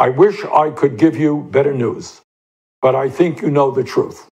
[0.00, 2.22] I wish I could give you better news,
[2.80, 4.26] but I think you know the truth.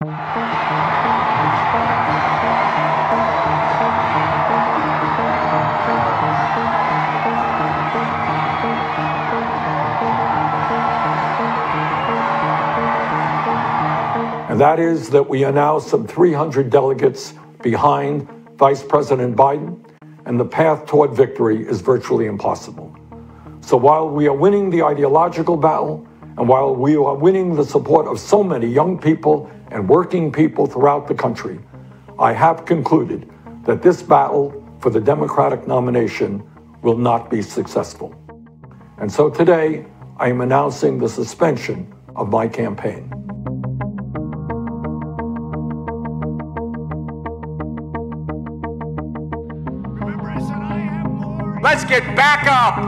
[14.47, 19.83] And that is that we are now some 300 delegates behind Vice President Biden,
[20.27, 22.84] and the path toward victory is virtually impossible.
[23.65, 26.05] So while we are winning the ideological battle,
[26.37, 30.67] and while we are winning the support of so many young people and working people
[30.67, 31.59] throughout the country,
[32.19, 33.27] I have concluded
[33.63, 36.47] that this battle for the Democratic nomination
[36.83, 38.13] will not be successful.
[38.99, 39.87] And so today,
[40.17, 43.24] I am announcing the suspension of my campaign.
[51.75, 52.79] Let's get back up.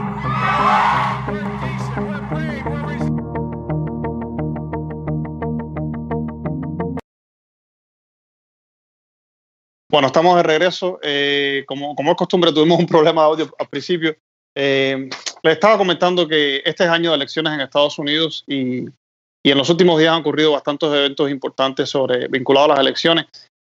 [9.90, 10.98] Bueno, estamos de regreso.
[11.02, 14.16] Eh, como, como es costumbre, tuvimos un problema de audio al principio.
[14.56, 15.10] Eh,
[15.42, 18.86] les estaba comentando que este es año de elecciones en Estados Unidos y,
[19.44, 23.26] y, en los últimos días han ocurrido bastantes eventos importantes sobre, vinculados a las elecciones.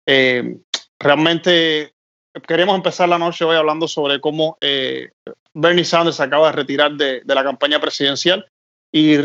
[0.06, 0.58] Eh,
[1.00, 1.95] realmente
[2.48, 5.12] queríamos empezar la noche hoy hablando sobre cómo eh,
[5.54, 8.46] Bernie Sanders acaba de retirar de, de, la campaña presidencial
[8.92, 9.18] y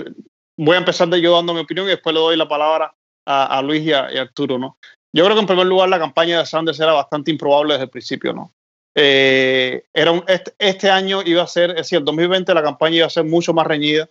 [0.56, 2.94] voy a empezar de yo dando mi opinión y después le doy la palabra
[3.26, 4.78] a, a Luis y a, y a, Arturo, ¿no?
[5.12, 7.90] Yo creo que en primer lugar la campaña de Sanders era bastante improbable desde el
[7.90, 8.52] principio, ¿no?
[8.94, 12.96] Eh, era un, este, este, año iba a ser, es decir, el 2020 la campaña
[12.96, 14.08] iba a ser mucho más reñida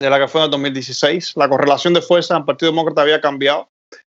[0.00, 1.36] de la que fue en el 2016.
[1.36, 3.68] La correlación de fuerzas en el Partido Demócrata había cambiado.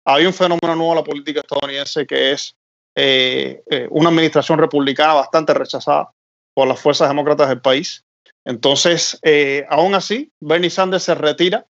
[0.04, 2.54] Había un fenómeno nuevo en la política estadounidense que es
[2.94, 6.10] eh, eh, una administración republicana bastante rechazada
[6.54, 8.04] por las fuerzas demócratas del país.
[8.44, 11.66] Entonces, eh, aún así, Bernie Sanders se retira,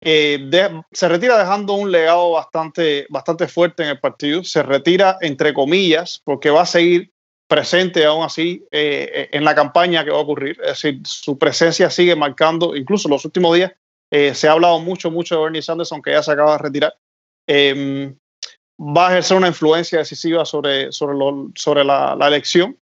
[0.00, 5.18] eh, de, se retira dejando un legado bastante, bastante fuerte en el partido, se retira
[5.20, 7.12] entre comillas, porque va a seguir
[7.48, 11.90] presente aún así eh, en la campaña que va a ocurrir, es decir, su presencia
[11.90, 13.72] sigue marcando, incluso los últimos días
[14.10, 16.94] se ha hablado mucho, mucho de Bernie Sanders, aunque ya se acaba de retirar.
[17.46, 18.16] Em,
[18.78, 22.78] va a ejercer una influencia decisiva sobre, sobre, la, elección.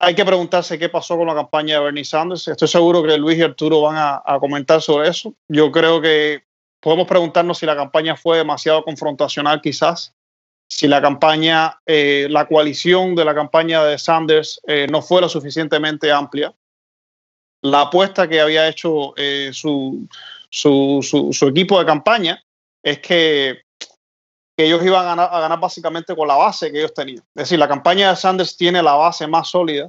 [0.00, 2.48] Hay que preguntarse qué pasó con la campaña de Bernie Sanders.
[2.48, 5.34] Estoy seguro que Luis y Arturo van a, comentar sobre eso.
[5.48, 6.44] Yo creo que
[6.80, 10.14] podemos preguntarnos si la campaña fue demasiado confrontacional quizás,
[10.68, 15.28] si la campaña, eh, la coalición de la campaña de Sanders eh, no fue lo
[15.28, 16.54] suficientemente amplia.
[17.62, 20.08] La apuesta que había hecho eh, su,
[21.48, 22.44] equipo de campaña
[22.82, 23.62] es que
[24.58, 27.18] que ellos iban a ganar, básicamente con la base que ellos tenían.
[27.36, 29.88] Es decir, la campaña de Sanders tiene la base más sólida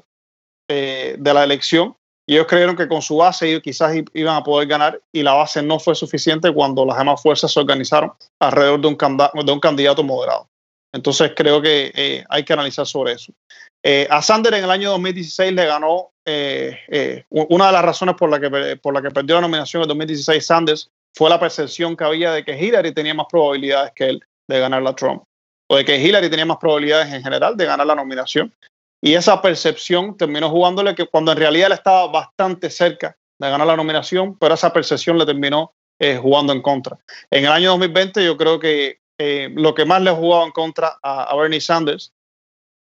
[0.69, 1.95] eh, de la elección
[2.27, 5.63] y ellos creyeron que con su base quizás iban a poder ganar y la base
[5.63, 8.97] no fue suficiente cuando las demás fuerzas se organizaron alrededor de un,
[9.43, 10.47] de un candidato moderado.
[10.93, 13.33] Entonces creo que eh, hay que analizar sobre eso.
[13.83, 18.29] Eh, a Sanders en el año 2016 le ganó, eh, una de las razones por
[18.29, 22.03] la, que, por la que perdió la nominación en 2016 Sanders fue la percepción que
[22.03, 25.23] había de que Hillary tenía más probabilidades que él de ganar la Trump,
[25.69, 28.53] o de que Hillary tenía más probabilidades en general de ganar la nominación.
[29.01, 33.67] Y esa percepción terminó jugándole que cuando en realidad él estaba bastante cerca de ganar
[33.67, 36.97] la nominación, pero esa percepción le terminó eh, jugando en contra.
[37.29, 40.51] En el año 2020 yo creo que eh, lo que más le ha jugado en
[40.51, 42.11] contra a, a, Bernie Sanders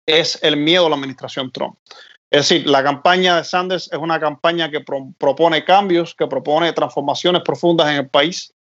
[0.05, 1.77] es el miedo a la administración Trump.
[2.31, 6.73] Es decir, la campaña de Sanders es una campaña que pro, propone cambios, que propone
[6.73, 8.53] transformaciones profundas en el país,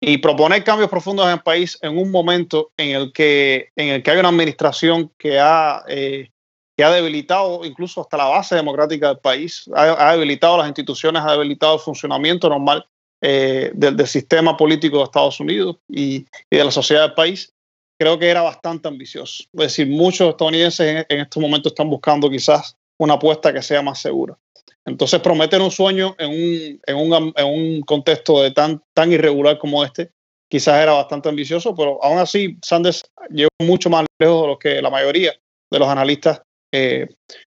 [0.00, 4.02] y proponer cambios profundos en el país en un momento en el que, en el
[4.02, 6.30] que hay una administración que ha, eh,
[6.76, 11.32] que ha debilitado incluso hasta la base democrática del país, ha, debilitado las instituciones, ha
[11.32, 12.86] debilitado el funcionamiento normal
[13.20, 17.52] eh, del, sistema político de Estados Unidos y, y, de la sociedad del país,
[17.98, 19.42] creo que era bastante ambicioso.
[19.52, 23.82] Es decir, muchos estadounidenses en, en estos momentos están buscando quizás una apuesta que sea
[23.82, 24.38] más segura.
[24.84, 29.58] Entonces, prometer un sueño en un, en un, en un contexto de tan, tan irregular
[29.58, 30.10] como este,
[30.50, 34.82] quizás era bastante ambicioso, pero aún así Sanders llegó mucho más lejos de lo que
[34.82, 35.32] la mayoría
[35.70, 36.40] de los analistas
[36.72, 37.08] eh,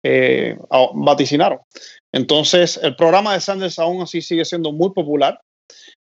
[0.03, 0.57] eh,
[0.95, 1.61] vaticinaron.
[2.13, 5.41] Entonces, el programa de Sanders aún así sigue siendo muy popular.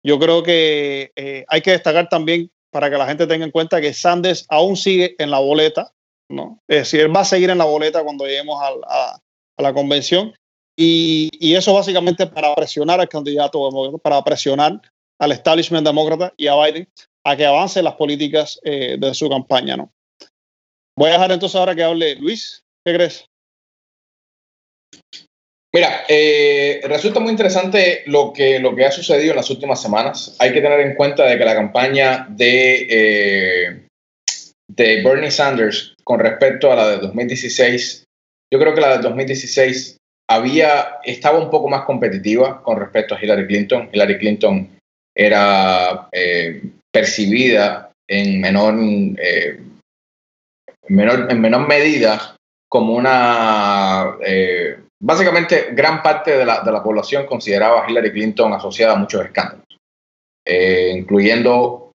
[0.06, 3.82] Yo creo que eh, hay que destacar también para que la gente tenga en cuenta
[3.82, 5.92] que Sanders aún sigue en la boleta,
[6.30, 6.60] ¿no?
[6.68, 9.20] Es decir, él va a seguir en la boleta cuando lleguemos a,
[9.58, 10.34] la convención
[10.82, 14.80] y, eso básicamente para presionar al candidato, para presionar
[15.20, 16.88] al establishment demócrata y a Biden
[17.26, 19.76] a que avance las políticas eh, de su campaña.
[19.76, 19.92] ¿no?
[20.98, 22.64] Voy a dejar entonces ahora que hable Luis.
[22.86, 23.26] ¿Qué crees?
[25.74, 30.38] Mira, eh, resulta muy interesante lo que, lo que ha sucedido en las últimas semanas.
[30.40, 33.88] Hay que tener en cuenta de que la campaña de, eh,
[34.68, 38.06] de Bernie Sanders con respecto a la de 2016,
[38.52, 39.99] yo creo que la de 2016
[40.30, 43.90] había, estaba un poco más competitiva con respecto a Hillary Clinton.
[43.92, 44.70] Hillary Clinton
[45.16, 46.62] era eh,
[46.92, 48.76] percibida en menor,
[50.88, 52.36] menor, en menor medida
[52.70, 54.16] como una
[55.02, 59.24] básicamente gran parte de la, de la, población consideraba a Hillary Clinton asociada a muchos
[59.26, 59.66] escándalos,
[60.46, 61.92] eh, incluyendo,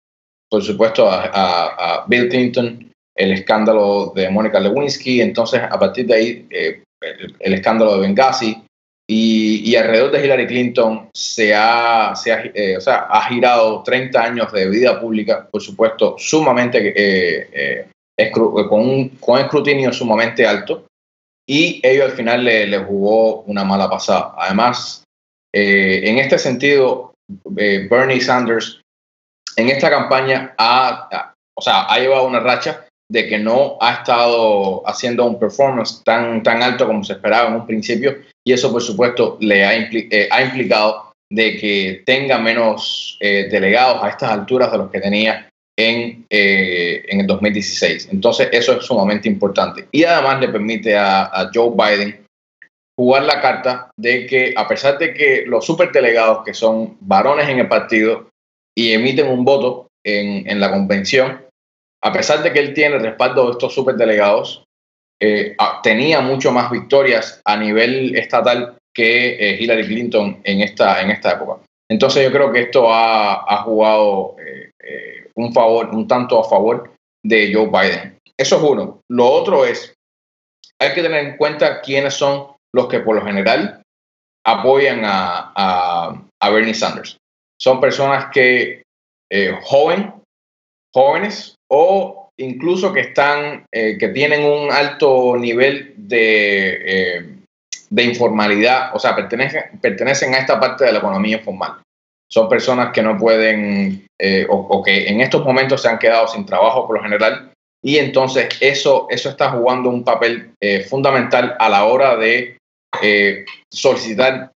[0.49, 6.47] por supuesto, a, Bill Clinton, el escándalo de Mónica Lewinsky, entonces a partir de ahí
[6.49, 8.63] eh, el, escándalo de Benghazi,
[9.07, 14.23] y, alrededor de Hillary Clinton se ha, se ha, eh, o sea, ha girado 30
[14.23, 17.89] años de vida pública, por supuesto, sumamente,
[18.31, 20.85] con, un, con un escrutinio sumamente alto,
[21.51, 24.33] y ello al final le, jugó una mala pasada.
[24.37, 25.03] Además,
[25.53, 27.13] eh, en este sentido,
[27.57, 28.79] eh, Bernie Sanders
[29.57, 34.81] en esta campaña ha, o sea, ha llevado una racha de que no ha estado
[34.87, 38.81] haciendo un performance tan, tan alto como se esperaba en un principio y eso por
[38.81, 44.77] supuesto le ha, eh, ha implicado de que tenga menos delegados a estas alturas de
[44.79, 48.09] los que tenía en, eh, en el 2016.
[48.11, 49.87] Entonces, eso es sumamente importante.
[49.91, 52.25] Y además le permite a, Joe Biden
[52.97, 57.59] jugar la carta de que, a pesar de que los superdelegados, que son varones en
[57.59, 58.29] el partido
[58.77, 61.41] y emiten un voto en, en la convención,
[62.03, 64.63] a pesar de que él tiene el respaldo de estos superdelegados,
[65.21, 71.11] eh, tenía mucho más victorias a nivel estatal que eh, Hillary Clinton en esta, en
[71.11, 71.61] esta época.
[71.89, 74.35] Entonces yo creo que esto ha, jugado
[75.35, 76.91] un favor, un tanto a favor
[77.23, 78.17] de Joe Biden.
[78.37, 79.01] Eso es uno.
[79.09, 79.93] Lo otro es,
[80.79, 83.81] hay que tener en cuenta quiénes son los que por lo general
[84.45, 85.53] apoyan a,
[86.39, 87.17] a, Bernie Sanders.
[87.59, 88.83] Son personas que
[89.31, 90.13] eh, joven,
[90.93, 97.25] jóvenes o incluso que están, eh, que tienen un alto nivel de, eh,
[97.89, 101.81] de informalidad, o sea, pertenecen, pertenecen a esta parte de la economía informal
[102.29, 106.45] son personas que no pueden eh, o, que en estos momentos se han quedado sin
[106.45, 107.51] trabajo por lo general
[107.83, 110.53] y entonces eso, eso está jugando un papel
[110.87, 112.57] fundamental a la hora de
[113.69, 114.51] solicitar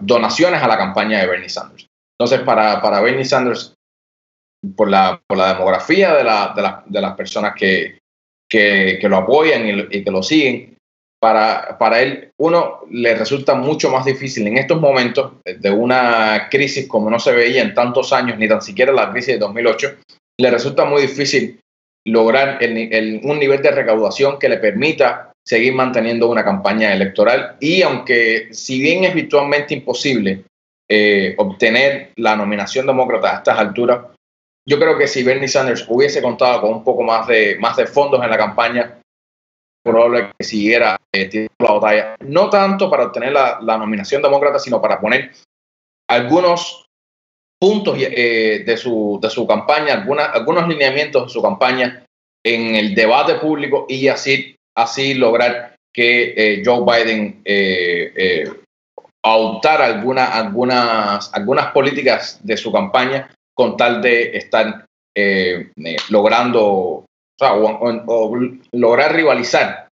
[0.00, 1.86] donaciones a la campaña de Bernie Sanders.
[2.18, 3.74] Entonces, para, para Bernie Sanders,
[4.76, 7.98] por la, por la demografía de, la, de, la, de las personas que,
[8.48, 10.76] que, que, lo apoyan y, y que lo siguen,
[11.22, 16.88] para, para él, uno, le resulta mucho más difícil en estos momentos de una crisis
[16.88, 19.98] como no se veía en tantos años, ni tan siquiera la crisis de 2008,
[20.40, 21.60] le resulta muy difícil
[22.04, 27.56] lograr el, un nivel de recaudación que le permita seguir manteniendo una campaña electoral.
[27.60, 30.42] Y aunque si bien es virtualmente imposible
[30.90, 34.06] eh, obtener la nominación demócrata a estas alturas,
[34.68, 37.86] yo creo que si Bernie Sanders hubiese contado con un poco más de, más de
[37.86, 39.00] fondos en la campaña,
[39.82, 45.00] probable que siguiera eh, la batalla, no tanto para obtener la, nominación demócrata, sino para
[45.00, 45.32] poner
[46.08, 46.86] algunos
[47.60, 52.04] puntos eh, de, su, de su campaña, alguna, algunos lineamientos de su campaña
[52.44, 57.42] en el debate público y así, así lograr que eh, Joe Biden
[59.24, 64.86] adoptara alguna, algunas, algunas políticas de su campaña con tal de estar
[66.08, 67.04] logrando
[67.50, 68.38] o,
[68.72, 69.88] lograr rivalizar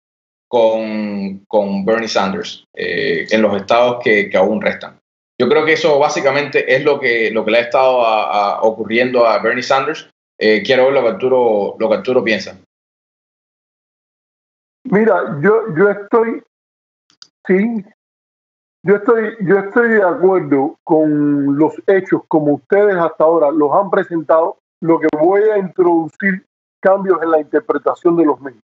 [0.49, 4.99] con, con Bernie Sanders eh, en los estados que, que, aún restan.
[5.39, 9.39] Yo creo que eso básicamente es lo que, lo que le ha estado ocurriendo a
[9.39, 10.09] Bernie Sanders.
[10.39, 12.59] Eh, quiero ver lo que Arturo, lo que Arturo piensa.
[14.85, 16.43] Mira, yo, yo estoy,
[17.47, 17.85] sí,
[18.83, 23.91] yo estoy, yo estoy de acuerdo con los hechos como ustedes hasta ahora los han
[23.91, 24.59] presentado.
[24.81, 26.47] Lo que voy a introducir
[26.81, 28.63] cambios en la interpretación de los medios.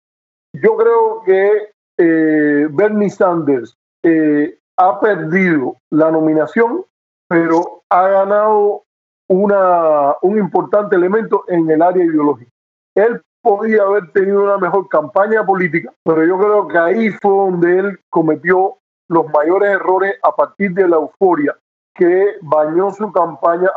[0.55, 6.85] Yo creo que eh, Bernie Sanders eh, ha perdido la nominación,
[7.29, 8.85] pero ha ganado
[9.29, 12.51] una, un importante elemento en el área ideológica.
[12.95, 17.79] Él podía haber tenido una mejor campaña política, pero yo creo que ahí fue donde
[17.79, 21.57] él cometió los mayores errores a partir de la euforia
[21.95, 23.71] que bañó su campaña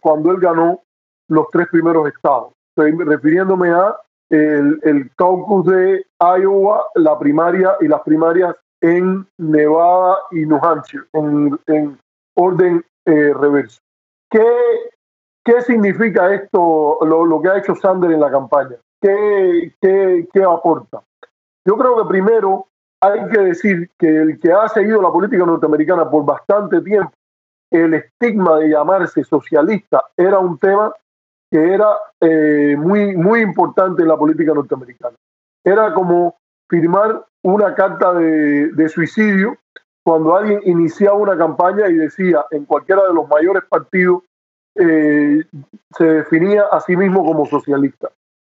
[0.00, 0.80] cuando él ganó
[1.28, 2.52] los tres primeros estados.
[2.70, 3.96] Estoy refiriéndome a
[4.30, 11.04] el, el caucus de Iowa, la primaria y las primarias en Nevada y New Hampshire,
[11.12, 11.98] en,
[12.34, 13.80] orden eh, reverso.
[14.30, 14.46] ¿Qué,
[15.44, 18.76] ¿Qué significa esto, lo, lo, que ha hecho Sanders en la campaña?
[19.00, 21.02] ¿Qué, qué, qué aporta?
[21.64, 22.66] Yo creo que primero
[23.00, 27.12] hay que decir que el que ha seguido la política norteamericana por bastante tiempo,
[27.70, 30.92] el estigma de llamarse socialista era un tema
[31.50, 35.16] que era eh, muy, muy importante en la política norteamericana.
[35.64, 36.36] Era como
[36.68, 39.56] firmar una carta de, suicidio
[40.04, 44.22] cuando alguien iniciaba una campaña y decía en cualquiera de los mayores partidos
[44.74, 45.44] eh,
[45.96, 48.10] se definía a sí mismo como socialista.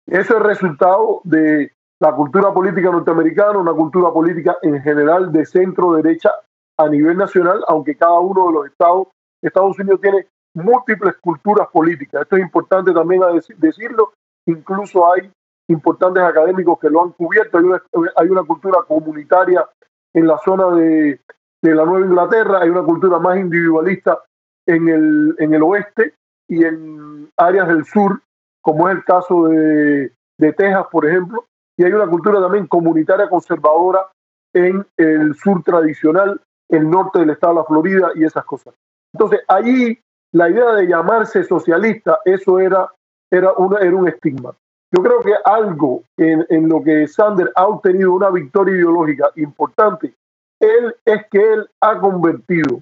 [0.06, 6.32] Eso es resultado de la cultura política norteamericana, una cultura política en general de centro-derecha
[6.78, 9.08] a nivel nacional, aunque cada uno de los estados,
[9.42, 12.22] Estados Unidos tiene múltiples culturas políticas.
[12.22, 13.22] Esto es importante también
[13.58, 14.14] decirlo.
[14.46, 15.32] Incluso hay
[15.70, 17.58] importantes académicos que lo han cubierto.
[17.58, 17.82] Hay una,
[18.16, 19.68] hay una cultura comunitaria
[20.14, 21.20] en la zona de,
[21.62, 24.20] de, la Nueva Inglaterra, hay una cultura más individualista
[24.66, 26.16] en el, en el oeste
[26.48, 28.22] y en áreas del sur,
[28.62, 31.46] como es el caso de, de Texas, por ejemplo,
[31.78, 34.08] y hay una cultura también comunitaria conservadora
[34.54, 38.74] en el sur tradicional, el norte del estado de la Florida y esas cosas.
[39.14, 39.98] Entonces, allí
[40.34, 42.92] la idea de llamarse socialista, eso era,
[43.32, 44.56] era, una, era un estigma.
[44.92, 50.14] Yo creo que algo en, en, lo que Sander ha obtenido una victoria ideológica importante,
[50.60, 52.82] él es que él ha convertido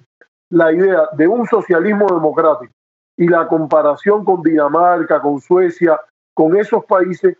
[0.50, 2.72] la idea de un socialismo democrático
[3.18, 6.00] y la comparación con Dinamarca, con Suecia,
[6.34, 7.36] con esos países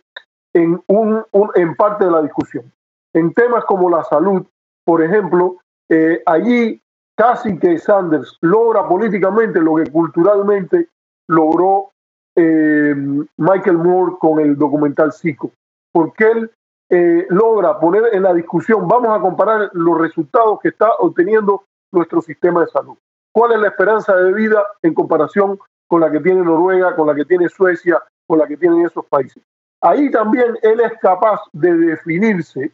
[0.53, 1.23] en, un,
[1.55, 2.71] en parte de la discusión.
[3.13, 4.45] En temas como la salud,
[4.85, 5.57] por ejemplo,
[5.89, 6.81] eh, allí
[7.15, 10.89] casi que Sanders logra políticamente lo que culturalmente
[11.27, 11.91] logró
[12.35, 12.95] eh,
[13.37, 15.51] Michael Moore con el documental Psico,
[15.91, 16.51] porque él
[16.89, 22.21] eh, logra poner en la discusión, vamos a comparar los resultados que está obteniendo nuestro
[22.21, 22.95] sistema de salud.
[23.33, 27.15] ¿Cuál es la esperanza de vida en comparación con la que tiene Noruega, con la
[27.15, 29.43] que tiene Suecia, con la que tienen esos países?
[29.81, 32.71] Ahí también él es capaz de definirse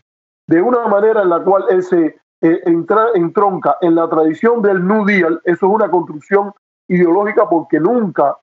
[0.47, 4.85] de una manera en la cual él se eh, entra, entronca en la tradición del
[4.85, 6.53] New Deal, eso es una construcción
[6.87, 8.37] ideológica porque nunca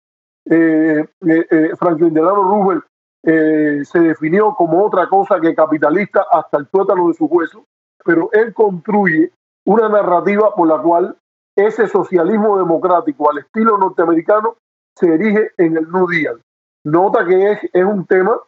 [0.46, 2.84] eh, eh, eh Franklin Delano Roosevelt
[3.22, 7.66] eh, se definió como otra cosa que capitalista hasta el tuétano de su hueso,
[8.04, 9.30] pero él construye
[9.66, 11.16] una narrativa por la cual
[11.54, 14.56] ese socialismo democrático al estilo norteamericano
[14.96, 16.40] se erige en el New Deal.
[16.84, 18.40] Nota que es, es un tema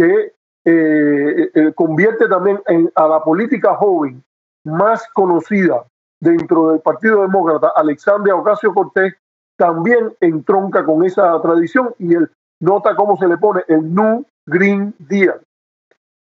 [0.00, 0.32] que
[0.64, 4.24] eh, eh, convierte también en, a la política joven
[4.64, 5.84] más conocida
[6.20, 9.14] dentro del Partido Demócrata, Alexandria Ocasio Cortés,
[9.58, 12.30] también entronca con esa tradición y él
[12.60, 15.38] nota cómo se le pone el New Green Deal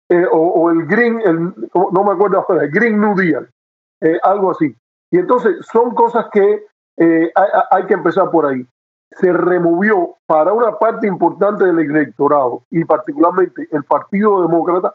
[0.10, 1.40] eh, o, el Green, el,
[1.74, 3.50] no me acuerdo el Green New Deal,
[4.24, 4.76] algo así.
[5.12, 6.66] Y entonces son cosas que
[7.72, 8.66] hay, que empezar por ahí
[9.12, 14.94] se removió para una parte importante del electorado y particularmente el Partido Demócrata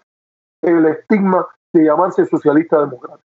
[0.63, 3.21] el estigma de llamarse socialista demócrata.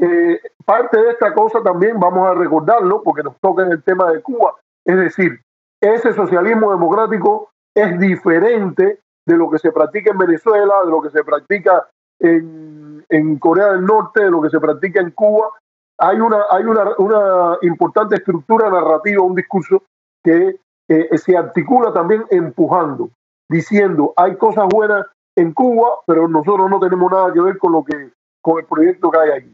[0.00, 4.10] Eh, parte de esta cosa también vamos a recordarlo porque nos toca en el tema
[4.12, 5.40] de Cuba, es decir,
[5.80, 11.10] ese socialismo democrático es diferente de lo que se practica en Venezuela, de lo que
[11.10, 15.50] se practica en, en Corea del Norte, de lo que se practica en Cuba.
[15.98, 19.82] Hay una, hay una, una importante estructura narrativa, un discurso
[20.28, 23.10] que eh, se articula también empujando,
[23.48, 25.06] diciendo hay cosas buenas
[25.36, 29.10] en Cuba, pero nosotros no tenemos nada que ver con lo que con el proyecto
[29.10, 29.52] que hay ahí.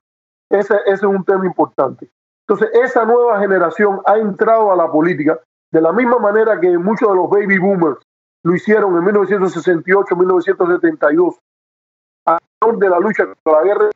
[0.51, 2.11] Ese, ese es un tema importante.
[2.47, 5.39] Entonces, esa nueva generación ha entrado a la política
[5.73, 8.01] de la misma manera que muchos de los baby boomers
[8.43, 11.37] lo hicieron en 1968, 1972,
[12.27, 12.39] a
[12.79, 13.91] de la lucha contra la guerra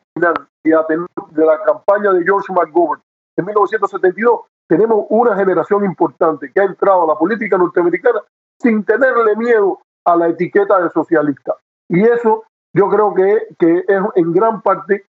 [0.65, 3.03] y a de la campaña de George McGovern
[3.37, 8.21] en 1972, tenemos una generación importante que ha entrado a la política norteamericana
[8.61, 11.57] sin tenerle miedo a la etiqueta de socialista.
[11.89, 12.45] Y eso
[12.75, 15.07] yo creo que, es en gran parte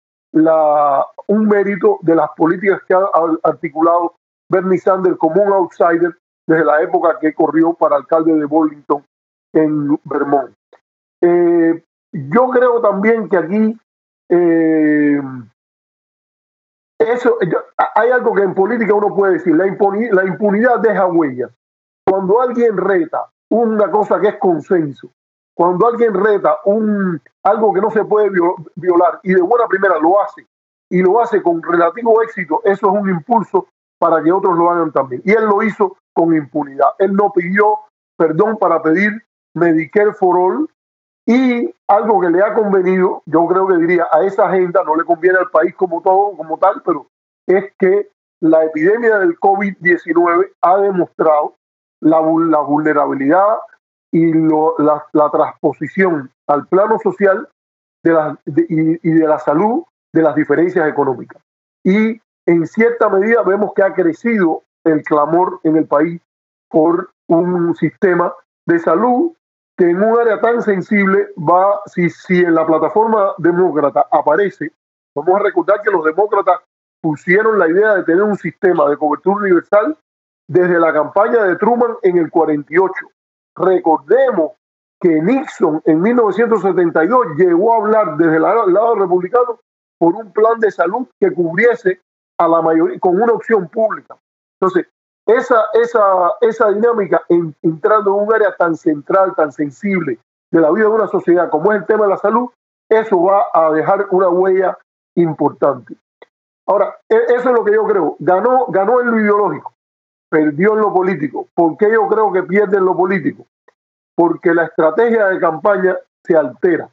[1.28, 3.10] un mérito de las políticas que ha
[3.44, 4.14] articulado
[4.50, 6.16] Bernie Sanders como un outsider
[6.48, 9.04] desde la época que corrió para alcalde de Burlington
[9.54, 10.54] en Vermont.
[11.22, 13.80] Eh, yo creo también que aquí
[14.30, 15.22] eh,
[17.00, 17.38] eso,
[17.96, 21.52] hay algo que en política uno puede decir, la, impunidad, la impunidad deja huellas.
[22.06, 25.10] Cuando alguien reta una cosa que es consenso,
[25.56, 28.30] cuando alguien reta un, algo que no se puede
[28.76, 30.46] violar y de buena primera lo hace
[30.90, 33.68] y lo hace con relativo éxito, eso es un impulso
[34.00, 35.22] para que otros lo hagan también.
[35.26, 36.90] Y él lo hizo con impunidad.
[37.00, 37.80] Él no pidió
[38.18, 39.12] perdón para pedir
[39.56, 40.70] Medicare for All
[41.28, 45.04] y algo que le ha convenido, yo creo que diría, a esa agenda no le
[45.04, 47.06] conviene al país como todo, como tal, pero
[47.46, 51.56] es que la epidemia del COVID-19 ha demostrado
[52.00, 53.58] la, la vulnerabilidad
[54.12, 57.50] y lo, la, transposición al plano social
[58.04, 61.42] de y, de la salud de las diferencias económicas.
[61.84, 66.22] Y en cierta medida vemos que ha crecido el clamor en el país
[66.70, 68.34] por un sistema
[68.66, 69.34] de salud
[69.78, 74.72] que en un área tan sensible va, si, si en la plataforma demócrata aparece,
[75.16, 76.62] vamos a recordar que los demócratas
[77.00, 79.96] pusieron la idea de tener un sistema de cobertura universal
[80.48, 82.94] desde la campaña de Truman en el 48.
[83.56, 84.54] Recordemos
[85.00, 89.60] que Nixon en 1972 llegó a hablar desde el lado republicano
[90.00, 92.02] por un plan de salud que cubriese
[92.40, 94.18] a la mayoría con una opción pública.
[94.60, 94.88] Entonces,
[95.28, 97.22] esa, esa, esa dinámica
[97.62, 100.18] entrando en un área tan central, tan sensible
[100.52, 102.50] de la vida de una sociedad como es el tema de la salud,
[102.90, 104.78] eso va a dejar una huella
[105.16, 105.96] importante.
[106.66, 108.16] Ahora, e, eso es lo que yo creo.
[108.20, 109.74] Ganó, ganó en lo ideológico,
[110.30, 111.48] perdió en lo político.
[111.54, 113.46] ¿Por qué yo creo que pierde en lo político?
[114.16, 116.90] Porque la estrategia de campaña se altera.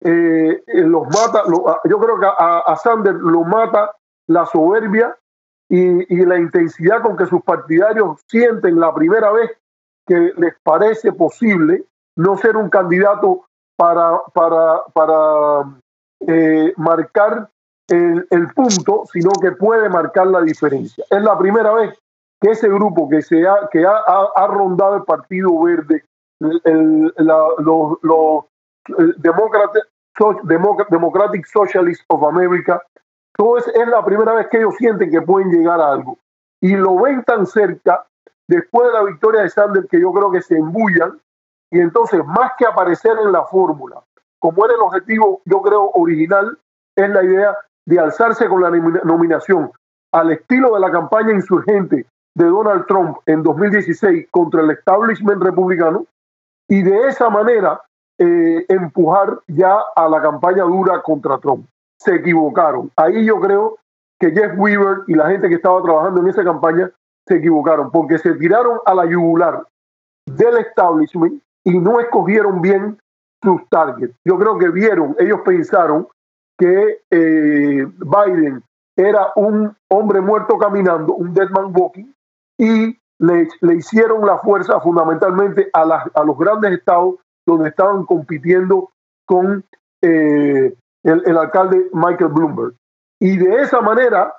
[0.00, 1.42] Eh, eh, los mata,
[1.84, 3.92] yo creo que a, a Sanders lo mata
[4.28, 5.16] la soberbia
[5.68, 9.50] y, la intensidad con que sus partidarios sienten la primera vez
[10.06, 11.84] que les parece posible
[12.16, 15.80] no ser un candidato para, para, para
[16.26, 17.50] eh, marcar
[17.88, 21.04] el, punto, sino que puede marcar la diferencia.
[21.10, 21.98] Es la primera vez
[22.40, 23.96] que ese grupo que, se ha, que ha,
[24.34, 26.04] ha, rondado el Partido Verde,
[26.40, 27.12] el, el,
[27.58, 28.44] los, los
[29.18, 29.82] demócratas,
[30.88, 32.80] Democratic Socialists of America,
[33.36, 36.18] entonces es la primera vez que ellos sienten que pueden llegar a algo.
[36.60, 38.06] Y lo ven tan cerca
[38.48, 41.20] después de la victoria de Sanders que yo creo que se embullan.
[41.70, 44.02] Y entonces, más que aparecer en la fórmula,
[44.38, 46.56] como era el objetivo, yo creo, original,
[46.96, 49.72] es la idea de alzarse con la nominación
[50.12, 56.06] al estilo de la campaña insurgente de Donald Trump en 2016 contra el establishment republicano
[56.68, 57.80] y de esa manera
[58.18, 61.66] eh, empujar ya a la campaña dura contra Trump
[62.04, 62.90] se equivocaron.
[62.96, 63.78] Ahí yo creo
[64.20, 66.90] que Jeff Weaver y la gente que estaba trabajando en esa campaña
[67.26, 69.66] se equivocaron porque se tiraron a la yugular
[70.26, 72.98] del establishment y no escogieron bien
[73.42, 74.14] sus targets.
[74.24, 76.08] Yo creo que vieron, ellos pensaron
[76.58, 78.62] que eh, Biden
[78.96, 82.12] era un hombre muerto caminando, un dead man walking,
[82.58, 85.82] y le, hicieron la fuerza fundamentalmente a,
[86.14, 88.90] a, los grandes estados donde estaban compitiendo
[89.26, 89.64] con
[90.02, 92.74] eh, el, alcalde Michael Bloomberg.
[93.20, 94.34] Y de esa manera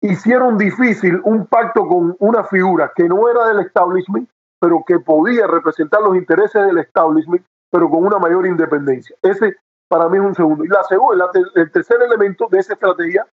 [0.00, 4.28] hicieron difícil un pacto con una figura que no era del establishment,
[4.60, 9.16] pero que podía representar los intereses del establishment, pero con una mayor independencia.
[9.22, 9.56] Ese
[9.88, 10.64] para mí es un segundo.
[10.64, 13.26] Y la segunda, el tercer elemento de esa estrategia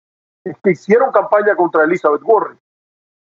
[0.45, 2.59] es que hicieron campaña contra Elizabeth Warren.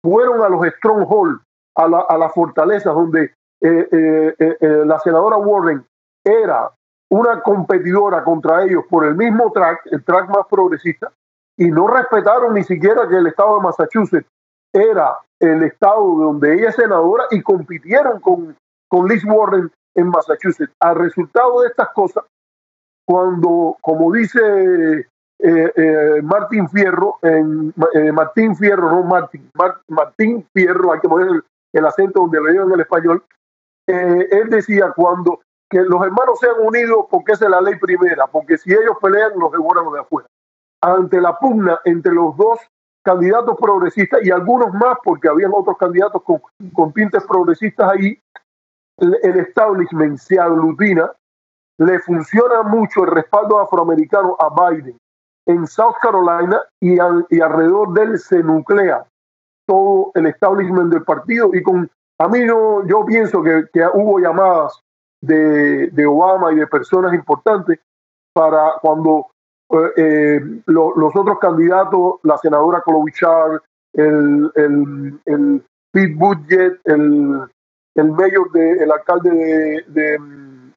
[0.03, 1.41] Fueron a los strongholds,
[1.75, 5.85] a, la, a las fortalezas donde eh, eh, eh, la senadora Warren
[6.23, 6.69] era
[7.13, 11.11] una competidora contra ellos por el mismo track, el track más progresista,
[11.55, 14.27] y no respetaron ni siquiera que el estado de Massachusetts
[14.73, 18.55] era el estado donde ella es senadora y compitieron con,
[18.89, 20.73] con Liz Warren en Massachusetts.
[20.79, 22.23] Al resultado de estas cosas,
[23.05, 24.39] cuando, como dice
[25.39, 29.51] eh, eh, Martín Fierro, en, eh, Martín Fierro, no Martín,
[29.87, 33.23] Martín Fierro, hay que poner el, el acento donde lo en el español,
[33.87, 35.41] eh, él decía cuando
[35.73, 39.31] que los hermanos sean unidos porque esa es la ley primera, porque si ellos pelean,
[39.39, 40.27] los devoran los de afuera.
[40.81, 42.59] Ante la pugna entre los dos
[43.03, 46.41] candidatos progresistas y algunos más, porque habían otros candidatos con,
[46.73, 48.19] con tintes progresistas ahí,
[48.99, 51.11] el establishment se aglutina,
[51.79, 54.95] le funciona mucho el respaldo afroamericano a Biden
[55.47, 59.05] en South Carolina y, al, y alrededor de él se nuclea
[59.65, 64.19] todo el establishment del partido y con a mí no, yo pienso que, que hubo
[64.19, 64.82] llamadas
[65.23, 67.79] de, Obama y de personas importantes
[68.33, 69.27] para cuando
[69.71, 73.61] eh, eh, lo, los otros candidatos, la senadora Klobuchar,
[73.93, 77.41] el, el, Pete Buttigieg, el,
[77.95, 80.17] el mayor, de, el alcalde de, de,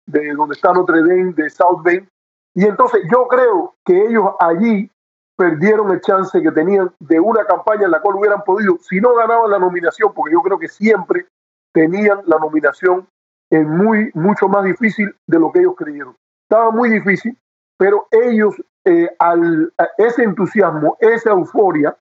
[0.06, 2.06] de, donde está Notre Dame, de South Bend.
[2.54, 4.90] Y entonces yo creo que ellos allí
[5.36, 9.14] perdieron el chance que tenían de una campaña en la cual hubieran podido, si no
[9.14, 11.26] ganaban la nominación, porque yo creo que siempre
[11.72, 13.06] tenían la nominación
[13.50, 16.16] es muy, mucho más difícil de lo que ellos creyeron.
[16.48, 17.36] Estaba muy difícil,
[17.76, 18.54] pero ellos,
[18.84, 21.96] eh, al, ese entusiasmo, esa euforia,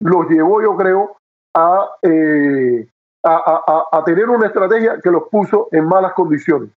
[0.00, 1.16] los llevó, yo creo,
[1.54, 2.88] a, eh,
[3.22, 6.70] a, a, a, tener una estrategia que los puso en malas condiciones.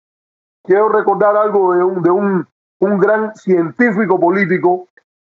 [0.63, 2.47] Quiero recordar algo de un, de un,
[2.79, 4.87] un gran científico político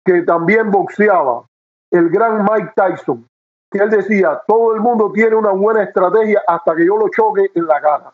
[0.03, 1.45] que también boxeaba,
[1.91, 3.27] el gran Mike Tyson,
[3.71, 7.51] que él decía, todo el mundo tiene una buena estrategia hasta que yo lo choque
[7.53, 8.13] en la cara.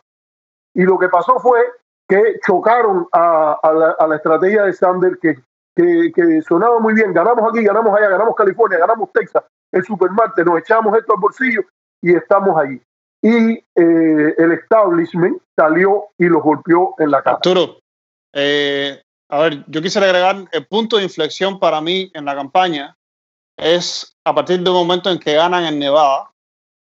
[0.74, 1.60] Y lo que pasó fue
[2.08, 5.36] que chocaron a, la, a estrategia de Sanders, que
[5.76, 10.60] que, sonaba muy bien, ganamos aquí, ganamos allá, ganamos California, ganamos Texas, el supermarket, nos
[10.60, 11.62] echamos esto al bolsillo
[12.02, 12.82] y estamos ahí.
[13.24, 17.36] Y eh, el establishment salió y los golpeó en la cara.
[17.36, 17.78] Arturo,
[18.34, 22.98] eh, a ver, yo quisiera agregar el punto de inflexión para mí en la campaña
[23.58, 26.31] es a partir del momento en que ganan en Nevada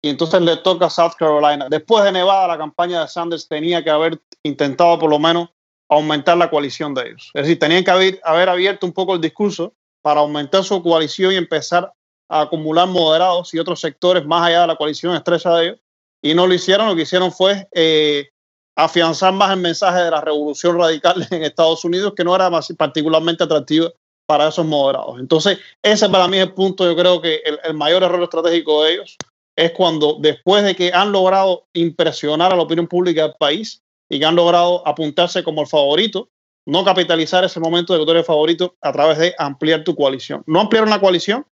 [0.01, 1.67] y entonces le toca a South Carolina.
[1.69, 5.49] Después de Nevada, la campaña de Sanders tenía que haber intentado por lo menos
[5.89, 7.29] aumentar la coalición de ellos.
[7.33, 11.33] Es decir, tenían que haber, haber abierto un poco el discurso para aumentar su coalición
[11.33, 11.93] y empezar
[12.29, 15.79] a acumular moderados y otros sectores más allá de la coalición estrecha de ellos.
[16.23, 18.29] Y no lo hicieron, lo que hicieron fue eh,
[18.75, 23.43] afianzar más el mensaje de la revolución radical en Estados Unidos, que no era particularmente
[23.43, 23.91] atractivo
[24.25, 25.19] para esos moderados.
[25.19, 28.83] Entonces, ese para mí es el punto, yo creo que el, el, mayor error estratégico
[28.83, 29.17] de ellos
[29.61, 34.19] es cuando después de que han logrado impresionar a la opinión pública del país y
[34.19, 36.29] que han logrado apuntarse como el favorito,
[36.65, 40.43] no capitalizar ese momento de que tú favorito a través de ampliar tu coalición.
[40.47, 41.45] No ampliaron la coalición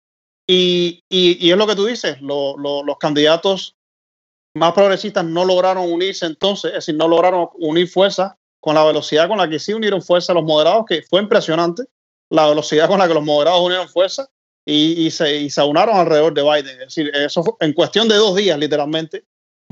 [0.47, 3.75] y, y, es lo que tú dices, lo, lo, los candidatos
[4.55, 9.27] más progresistas no lograron unirse entonces, es decir, no lograron unir fuerzas con la velocidad
[9.27, 11.83] con la que sí unieron fuerza los moderados, que fue impresionante,
[12.29, 14.29] la velocidad con la que los moderados unieron fuerza
[14.67, 16.81] y, y, se, y se unaron alrededor de Biden.
[16.81, 19.23] Es decir, eso fue, en cuestión de dos días, literalmente,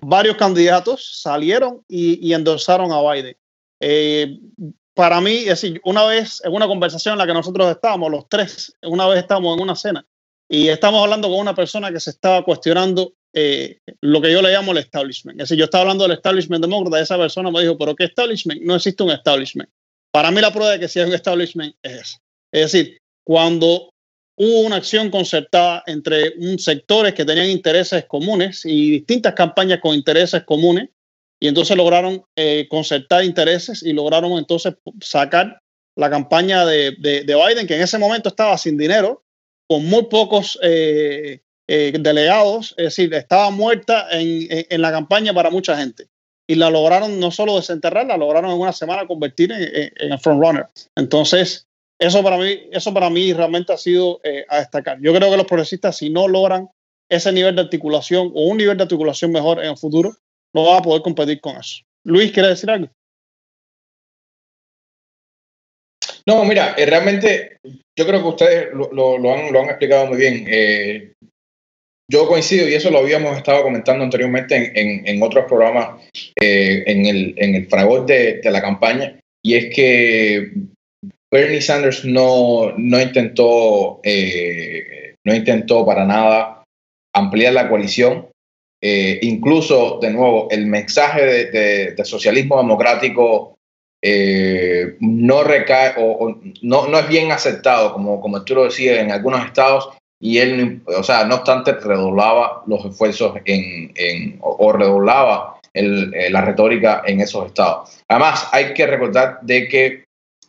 [0.02, 3.36] varios candidatos salieron y, y endorsaron a Biden.
[3.82, 4.40] Eh,
[4.94, 8.30] para mí, es decir, una vez en una conversación en la que nosotros estábamos, los
[8.30, 10.06] tres, una vez estábamos en una cena
[10.48, 14.54] y estamos hablando con una persona que se estaba cuestionando eh, lo que yo le
[14.54, 15.42] llamo el establishment.
[15.42, 18.06] Es decir, yo estaba hablando del establishment demócrata y esa persona me dijo, pero ¿qué
[18.06, 18.62] establishment?
[18.62, 19.70] No existe un establishment.
[20.14, 22.18] Para mí la prueba de que sí hay un establishment es esa.
[22.54, 23.90] Es decir, cuando
[24.38, 29.96] hubo una acción concertada entre un sectores que tenían intereses comunes y distintas campañas con
[29.96, 30.90] intereses comunes,
[31.40, 35.62] y entonces lograron eh, concertar intereses y lograron entonces sacar
[35.96, 39.24] la campaña de, de, de, Biden, que en ese momento estaba sin dinero,
[39.68, 45.50] con muy pocos eh, eh, delegados, es decir, estaba muerta en, en, la campaña para
[45.50, 46.08] mucha gente.
[46.48, 50.68] Y la lograron no solo desenterrar, la lograron en una semana convertir en, en frontrunner.
[50.96, 51.68] Entonces,
[52.00, 54.98] eso para mí, eso para mí realmente ha sido eh, a destacar.
[55.02, 56.70] Yo creo que los progresistas, si no logran
[57.10, 60.16] ese nivel de articulación o un nivel de articulación mejor en el futuro,
[60.54, 61.84] no van a poder competir con eso.
[62.06, 62.90] Luis, ¿quiere decir algo?
[66.28, 67.58] No, mira, eh, realmente
[67.98, 70.46] yo creo que ustedes lo, lo, lo, han, lo han, explicado muy bien.
[70.50, 71.14] Eh,
[72.12, 76.02] yo coincido, y eso lo habíamos estado comentando anteriormente en, en, otros programas
[76.40, 80.52] en, el, en el fragor de, la campaña, y es que
[81.32, 86.64] Bernie Sanders no, no, intentó, eh, no intentó para nada
[87.14, 88.28] ampliar la coalición.
[88.82, 93.58] Eh, incluso, de nuevo, el mensaje de, socialismo democrático
[94.04, 99.12] eh, no recae o, no, no es bien aceptado, como, como tú lo decías, en
[99.12, 99.90] algunos estados
[100.22, 107.04] y él, o sea, no obstante, redoblaba los esfuerzos en, en o redoblaba la retórica
[107.06, 108.02] en esos estados.
[108.08, 110.05] Además, hay que recordar de que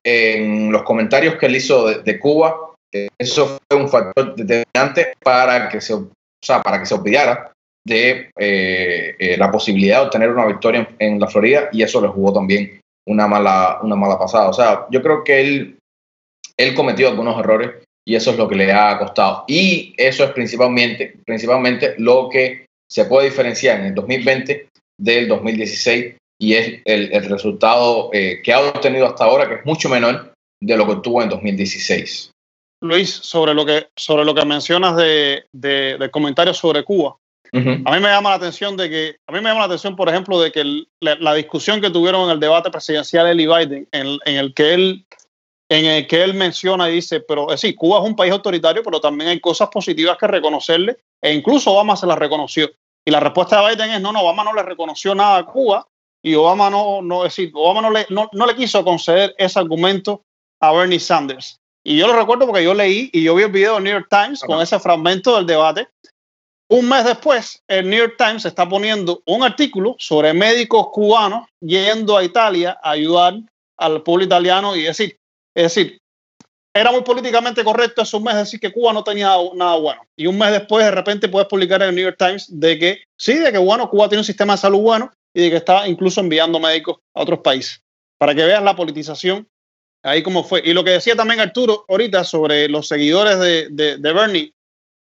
[0.06, 2.56] en los comentarios que él hizo de, de Cuba,
[2.92, 6.08] eh, eso fue un factor determinante para que se, o
[6.40, 7.52] sea, para que se olvidara
[7.84, 12.00] de eh, eh, la posibilidad de obtener una victoria en, en, la Florida y eso
[12.00, 14.48] le jugó también una mala, una mala pasada.
[14.48, 15.78] O sea, yo creo que él,
[16.56, 19.44] él cometió algunos errores y eso es lo que le ha costado.
[19.48, 24.68] Y eso es principalmente, principalmente lo que se puede diferenciar en el 2020
[25.00, 29.66] del 2016 y es el, el resultado eh, que ha obtenido hasta ahora, que es
[29.66, 32.30] mucho menor de lo que tuvo en 2016.
[32.82, 37.16] Luis, sobre lo que, sobre lo que mencionas de, de, de comentarios sobre Cuba,
[37.52, 37.82] uh -huh.
[37.84, 40.08] a mí me llama la atención de que, a mí me llama la atención, por
[40.08, 43.88] ejemplo, de que el, la, la, discusión que tuvieron en el debate presidencial y Biden,
[43.92, 45.06] en, en, el que él
[45.68, 48.82] en el que él menciona y dice, pero es decir, Cuba es un país autoritario,
[48.84, 52.70] pero también hay cosas positivas que reconocerle, e incluso Obama se las reconoció.
[53.04, 55.86] Y la respuesta de Biden es, no, no, Obama no le reconoció nada a Cuba,
[56.22, 59.58] y Obama no, no es decir, Obama no le, no, no le quiso conceder ese
[59.58, 60.22] argumento
[60.60, 61.58] a Bernie Sanders.
[61.84, 64.08] Y yo lo recuerdo porque yo leí y yo vi el video del New York
[64.10, 64.52] Times okay.
[64.52, 65.88] con ese fragmento del debate.
[66.68, 72.16] Un mes después, el New York Times está poniendo un artículo sobre médicos cubanos yendo
[72.16, 73.34] a Italia a ayudar
[73.78, 75.16] al pueblo italiano y decir,
[75.54, 75.98] es decir,
[76.74, 80.02] era muy políticamente correcto hace un mes decir que Cuba no tenía nada bueno.
[80.14, 82.98] Y un mes después, de repente, puedes publicar en el New York Times de que
[83.16, 85.86] sí, de que bueno, Cuba tiene un sistema de salud bueno y de que está
[85.86, 87.82] incluso enviando médicos a otros países.
[88.18, 89.46] Para que vean la politización
[90.02, 90.62] ahí como fue.
[90.64, 94.54] Y lo que decía también Arturo ahorita sobre los seguidores de, de, de Bernie,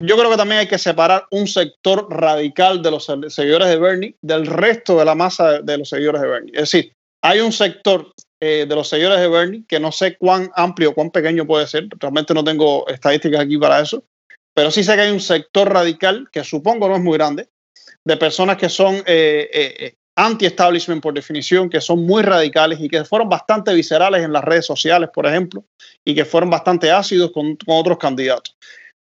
[0.01, 4.15] yo creo que también hay que separar un sector radical de los seguidores de Bernie
[4.23, 6.51] del resto de la masa de los seguidores de Bernie.
[6.55, 8.11] Es decir, hay un sector
[8.41, 11.87] eh, de los seguidores de Bernie, que no sé cuán amplio, cuán pequeño puede ser,
[11.99, 14.03] realmente no tengo estadísticas aquí para eso,
[14.55, 17.47] pero sí sé que hay un sector radical, que supongo no es muy grande,
[18.03, 23.03] de personas que son eh, eh, anti-establishment por definición, que son muy radicales y que
[23.03, 25.63] fueron bastante viscerales en las redes sociales, por ejemplo,
[26.03, 28.55] y que fueron bastante ácidos con, con otros candidatos.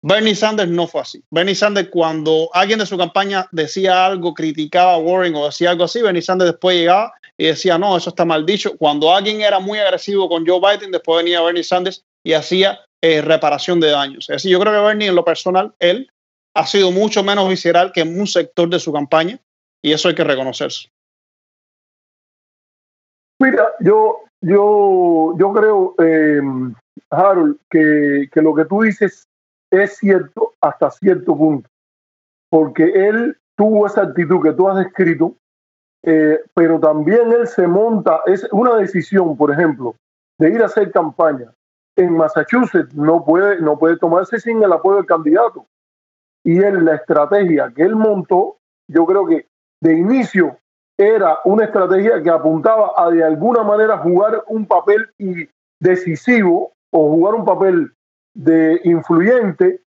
[0.04, 1.24] Bernie Sanders no fue así.
[1.30, 5.84] Bernie Sanders, cuando alguien de su campaña decía algo, criticaba a Warren o decía algo
[5.84, 8.76] así, Bernie Sanders después llegaba y decía, no, eso está mal dicho.
[8.78, 13.21] Cuando alguien era muy agresivo con Joe Biden, después venía Bernie Sanders y hacía eh,
[13.21, 14.30] reparación de daños.
[14.30, 16.12] Es decir, yo creo que Bernie, en lo personal, él
[16.56, 19.39] ha sido mucho menos visceral que en un sector de su campaña
[19.84, 20.89] y eso hay que reconocerse.
[23.42, 26.42] Mira, yo, yo, yo creo, eh,
[27.10, 29.28] Harold, que, que lo que tú dices
[29.72, 31.68] es cierto hasta cierto punto,
[32.52, 35.36] porque él tuvo esa actitud que tú has descrito,
[36.04, 39.96] eh, pero también él se monta, es una decisión, por ejemplo,
[40.38, 41.52] de ir a hacer campaña
[41.96, 45.66] en Massachusetts, no puede, no puede tomarse sin el apoyo del candidato.
[46.44, 49.48] Y él, la estrategia que él montó, yo creo que
[49.82, 50.58] de inicio
[51.02, 55.10] era una estrategia que apuntaba a de alguna manera jugar un papel
[55.80, 57.92] decisivo o jugar un papel
[58.34, 59.82] de influyente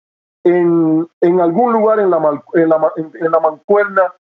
[0.44, 4.14] en, en algún lugar en la, en la, en la mancuerna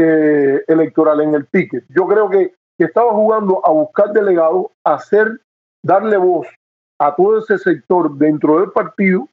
[0.00, 1.84] eh, electoral, en el ticket.
[1.88, 5.40] Yo creo que, estaba jugando a buscar delegados, a hacer,
[5.82, 6.46] darle voz
[7.00, 9.28] a todo ese sector dentro del partido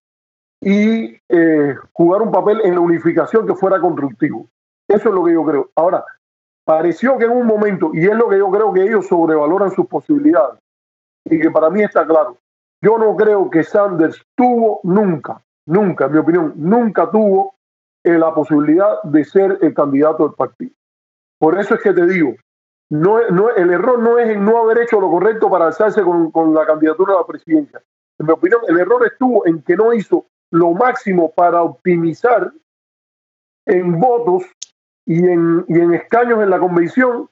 [0.59, 4.47] y eh, jugar un papel en la unificación que fuera constructivo.
[4.87, 5.69] Eso es lo que yo creo.
[5.75, 6.03] Ahora,
[6.65, 9.87] pareció que en un momento, y es lo que yo creo que ellos sobrevaloran sus
[9.87, 10.59] posibilidades,
[11.23, 12.37] y que para mí está claro,
[12.81, 17.55] yo no creo que Sanders tuvo nunca, nunca, en mi opinión, nunca tuvo
[18.03, 20.71] eh, la posibilidad de ser el candidato del partido.
[21.39, 22.35] Por eso es que te digo,
[22.89, 26.31] no, no, el error no es en no haber hecho lo correcto para alzarse con,
[26.31, 27.81] con la candidatura a la presidencia.
[28.19, 32.51] En mi opinión, el error estuvo en que no hizo lo máximo para optimizar
[33.65, 34.43] en votos
[35.05, 37.29] y en, y en escaños en la convención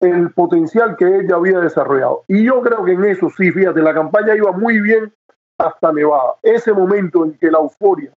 [0.00, 2.24] el potencial que ella había desarrollado.
[2.26, 5.12] Y yo creo que en eso sí, fíjate, la campaña iba muy bien
[5.58, 6.36] hasta Nevada.
[6.42, 8.10] Ese momento en que la euforia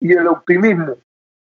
[0.00, 0.96] y el optimismo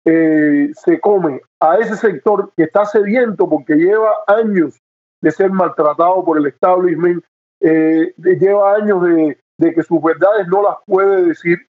[0.05, 4.79] eh, se come a ese sector que está sediento porque lleva años
[5.21, 7.23] de ser maltratado por el establishment,
[7.61, 11.59] eh, lleva años de, de que sus verdades no las puede decir,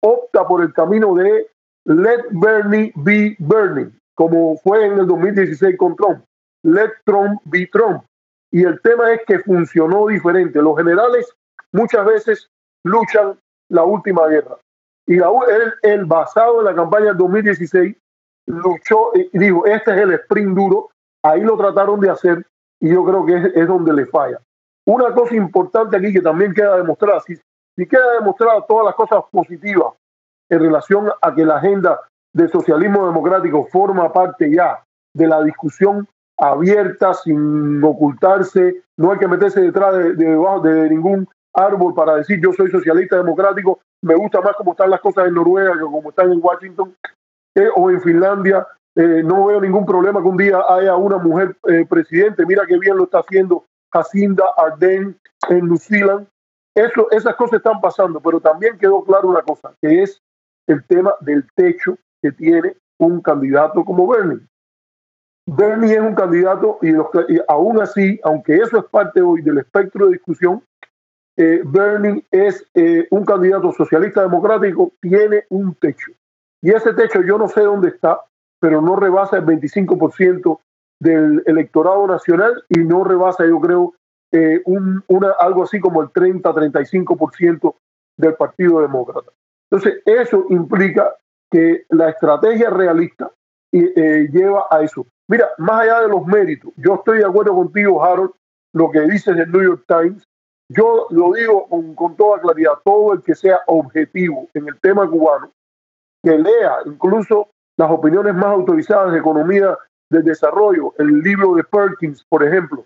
[0.00, 1.48] opta por el camino de
[1.84, 6.22] let Bernie be Bernie, como fue en el 2016 con Trump
[6.62, 8.04] let Trump be Trump.
[8.52, 10.60] Y el tema es que funcionó diferente.
[10.60, 11.34] Los generales
[11.72, 12.50] muchas veces
[12.84, 13.38] luchan
[13.70, 14.58] la última guerra.
[15.06, 17.96] Y él, basado en la campaña del 2016,
[18.46, 20.90] luchó y dijo, este es el sprint duro.
[21.24, 22.46] Ahí lo trataron de hacer
[22.78, 24.38] y yo creo que es, donde le falla.
[24.86, 27.36] Una cosa importante aquí que también queda demostrada, si,
[27.74, 29.94] si queda demostrada todas las cosas positivas
[30.50, 32.00] en relación a que la agenda
[32.32, 36.06] del socialismo democrático forma parte ya de la discusión
[36.38, 42.52] abierta, sin ocultarse, no hay que meterse detrás de, de, ningún árbol para decir yo
[42.52, 46.32] soy socialista democrático, me gusta más cómo están las cosas en Noruega que como están
[46.32, 46.94] en Washington
[47.54, 48.66] eh, o en Finlandia.
[48.96, 52.46] Eh, no veo ningún problema que un día haya una mujer eh, presidente.
[52.46, 55.16] Mira qué bien lo está haciendo Jacinda Ardern
[55.48, 56.26] en New.
[56.74, 60.20] Eso, esas cosas están pasando, pero también quedó claro una cosa, que es
[60.66, 64.40] el tema del techo que tiene un candidato como Bernie.
[65.46, 66.92] Bernie es un candidato y,
[67.48, 70.62] aún así, aunque eso es parte hoy del espectro de discusión,
[71.36, 76.12] eh, Bernie es eh, un candidato socialista democrático, tiene un techo.
[76.62, 78.20] Y ese techo yo no sé dónde está,
[78.60, 80.60] pero no rebasa el 25%
[81.00, 83.94] del electorado nacional y no rebasa, yo creo,
[84.32, 87.74] eh, un, una, algo así como el 30-35%
[88.18, 89.32] del Partido Demócrata.
[89.70, 91.16] Entonces, eso implica
[91.50, 93.30] que la estrategia realista
[93.72, 95.06] lleva a eso.
[95.28, 98.32] Mira, más allá de los méritos, yo estoy de acuerdo contigo, Harold,
[98.72, 100.24] lo que dices del New York Times.
[100.68, 105.50] Yo lo digo con, toda claridad, todo el que sea objetivo en el tema cubano,
[106.22, 109.76] que lea incluso las opiniones más autorizadas de economía
[110.10, 112.84] del desarrollo, el libro de Perkins, por ejemplo,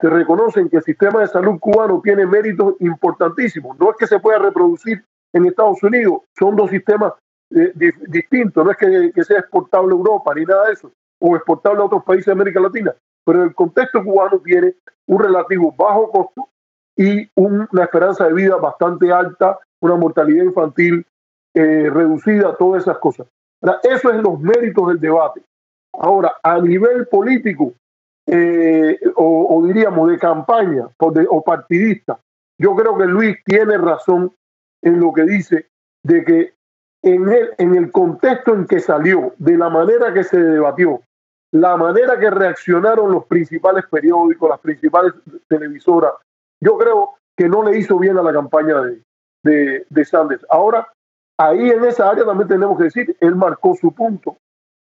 [0.00, 3.78] que reconocen que el sistema de salud cubano tiene méritos importantísimos.
[3.78, 7.12] No es que se pueda reproducir en Estados Unidos, son dos sistemas
[7.52, 7.72] eh,
[8.08, 11.84] distintos, no es que, sea exportable a Europa ni nada de eso o exportable a
[11.84, 14.74] otros países de América Latina, pero el contexto cubano tiene
[15.06, 16.48] un relativo bajo costo
[16.96, 21.04] y una esperanza de vida bastante alta, una mortalidad infantil
[21.54, 23.26] eh, reducida, todas esas cosas.
[23.82, 25.42] Eso es los méritos del debate.
[25.92, 27.74] Ahora, a nivel político,
[28.26, 32.18] eh, o, diríamos de campaña o partidista,
[32.58, 34.32] yo creo que Luis tiene razón
[34.82, 35.66] en lo que dice
[36.02, 36.54] de que
[37.02, 41.00] en el, en el contexto en que salió, de la manera que se debatió,
[41.52, 45.14] la manera que reaccionaron los principales periódicos, las principales
[45.48, 46.12] televisoras,
[46.60, 49.02] yo creo que no le hizo bien a la campaña de,
[49.42, 50.44] de, de Sanders.
[50.48, 50.86] Ahora,
[51.38, 54.36] ahí en esa área también tenemos que decir, él marcó su punto.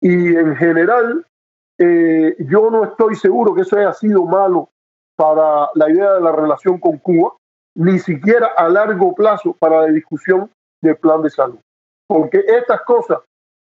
[0.00, 1.26] Y en general,
[1.78, 4.68] eh, yo no estoy seguro que eso haya sido malo
[5.16, 7.32] para la idea de la relación con Cuba,
[7.74, 10.50] ni siquiera a largo plazo para la discusión
[10.82, 11.58] del plan de salud.
[12.06, 13.18] Porque estas cosas,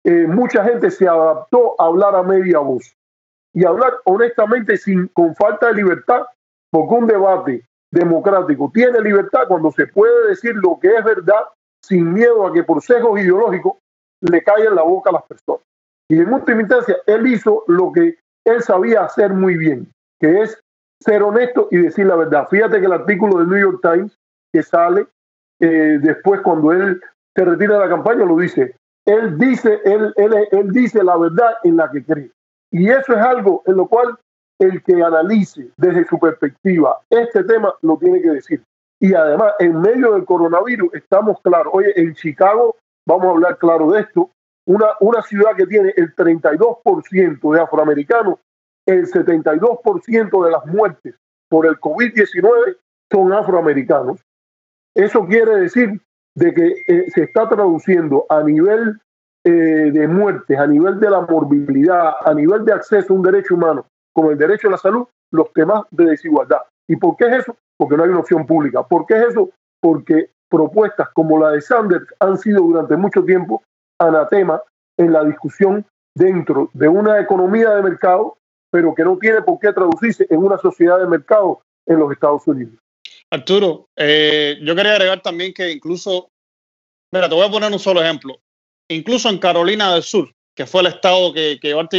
[0.05, 2.95] eh, mucha gente se adaptó a hablar a media voz
[3.55, 6.27] y hablar honestamente sin, con falta de libertad,
[6.71, 11.45] porque un debate democrático tiene libertad cuando se puede decir lo que es verdad
[11.81, 13.75] sin miedo a que por sesgos ideológicos
[14.21, 15.63] le caiga la boca a las personas.
[16.09, 20.61] Y en última instancia, él hizo lo que él sabía hacer muy bien, que es
[21.01, 22.49] ser honesto y decir la verdad.
[22.49, 24.17] Fíjate que el artículo del New York Times
[24.53, 25.07] que sale
[25.61, 27.01] eh, después cuando él
[27.35, 28.77] se retira de la campaña lo dice.
[29.07, 32.31] Él dice, él, él, él dice la verdad en la que cree.
[32.71, 34.19] Y eso es algo en lo cual
[34.59, 38.63] el que analice desde su perspectiva este tema lo tiene que decir.
[39.01, 41.73] Y además, en medio del coronavirus, estamos claros.
[41.75, 44.31] Oye, en Chicago, vamos a hablar claro de esto,
[44.67, 48.39] una, una ciudad que tiene el 32% de afroamericanos,
[48.87, 51.15] el 72% de las muertes
[51.51, 52.79] por el COVID-19
[53.13, 54.21] son afroamericanos.
[54.95, 56.01] Eso quiere decir
[56.37, 59.01] de que eh, se está traduciendo a nivel
[59.45, 63.55] eh, de muertes, a nivel de la morbilidad, a nivel de acceso a un derecho
[63.55, 66.63] humano como el derecho a la salud, los temas de desigualdad.
[66.89, 67.57] ¿Y por qué es eso?
[67.77, 68.83] Porque no hay una opción pública.
[68.85, 69.51] ¿Por qué es eso?
[69.81, 73.63] Porque propuestas como la de Sanders han sido durante mucho tiempo
[74.01, 74.63] anatema
[74.97, 75.85] en la discusión
[76.17, 78.37] dentro de una economía de mercado,
[78.71, 82.47] pero que no tiene por qué traducirse en una sociedad de mercado en los Estados
[82.47, 82.79] Unidos.
[83.31, 86.31] Arturo, eh, yo quería agregar también que incluso,
[87.13, 88.41] mira, te voy a poner un solo ejemplo.
[88.89, 91.59] Incluso en Carolina del Sur, que fue el estado que,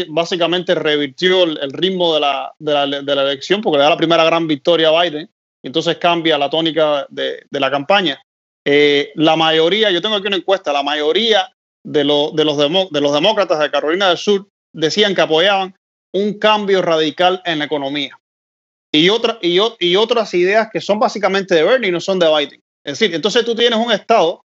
[0.09, 5.03] básicamente revirtió el, ritmo de la, elección, porque le da la primera gran victoria a
[5.03, 5.29] Biden,
[5.61, 8.21] y entonces cambia la tónica de, la campaña.
[8.63, 11.51] Eh, la mayoría, yo tengo aquí una encuesta, la mayoría
[11.83, 15.75] de los demócratas de Carolina del Sur decían que apoyaban
[16.13, 18.17] un cambio radical en la economía.
[18.95, 22.27] Y, otra, y, y otras ideas que son básicamente de Bernie y no son de
[22.27, 22.61] Biden.
[22.83, 24.45] Es decir, entonces tú tienes un estado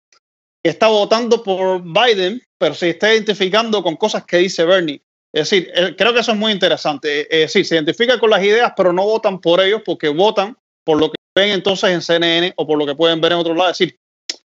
[0.63, 5.03] que está votando por Biden, pero se está identificando con cosas que dice Bernie.
[5.33, 7.23] Es decir, eh, creo que eso es muy interesante.
[7.31, 10.99] Es decir, se identifica con las ideas, pero no votan por ellos porque votan por
[10.99, 13.71] lo que ven entonces en CNN o por lo que pueden ver en otro lado.
[13.71, 13.99] Es decir,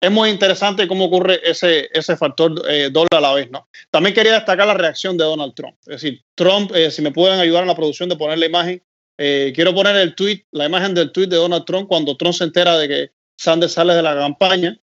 [0.00, 3.68] es muy interesante cómo ocurre ese, ese factor eh, a la vez, ¿no?
[3.90, 5.76] También quería destacar la reacción de Donald Trump.
[5.86, 8.82] Es decir, Trump, eh, si me pueden ayudar en la producción de poner la imagen,
[9.16, 12.76] quiero poner el tweet, la imagen del tweet de Donald Trump cuando Trump se entera
[12.76, 14.78] de que Sanders sale de la campaña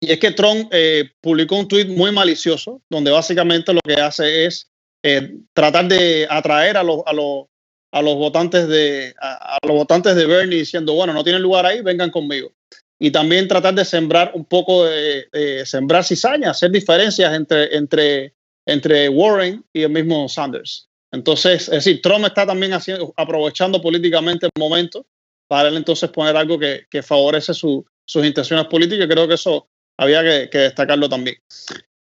[0.00, 4.46] y es que Trump eh, publicó un tuit muy malicioso, donde básicamente lo que hace
[4.46, 4.70] es
[5.02, 7.46] eh, tratar de atraer a los, a los,
[7.92, 11.80] a los votantes de a, los votantes de Bernie diciendo, bueno, no tienen lugar ahí,
[11.80, 12.52] vengan conmigo.
[13.00, 18.34] Y también tratar de sembrar un poco de, sembrar cizaña, hacer diferencias entre, entre,
[18.66, 20.87] entre Warren y el mismo Sanders.
[21.12, 25.06] Entonces, es decir, Trump está también haciendo, aprovechando políticamente el momento
[25.48, 29.06] para él entonces poner algo que, que favorece su, sus intenciones políticas.
[29.06, 29.68] Creo que eso
[29.98, 31.36] había que, destacarlo también.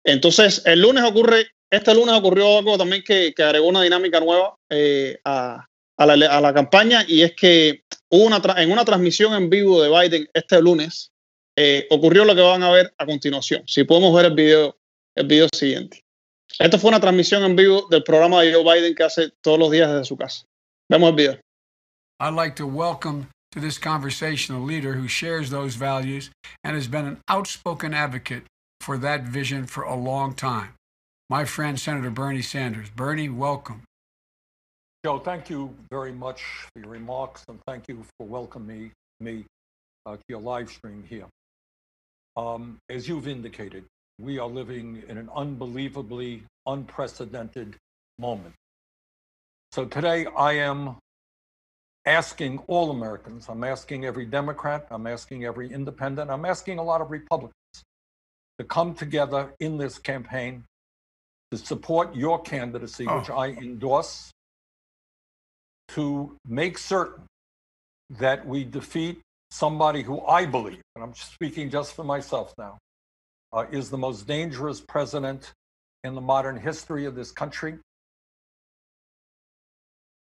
[0.04, 5.20] Entonces, el lunes ocurre, este lunes ocurrió algo también que, agregó una dinámica nueva eh,
[5.26, 5.66] a,
[5.98, 11.12] la, campaña y es que una en una transmisión en vivo de Biden este lunes
[11.58, 13.64] eh, ocurrió lo que van a ver a continuación.
[13.68, 14.78] Si podemos ver el video,
[15.16, 16.06] el video siguiente.
[16.58, 19.72] Esto fue una transmisión en vivo del programa de Joe Biden que hace todos los
[19.72, 20.46] días desde su casa.
[20.90, 21.40] Vemos el video.
[22.20, 26.32] I'd like to welcome to this conversation a leader who shares those values
[26.63, 28.44] and has been an outspoken advocate
[28.82, 30.73] for that vision for a long time.
[31.30, 32.90] My friend, Senator Bernie Sanders.
[32.90, 33.84] Bernie, welcome.
[35.06, 39.46] Joe, thank you very much for your remarks and thank you for welcoming me
[40.06, 41.26] uh, to your live stream here.
[42.36, 43.86] Um, as you've indicated,
[44.20, 47.76] we are living in an unbelievably unprecedented
[48.17, 48.54] moment.
[49.72, 50.98] So today I am
[52.06, 57.02] asking all Americans, I'm asking every Democrat, I'm asking every independent, I'm asking a lot
[57.02, 57.54] of Republicans
[58.58, 60.65] to come together in this campaign
[61.52, 63.20] to support your candidacy, oh.
[63.20, 64.32] which I endorse,
[65.90, 67.24] to make certain
[68.20, 72.78] that we defeat somebody who I believe, and I'm speaking just for myself now,
[73.54, 75.54] uh, is the most dangerous president
[76.04, 77.79] in the modern history of this country.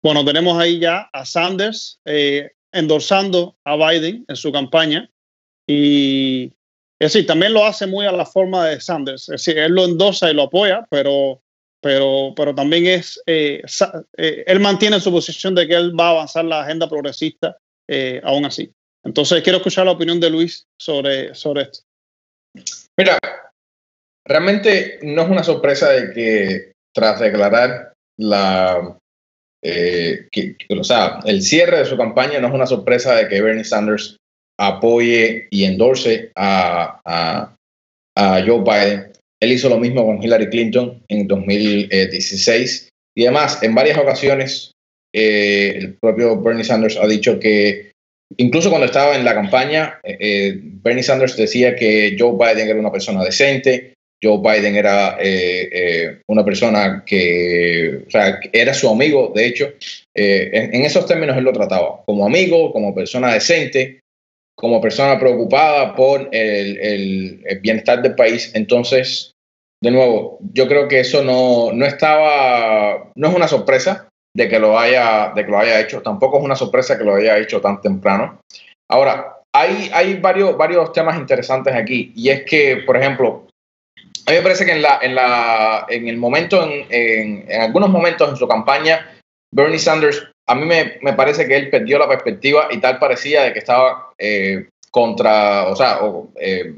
[0.01, 5.09] Bueno, tenemos ahí ya a Sanders eh, endorsando a Biden en su campaña
[5.67, 6.53] y
[6.99, 9.23] es decir, también lo hace muy a la forma de Sanders.
[9.23, 11.41] Es decir, él lo endosa y lo apoya, pero,
[11.81, 13.61] pero, pero también es, eh,
[14.17, 17.57] eh, él mantiene su posición de que él va a avanzar la agenda progresista
[18.23, 18.71] aún así.
[19.03, 21.88] Entonces, quiero escuchar la opinión de Luis sobre, sobre esto.
[22.99, 23.17] Mira,
[24.27, 28.97] realmente no es una sorpresa de que tras declarar la
[29.63, 30.27] eh,
[31.25, 34.17] el cierre de su campaña no es una sorpresa de que Bernie Sanders
[34.59, 37.55] apoye y endorse a, a,
[38.45, 39.13] Joe Biden.
[39.41, 44.73] Él hizo lo mismo con Hillary Clinton en 2016 y además en varias ocasiones
[45.15, 47.93] eh, el propio Bernie Sanders ha dicho que
[48.37, 52.91] incluso cuando estaba en la campaña, eh, Bernie Sanders decía que Joe Biden era una
[52.91, 59.31] persona decente, Joe Biden era eh, eh, una persona que, o sea, era su amigo,
[59.33, 59.69] de hecho,
[60.13, 64.01] eh, en, esos términos él lo trataba, como amigo, como persona decente,
[64.55, 68.51] como persona preocupada por el, bienestar del país.
[68.55, 69.31] Entonces,
[69.81, 74.59] de nuevo, yo creo que eso no, no estaba, no es una sorpresa de que,
[74.59, 77.61] lo haya, de que lo haya hecho, tampoco es una sorpresa que lo haya hecho
[77.61, 78.39] tan temprano.
[78.89, 83.47] Ahora, hay, hay varios, varios temas interesantes aquí, y es que, por ejemplo,
[84.25, 87.89] a mí me parece que en, la, en, la, en el momento, en, en, algunos
[87.89, 89.11] momentos en su campaña,
[89.51, 93.43] Bernie Sanders, a mí me, me, parece que él perdió la perspectiva y tal parecía
[93.43, 95.99] de que estaba eh, contra, o sea,
[96.39, 96.75] eh,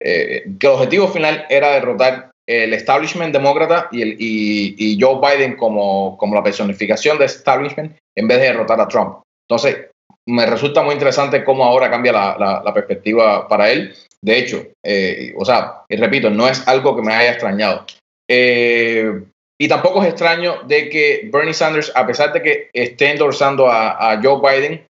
[0.00, 5.56] eh, que el objetivo final era derrotar el establishment demócrata y, el, y, Joe Biden
[5.56, 9.18] como, como la personificación de establishment en vez de derrotar a Trump.
[9.48, 9.88] Entonces,
[10.26, 13.94] me resulta muy interesante cómo ahora cambia la, la, perspectiva para él.
[14.20, 17.84] De hecho, eh, o sea, y repito, no es algo que me haya extrañado.
[18.28, 19.22] Eh,
[19.60, 24.20] y tampoco es extraño de que Bernie Sanders, a pesar de que esté endorsando a,
[24.22, 24.86] Joe Biden,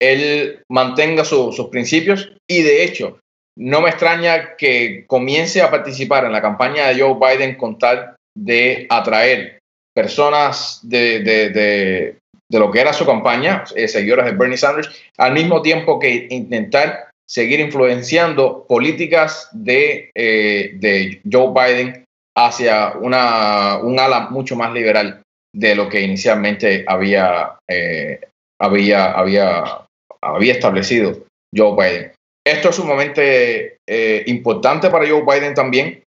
[0.00, 3.18] él mantenga sus principios y de hecho,
[3.56, 8.16] no me extraña que comience a participar en la campaña de Joe Biden con tal
[8.36, 9.58] de atraer
[9.94, 12.18] personas de, de, de,
[12.50, 17.10] lo que era su campaña, eh, seguidores de Bernie Sanders, al mismo tiempo que intentar
[17.26, 22.04] seguir influenciando políticas de, eh, de Joe Biden
[22.36, 25.22] hacia una, un ala mucho más liberal
[25.54, 28.20] de lo que inicialmente había, eh,
[28.60, 29.86] había, había,
[30.20, 31.24] había establecido
[31.56, 32.12] Joe Biden.
[32.46, 36.02] Esto es sumamente eh, importante para Joe Biden también,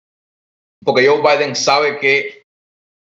[0.85, 2.43] porque Joe Biden sabe que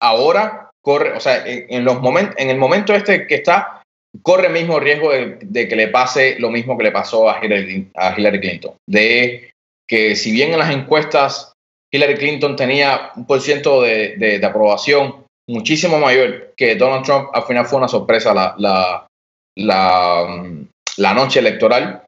[0.00, 3.82] ahora corre, o sea, en, los momentos, en el momento este que está,
[4.22, 7.90] corre el mismo riesgo de, que le pase lo mismo que le pasó a Hillary,
[7.94, 8.74] a Hillary Clinton.
[8.88, 9.50] De
[9.88, 11.52] que si bien en las encuestas
[11.92, 17.44] Hillary Clinton tenía un por ciento de, de, aprobación muchísimo mayor que Donald Trump, al
[17.44, 19.06] final fue una sorpresa la, la,
[19.56, 20.44] la,
[20.96, 22.02] la noche electoral.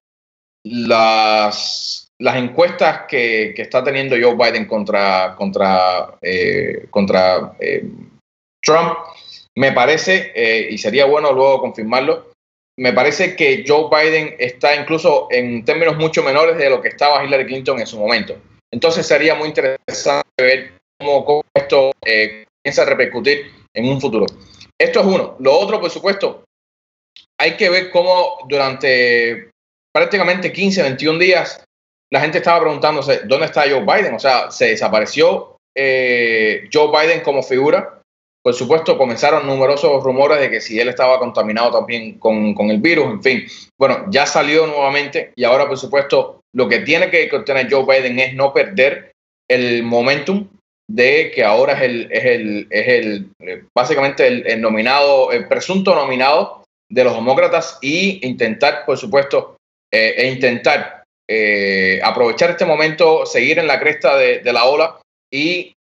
[0.65, 7.85] Las, las encuestas que, que, está teniendo Joe Biden contra, contra, eh, contra eh,
[8.63, 8.97] Trump
[9.57, 12.33] me parece, eh, y sería bueno luego confirmarlo,
[12.77, 17.25] me parece que Joe Biden está incluso en términos mucho menores de lo que estaba
[17.25, 18.37] Hillary Clinton en su momento.
[18.73, 24.27] Entonces sería muy interesante ver cómo, esto eh, comienza a repercutir en un futuro.
[24.77, 25.37] Esto es uno.
[25.39, 26.45] Lo otro, por supuesto,
[27.39, 29.51] hay que ver cómo durante
[29.95, 31.65] prácticamente 15, 21 días
[32.13, 34.15] la gente estaba preguntándose dónde está Joe Biden.
[34.15, 38.03] O sea, se desapareció eh, Joe Biden como figura
[38.45, 42.79] por supuesto, comenzaron numerosos rumores de que si él estaba contaminado también con, con, el
[42.79, 43.45] virus, en fin.
[43.81, 48.19] Bueno, ya salió nuevamente y ahora, por supuesto, lo que tiene que obtener Joe Biden
[48.19, 49.13] es no perder
[49.51, 50.47] el momentum
[50.91, 53.31] de que ahora es el, es el, es el
[53.75, 59.54] básicamente el, nominado, el presunto nominado de los demócratas y intentar, por supuesto,
[59.95, 65.01] eh, e intentar eh, aprovechar este momento, seguir en la cresta de, la ola
[65.33, 65.73] y,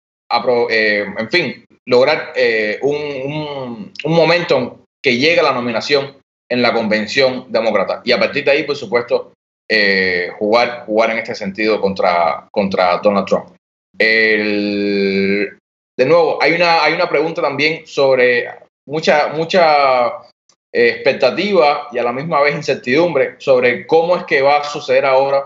[0.71, 2.35] eh, en fin, lograr
[2.83, 6.19] un, momento que llegue a la nominación
[6.51, 8.03] en la convención demócrata.
[8.05, 9.33] Y a partir de ahí, por supuesto,
[10.39, 13.57] jugar, jugar en este sentido contra, contra Donald Trump.
[13.99, 15.57] De
[16.05, 18.47] nuevo, hay una, hay una pregunta también sobre
[18.87, 20.13] mucha, mucha
[20.73, 25.05] eh, expectativa y a la misma vez incertidumbre sobre cómo es que va a suceder
[25.05, 25.45] ahora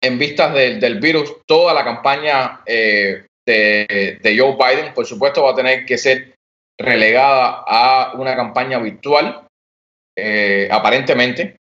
[0.00, 5.52] en vistas del, del virus toda la campaña eh, de, Joe Biden, por supuesto, va
[5.52, 6.34] a tener que ser
[6.78, 9.46] relegada a una campaña virtual,
[10.16, 11.56] eh, aparentemente,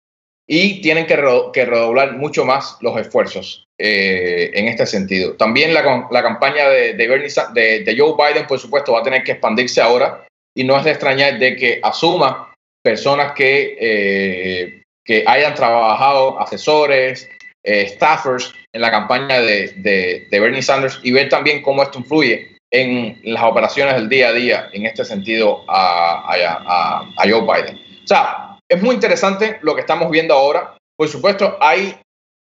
[0.47, 5.35] y tienen que, redoblar mucho más los esfuerzos eh, en este sentido.
[5.35, 5.83] También la,
[6.21, 10.77] campaña de, de, Joe Biden, por supuesto, va a tener que expandirse ahora y no
[10.77, 12.52] es de extrañar de que asuma
[12.83, 17.29] personas que, eh, que hayan trabajado, asesores,
[17.63, 22.57] eh, staffers en la campaña de, de, Bernie Sanders y ver también cómo esto influye
[22.71, 27.79] en las operaciones del día a día en este sentido a, a, a Joe Biden.
[28.03, 30.75] O sea, es muy interesante lo que estamos viendo ahora.
[30.97, 31.95] Por supuesto, hay,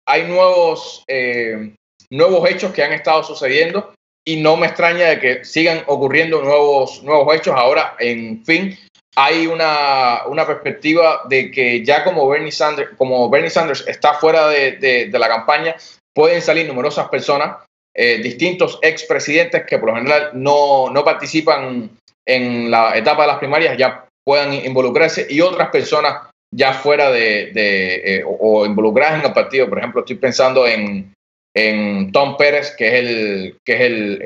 [0.06, 1.74] hay nuevos, eh,
[2.10, 3.92] nuevos hechos que han estado sucediendo
[4.24, 7.54] y no me extraña de que sigan ocurriendo nuevos, nuevos hechos.
[7.56, 8.78] Ahora, en fin,
[9.16, 14.48] hay una, una perspectiva de que ya como Bernie Sanders, como Bernie Sanders está fuera
[14.48, 14.72] de,
[15.10, 15.76] de, la campaña,
[16.14, 17.56] pueden salir numerosas personas,
[17.94, 21.90] eh, distintos expresidentes que por lo general no, no participan
[22.26, 27.50] en la etapa de las primarias, ya puedan involucrarse y otras personas ya fuera de,
[27.52, 29.68] de eh, o, involucradas en el partido.
[29.68, 31.12] Por ejemplo, estoy pensando en,
[31.54, 34.22] en Tom Pérez, que es el que es el,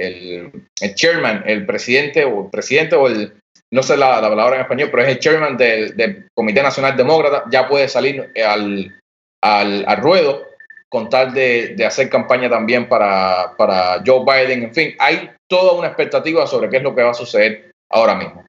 [0.80, 3.34] el, chairman, el presidente o el presidente o el
[3.74, 7.42] no sé la, la palabra en español, pero es el chairman del, Comité Nacional Demócrata,
[7.50, 8.94] ya puede salir al,
[9.42, 10.42] al, al ruedo
[10.88, 14.62] con tal de, de, hacer campaña también para, para Joe Biden.
[14.62, 18.14] En fin, hay toda una expectativa sobre qué es lo que va a suceder ahora
[18.14, 18.44] mismo.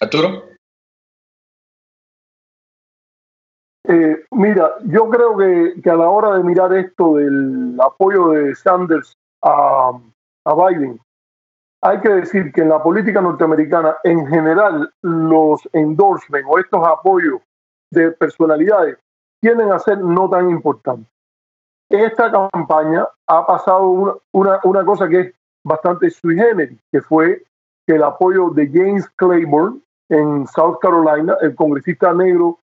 [0.00, 0.48] Arturo.
[3.84, 8.52] Eh, mira, yo creo que, que, a la hora de mirar esto del apoyo de
[8.56, 9.12] Sanders
[9.44, 9.92] a,
[10.44, 10.98] a Biden,
[11.82, 17.40] hay que decir que en la política norteamericana, en general, los endorsements o estos apoyos
[17.90, 18.98] de personalidades
[19.40, 21.10] tienden a ser no tan importantes.
[21.88, 27.44] Esta campaña ha pasado una, una, una cosa que es bastante sui generis, que fue
[27.86, 32.58] que el apoyo de James Claiborne en South Carolina, el congresista negro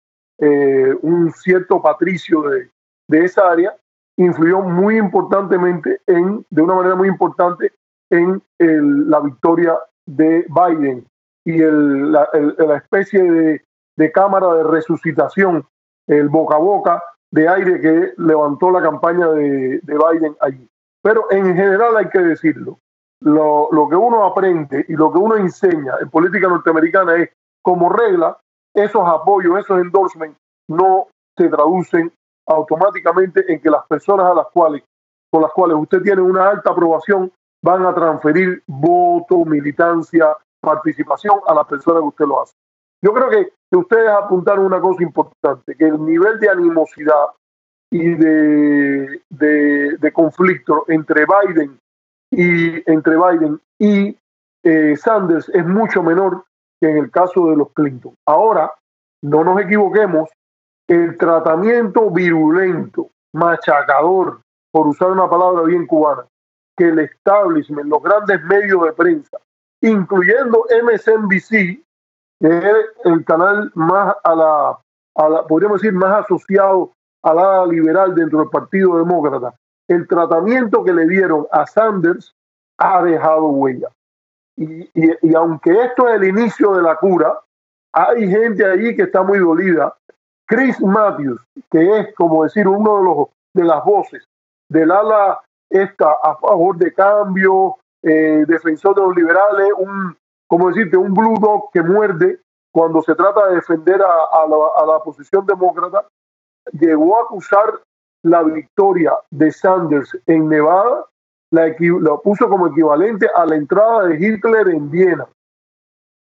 [0.40, 2.70] eh, un cierto patricio de,
[3.08, 3.76] de, esa área,
[4.16, 7.72] influyó muy importantemente, en, de una manera muy importante,
[8.10, 11.06] en el, la victoria de Biden
[11.44, 13.64] y el, la, el, la, especie de,
[13.96, 15.66] de cámara de resucitación,
[16.06, 20.68] el boca a boca de aire que levantó la campaña de, de Biden allí.
[21.02, 22.78] Pero en general hay que decirlo,
[23.20, 27.30] lo, lo, que uno aprende y lo que uno enseña en política norteamericana es,
[27.62, 28.38] como regla,
[28.74, 30.38] esos apoyos, esos endorsements
[30.68, 32.12] no se traducen
[32.46, 34.82] automáticamente en que las personas a las cuales,
[35.30, 37.30] con las cuales usted tiene una alta aprobación
[37.62, 42.54] van a transferir voto, militancia, participación a las personas que usted lo hace.
[43.02, 47.26] Yo creo que, ustedes apuntaron una cosa importante, que el nivel de animosidad
[47.90, 51.78] y de, de, de conflicto entre Biden
[52.30, 54.16] y entre Biden y
[54.62, 56.44] eh, Sanders es mucho menor
[56.80, 58.14] que en el caso de los Clinton.
[58.26, 58.72] Ahora,
[59.22, 60.30] no nos equivoquemos,
[60.88, 64.40] el tratamiento virulento, machacador,
[64.70, 66.24] por usar una palabra bien cubana,
[66.78, 69.38] que el establishment, los grandes medios de prensa,
[69.82, 71.82] incluyendo MSNBC,
[72.40, 72.74] que es
[73.04, 74.78] el canal más a la,
[75.16, 79.54] a la podríamos decir, más asociado a la liberal dentro del Partido Demócrata,
[79.88, 82.34] el tratamiento que le dieron a Sanders
[82.78, 83.88] ha dejado huella.
[84.56, 87.38] Y, y, y, aunque esto es el inicio de la cura,
[87.92, 89.96] hay gente ahí que está muy dolida.
[90.46, 94.24] Chris Matthews, que es como decir uno de los de las voces
[94.68, 95.40] del ala
[95.70, 100.16] esta a favor de cambio, eh, defensor de los liberales, un
[100.46, 102.40] como decirte un blue dog que muerde
[102.72, 106.06] cuando se trata de defender a, a, la, a la posición demócrata,
[106.72, 107.80] llegó a acusar
[108.22, 111.04] la victoria de Sanders en Nevada
[111.50, 115.26] la, lo puso como equivalente a la entrada de Hitler en Viena.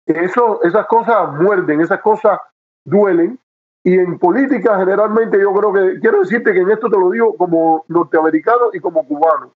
[0.06, 2.40] Eso, esas cosas muerden, esas cosas
[2.86, 3.40] duelen.
[3.86, 7.38] Y en política generalmente yo creo que, quiero decirte que en esto te lo digo
[7.38, 9.54] como norteamericano y como cubano.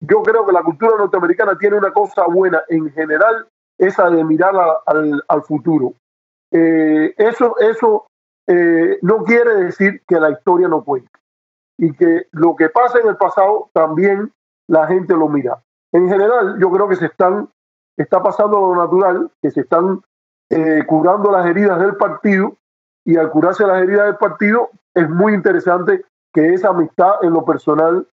[0.00, 3.46] Yo creo que la cultura norteamericana tiene una cosa buena en general,
[3.78, 5.92] esa de mirar a, al, al, futuro.
[6.50, 8.06] Eh, eso eso
[8.48, 11.12] eh, no quiere decir que la historia no cuente.
[11.78, 14.32] Y que lo que pasa en el pasado también
[14.66, 15.62] la gente lo mira.
[15.92, 17.48] En general, yo creo que se están,
[17.96, 20.02] está pasando lo natural, que se están
[20.50, 22.56] eh, curando las heridas del partido
[23.08, 27.42] y al curarse las heridas del partido es muy interesante que esa amistad en lo
[27.42, 28.06] personal,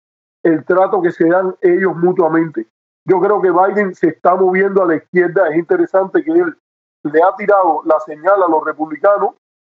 [0.45, 2.69] el trato que se dan ellos mutuamente.
[3.05, 6.57] Yo creo que Biden se está moviendo a la izquierda, es interesante que él
[7.03, 9.31] le ha tirado la señal a los republicanos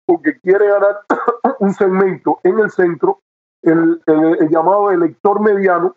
[0.06, 1.00] porque quiere ganar
[1.58, 3.18] un segmento en el centro,
[3.62, 5.96] el, el, el llamado elector mediano,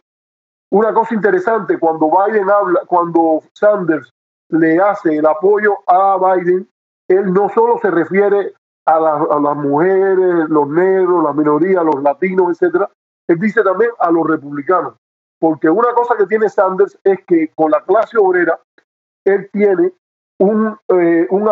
[0.71, 4.11] una cosa interesante, cuando Biden habla, cuando Sanders
[4.49, 6.67] le hace el apoyo a Biden,
[7.07, 8.55] él no solo se refiere
[8.85, 12.89] a, la, a las mujeres, los negros, las minorías, los latinos, etcétera,
[13.27, 14.95] él dice también a los republicanos.
[15.39, 18.59] Porque una cosa que tiene Sanders es que con la clase obrera,
[19.25, 19.91] él tiene
[20.39, 21.49] un, eh, un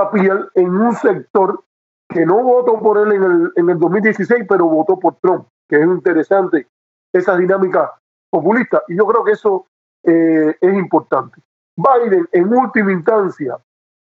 [0.56, 1.64] en un sector
[2.08, 5.78] que no votó por él en el, en el 2016, pero votó por Trump, que
[5.78, 6.68] es interesante
[7.14, 7.94] esa dinámica
[8.30, 8.84] populista.
[8.88, 9.68] Y yo creo que eso
[10.04, 11.42] eh, es importante.
[11.76, 13.58] Biden, en última instancia,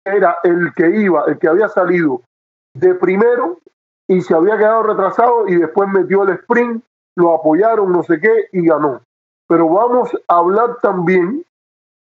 [0.04, 2.20] era el que iba, el que había salido
[2.74, 3.60] de primero
[4.06, 6.84] y se había quedado retrasado y después metió el sprint,
[7.16, 9.02] lo apoyaron, no sé qué, y ganó.
[9.48, 11.44] Pero vamos a hablar también,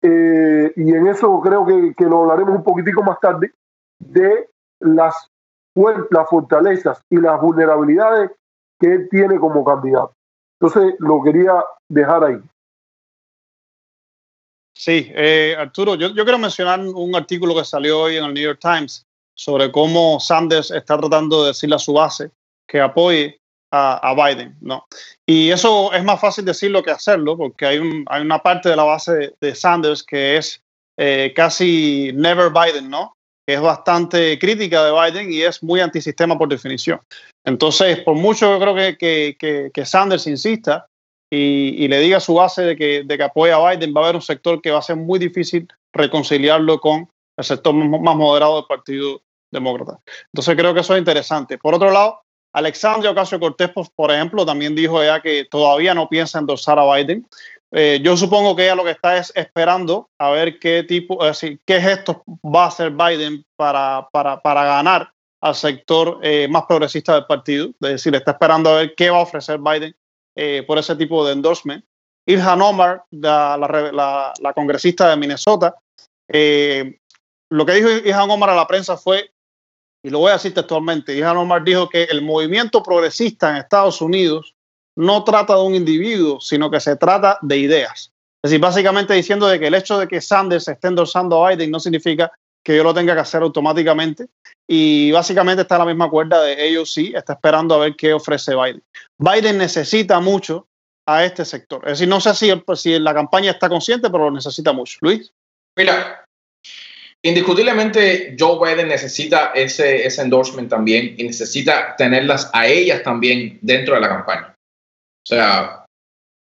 [0.01, 3.53] eh, y en eso creo que, que, lo hablaremos un poquitico más tarde,
[3.99, 4.49] de
[4.79, 5.29] las,
[5.75, 8.31] las fortalezas y las vulnerabilidades
[8.79, 10.13] que él tiene como candidato.
[10.59, 12.41] Entonces, lo quería dejar ahí.
[14.75, 18.43] Sí, eh, Arturo, yo, yo quiero mencionar un artículo que salió hoy en el New
[18.43, 19.05] York Times
[19.35, 22.31] sobre cómo Sanders está tratando de decirle a su base
[22.67, 23.39] que apoye
[23.75, 24.85] a, Biden, ¿no?
[25.27, 28.83] Y eso es más fácil decirlo que hacerlo, porque hay, hay una parte de la
[28.83, 30.61] base de, Sanders que es
[30.99, 33.15] eh, casi never Biden, ¿no?
[33.47, 37.01] Que es bastante crítica de Biden y es muy antisistema por definición.
[37.45, 40.85] Entonces, por mucho yo creo que, que, que, Sanders insista
[41.31, 44.01] y, y, le diga a su base de que, de que apoya a Biden, va
[44.01, 48.15] a haber un sector que va a ser muy difícil reconciliarlo con el sector más
[48.15, 49.21] moderado del Partido
[49.51, 49.99] Demócrata.
[50.33, 51.57] Entonces creo que eso es interesante.
[51.57, 52.21] Por otro lado,
[52.53, 56.95] Alexandria Ocasio Cortés, pues, por ejemplo, también dijo ella que todavía no piensa endosar a
[56.95, 57.27] Biden.
[57.71, 61.39] Eh, yo supongo que ella lo que está es esperando a ver qué tipo, es
[61.39, 65.11] decir, qué gestos va a hacer Biden para, para, para ganar
[65.41, 67.69] al sector eh, más progresista del partido.
[67.81, 69.95] Es decir, está esperando a ver qué va a ofrecer Biden
[70.35, 71.83] eh, por ese tipo de endorsement.
[72.27, 75.75] Ilhan Omar, la, la, la congresista de Minnesota,
[77.53, 79.31] lo que dijo Ilhan Omar a la prensa fue
[80.05, 84.01] y lo voy a decir textualmente, Ilhan Omar dijo que el movimiento progresista en Estados
[84.01, 84.55] Unidos
[84.97, 88.11] no trata de un individuo, sino que se trata de ideas.
[88.43, 91.71] Es decir, básicamente diciendo de que el hecho de que Sanders esté endorsando a Biden
[91.71, 92.31] no significa
[92.65, 94.27] que yo lo tenga que hacer automáticamente.
[94.67, 98.13] Y básicamente está en la misma cuerda de ellos sí, está esperando a ver qué
[98.13, 98.83] ofrece Biden.
[99.17, 100.67] Biden necesita mucho
[101.05, 101.81] a este sector.
[101.85, 104.97] Es decir, no sé si, si la campaña está consciente, pero lo necesita mucho.
[105.01, 105.31] Luis.
[105.77, 106.25] Mira,
[107.25, 113.95] Indiscutiblemente, Joe Biden necesita ese, ese endorsement también y necesita tenerlas a ellas también dentro
[113.95, 114.55] de la campaña.
[115.23, 115.85] O sea,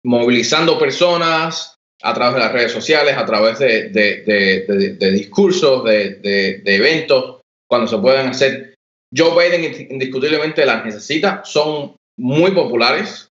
[0.03, 7.41] movilizando personas a través de las redes sociales, a través de, de, discursos, de, eventos,
[7.68, 8.76] cuando se pueden hacer.
[9.15, 13.30] Joe Biden indiscutiblemente las necesita, son muy populares,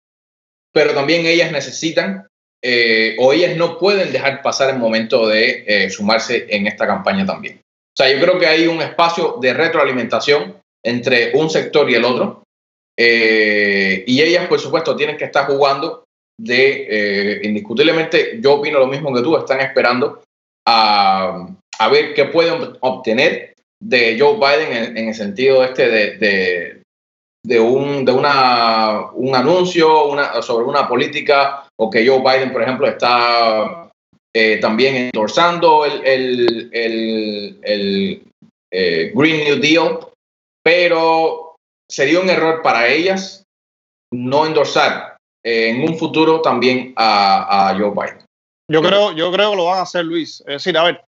[0.72, 2.28] pero también ellas necesitan
[2.66, 7.26] eh, o ellas no pueden dejar pasar el momento de eh, sumarse en esta campaña
[7.26, 7.58] también.
[7.58, 12.06] O sea, yo creo que hay un espacio de retroalimentación entre un sector y el
[12.06, 12.44] otro.
[12.98, 16.06] Eh, y ellas, por supuesto, tienen que estar jugando
[16.40, 20.24] de, indiscutiblemente, yo opino lo mismo que tú, están esperando
[20.66, 21.48] a,
[21.80, 23.54] a ver qué pueden obtener
[23.84, 26.82] de Joe Biden en, el sentido este de, de,
[27.46, 32.62] de, un, de una, un anuncio una, sobre una política o que Joe Biden, por
[32.62, 33.90] ejemplo, está
[34.34, 38.24] eh, también endorsando el, el, el, el
[38.72, 40.00] eh, Green New Deal,
[40.64, 41.56] pero
[41.90, 43.44] sería un error para ellas
[44.14, 48.26] no endorsar eh, en un futuro también a, a, Joe Biden.
[48.72, 50.40] Yo creo, yo creo que lo van a hacer, Luis.
[50.42, 51.04] Es decir, a ver,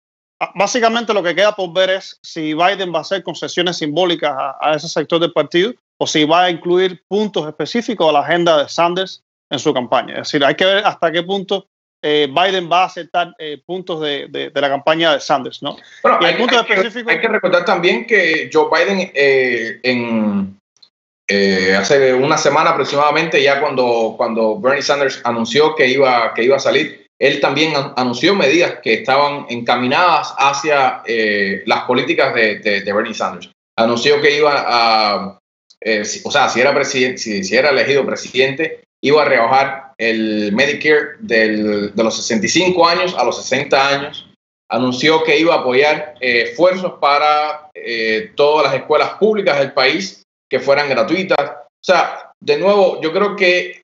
[0.55, 4.57] básicamente lo que queda por ver es si Biden va a hacer concesiones simbólicas a,
[4.61, 8.63] a ese sector del partido o si va a incluir puntos específicos a la agenda
[8.63, 10.15] de Sanders en su campaña.
[10.15, 11.67] Es decir, hay que ver hasta qué punto
[12.03, 15.77] eh, Biden va a aceptar eh, puntos de, de, la campaña de Sanders, ¿no?
[16.03, 20.59] Bueno, hay, que, recordar también que Joe Biden eh, en,
[21.77, 26.61] hace una semana aproximadamente, ya cuando, cuando Bernie Sanders anunció que iba, que iba a
[26.61, 31.03] salir, él también anunció medidas que estaban encaminadas hacia
[31.67, 33.51] las políticas de, de, Bernie Sanders.
[33.77, 35.39] Anunció que iba a,
[36.25, 41.17] o sea, si era, presidente, si, si era elegido presidente, iba a rebajar el Medicare
[41.19, 44.27] del, de los 65 años a los 60 años.
[44.69, 50.23] Anunció que iba a apoyar eh, esfuerzos para eh, todas las escuelas públicas del país
[50.49, 51.39] que fueran gratuitas.
[51.41, 53.83] O sea, de nuevo, yo creo que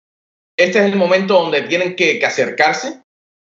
[0.58, 3.02] este es el momento donde tienen que, acercarse.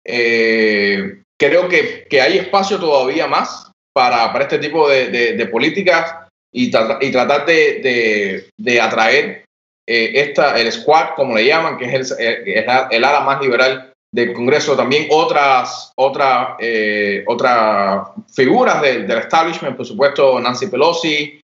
[0.07, 6.15] Eh, creo que, que, hay espacio todavía más para, para este tipo de, de, políticas
[6.53, 9.44] y, y tratar de, de, de atraer
[9.87, 13.93] eh, esta, el squad, como le llaman, que es el, eh, el, ala más liberal
[14.13, 21.41] del Congreso, también otras, otra, eh, otras figuras del, establishment, por supuesto, Nancy Pelosi,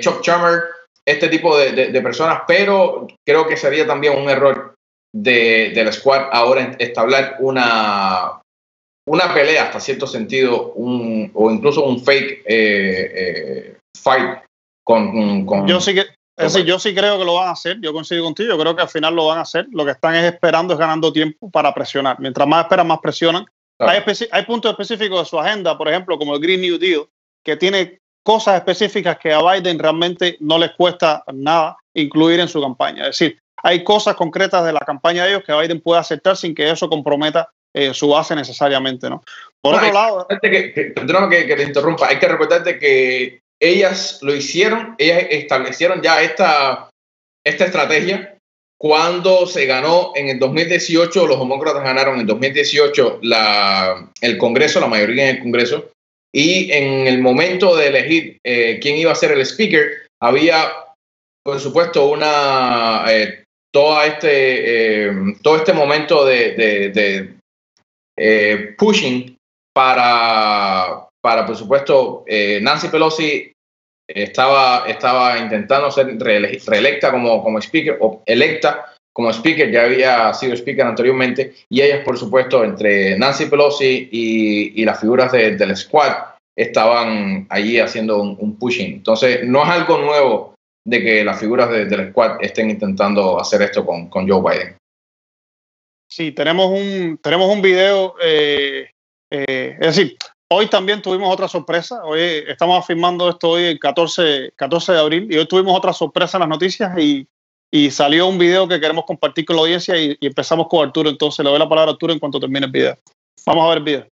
[0.00, 0.64] Chuck Schumer,
[1.06, 4.74] este tipo de, de, personas, pero creo que sería también un error
[5.14, 8.42] de, del squad ahora establecer una,
[9.06, 14.40] una pelea hasta cierto sentido, un, o incluso un fake eh, eh, fight
[14.84, 16.04] con, con, Yo sí que,
[16.46, 18.76] es decir, yo sí creo que lo van a hacer, yo coincido contigo, yo creo
[18.76, 21.50] que al final lo van a hacer, lo que están es esperando, es ganando tiempo
[21.50, 22.18] para presionar.
[22.20, 23.44] Mientras más esperan, más presionan.
[23.78, 24.02] Claro.
[24.06, 27.06] Hay, hay puntos específicos de su agenda, por ejemplo, como el Green New Deal,
[27.44, 32.60] que tiene cosas específicas que a Biden realmente no les cuesta nada incluir en su
[32.60, 33.02] campaña.
[33.08, 36.54] Es decir, hay cosas concretas de la campaña de ellos que Biden puede aceptar sin
[36.54, 39.22] que eso comprometa eh, su base necesariamente, ¿no?
[39.60, 43.41] Por No, otro lado, que, que- perdóname que, que te interrumpa, hay que recordarte que
[43.62, 46.90] ellas lo hicieron, ellas establecieron ya esta,
[47.46, 48.36] esta estrategia.
[48.78, 54.88] Cuando se ganó en el 2018, los demócratas ganaron en 2018 la, el Congreso, la
[54.88, 55.90] mayoría en el Congreso,
[56.34, 60.72] y en el momento de elegir eh, quién iba a ser el speaker, había,
[61.44, 63.04] por supuesto, una...
[63.08, 67.34] eh, toda este, eh, todo este momento de, de- de,
[68.18, 69.36] eh, pushing
[69.74, 73.51] para, para por supuesto, eh, Nancy Pelosi
[74.14, 80.32] estaba, estaba intentando ser reele- reelecta como, como speaker o electa como speaker, ya había
[80.32, 85.56] sido speaker anteriormente, y ellas, por supuesto, entre Nancy Pelosi y, y las figuras de-
[85.56, 86.12] del squad,
[86.56, 88.94] estaban allí haciendo un, un pushing.
[88.94, 90.54] Entonces, no es algo nuevo
[90.86, 94.76] de que las figuras de- del squad estén intentando hacer esto con, con Joe Biden.
[96.10, 98.90] Sí, tenemos un, tenemos un video, eh,
[99.30, 100.16] eh, es decir,
[100.52, 105.32] hoy también tuvimos otra sorpresa, hoy estamos afirmando esto hoy el 14, 14 de abril
[105.32, 107.26] y hoy tuvimos otra sorpresa en las noticias y,
[107.70, 111.08] y salió un video que queremos compartir con la audiencia y, y empezamos con Arturo,
[111.08, 112.96] entonces le doy la palabra a Arturo en cuanto termine el video.
[113.46, 114.06] Vamos a ver el video.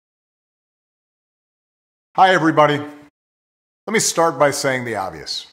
[2.16, 2.78] Hi, everybody.
[2.78, 5.46] Let me start by saying the obvious.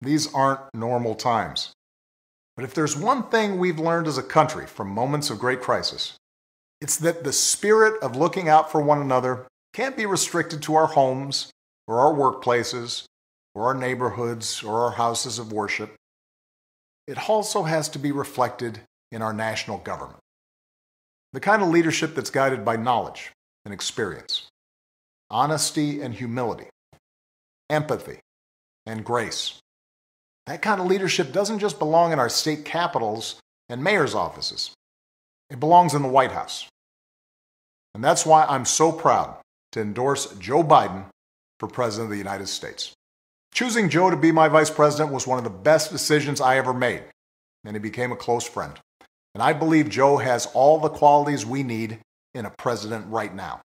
[0.00, 1.72] These aren't normal times.
[2.56, 6.16] But if there's one thing we've learned as a country from moments of great crisis,
[6.80, 10.86] it's that the spirit of looking out for one another can't be restricted to our
[10.86, 11.50] homes
[11.86, 13.04] or our workplaces
[13.54, 15.94] or our neighborhoods or our houses of worship.
[17.06, 20.18] It also has to be reflected in our national government.
[21.32, 23.32] The kind of leadership that's guided by knowledge
[23.64, 24.48] and experience
[25.30, 26.68] honesty and humility,
[27.70, 28.18] empathy
[28.84, 29.58] and grace.
[30.46, 34.74] That kind of leadership doesn't just belong in our state capitals and mayor's offices,
[35.48, 36.68] it belongs in the White House.
[37.94, 39.41] And that's why I'm so proud
[39.72, 41.06] to endorse Joe Biden
[41.58, 42.92] for President of the United States.
[43.52, 46.72] Choosing Joe to be my vice president was one of the best decisions I ever
[46.72, 47.02] made,
[47.64, 48.72] and he became a close friend.
[49.34, 51.98] And I believe Joe has all the qualities we need
[52.34, 53.60] in a president right now.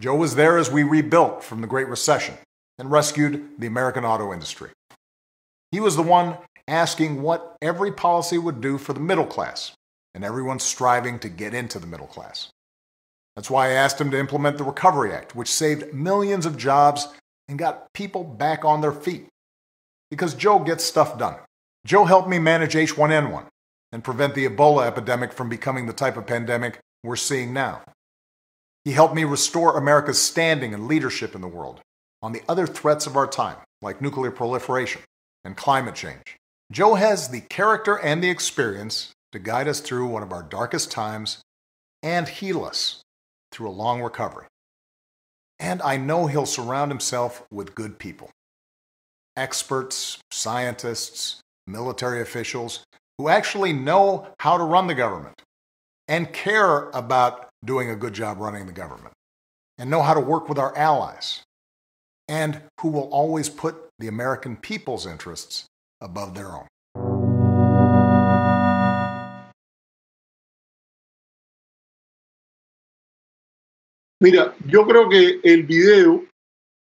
[0.00, 2.34] Joe was there as we rebuilt from the Great Recession
[2.78, 4.70] and rescued the American auto industry.
[5.70, 9.72] He was the one asking what every policy would do for the middle class,
[10.14, 12.50] and everyone striving to get into the middle class.
[13.36, 17.08] That's why I asked him to implement the Recovery Act, which saved millions of jobs
[17.48, 19.26] and got people back on their feet.
[20.10, 21.36] Because Joe gets stuff done.
[21.86, 23.46] Joe helped me manage H1N1
[23.92, 27.82] and prevent the Ebola epidemic from becoming the type of pandemic we're seeing now.
[28.84, 31.80] He helped me restore America's standing and leadership in the world
[32.22, 35.02] on the other threats of our time, like nuclear proliferation
[35.44, 36.36] and climate change.
[36.70, 40.90] Joe has the character and the experience to guide us through one of our darkest
[40.90, 41.40] times
[42.02, 43.02] and heal us
[43.52, 44.46] through a long recovery.
[45.58, 48.30] And I know he'll surround himself with good people
[49.34, 52.84] experts, scientists, military officials
[53.16, 55.40] who actually know how to run the government
[56.08, 59.14] and care about doing a good job running the government
[59.78, 61.42] and know how to work with our allies
[62.28, 65.64] and who will always put the American people's interests
[66.00, 66.66] above their own.
[74.22, 76.24] Mira, yo creo que el video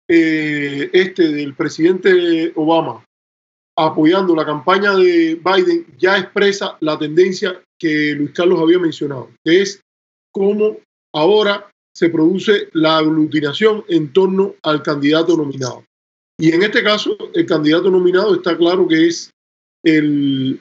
[0.08, 3.04] eh, este del presidente Obama
[3.76, 9.60] apoyando la campaña de Biden ya expresa la tendencia que Luis Carlos había mencionado, que
[9.60, 9.82] es
[10.32, 10.78] cómo
[11.14, 15.84] ahora se produce la aglutinación en torno al candidato nominado.
[16.38, 19.30] Y en este caso, el candidato nominado está claro que es
[19.84, 20.58] el,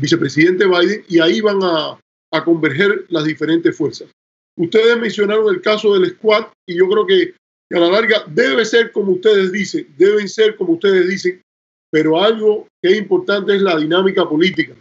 [0.00, 4.08] vicepresidente Biden y ahí van a converger las diferentes fuerzas.
[4.56, 7.34] Ustedes mencionaron el caso del squad y yo creo que
[7.72, 11.42] a la larga debe ser como ustedes dicen, deben ser como ustedes dicen,
[11.90, 14.74] pero algo que es importante es la dinámica política.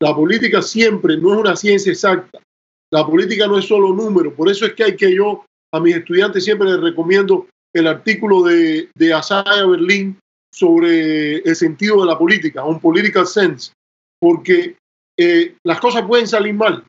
[0.00, 2.40] La política siempre no es una ciencia exacta.
[2.90, 4.34] La política no es solo número.
[4.34, 8.42] Por eso es que hay que yo a mis estudiantes siempre les recomiendo el artículo
[8.42, 10.18] de, de Asaya Berlin
[10.52, 13.72] sobre el sentido de la política, un political sense,
[14.20, 14.76] porque
[15.18, 16.84] eh, las cosas pueden salir mal.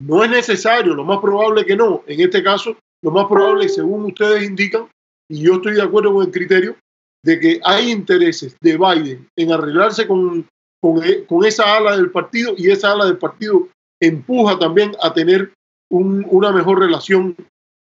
[0.00, 2.02] No es necesario, lo más probable que no.
[2.06, 4.88] En este caso, lo más probable, según ustedes indican,
[5.30, 6.76] y yo estoy de acuerdo con el criterio,
[7.22, 10.46] de que hay intereses de Biden en arreglarse con,
[10.80, 13.68] con, e, con esa ala del partido y esa ala del partido
[14.00, 15.52] empuja también a tener
[15.90, 17.36] un, una mejor relación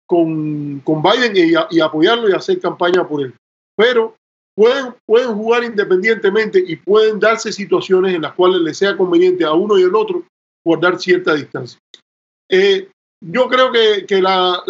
[0.07, 3.33] con, con Biden y, y, apoyarlo y hacer campaña por él.
[3.75, 4.15] Pero
[4.55, 9.53] pueden, pueden jugar independientemente y pueden darse situaciones en las cuales les sea conveniente a
[9.53, 10.23] uno y al otro
[10.63, 11.79] guardar cierta distancia.
[12.49, 12.89] Eh,
[13.21, 14.61] yo creo que, que la,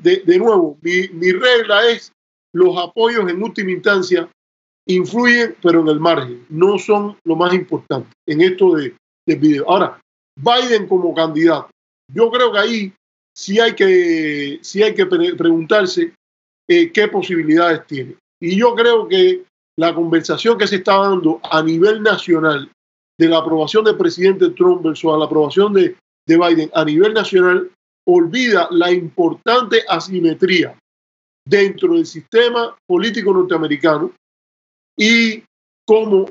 [0.00, 2.12] de, de, nuevo, mi, regla es
[2.52, 4.28] los apoyos en última instancia
[4.86, 8.94] influyen, pero en el margen, no son lo más importante en esto de,
[9.26, 9.68] del video.
[9.68, 9.98] Ahora,
[10.36, 11.70] Biden como candidato,
[12.12, 12.92] yo creo que ahí
[13.34, 16.12] sí hay que, sí hay que pre preguntarse
[16.68, 18.16] eh, qué posibilidades tiene.
[18.40, 19.44] Y yo creo que
[19.78, 22.70] la conversación que se está dando a nivel nacional
[23.18, 25.96] de la aprobación del presidente Trump versus la aprobación de,
[26.26, 27.70] de Biden a nivel nacional
[28.06, 30.78] olvida la importante asimetría
[31.46, 34.12] dentro del sistema político norteamericano
[34.96, 35.42] y
[35.86, 36.26] cómo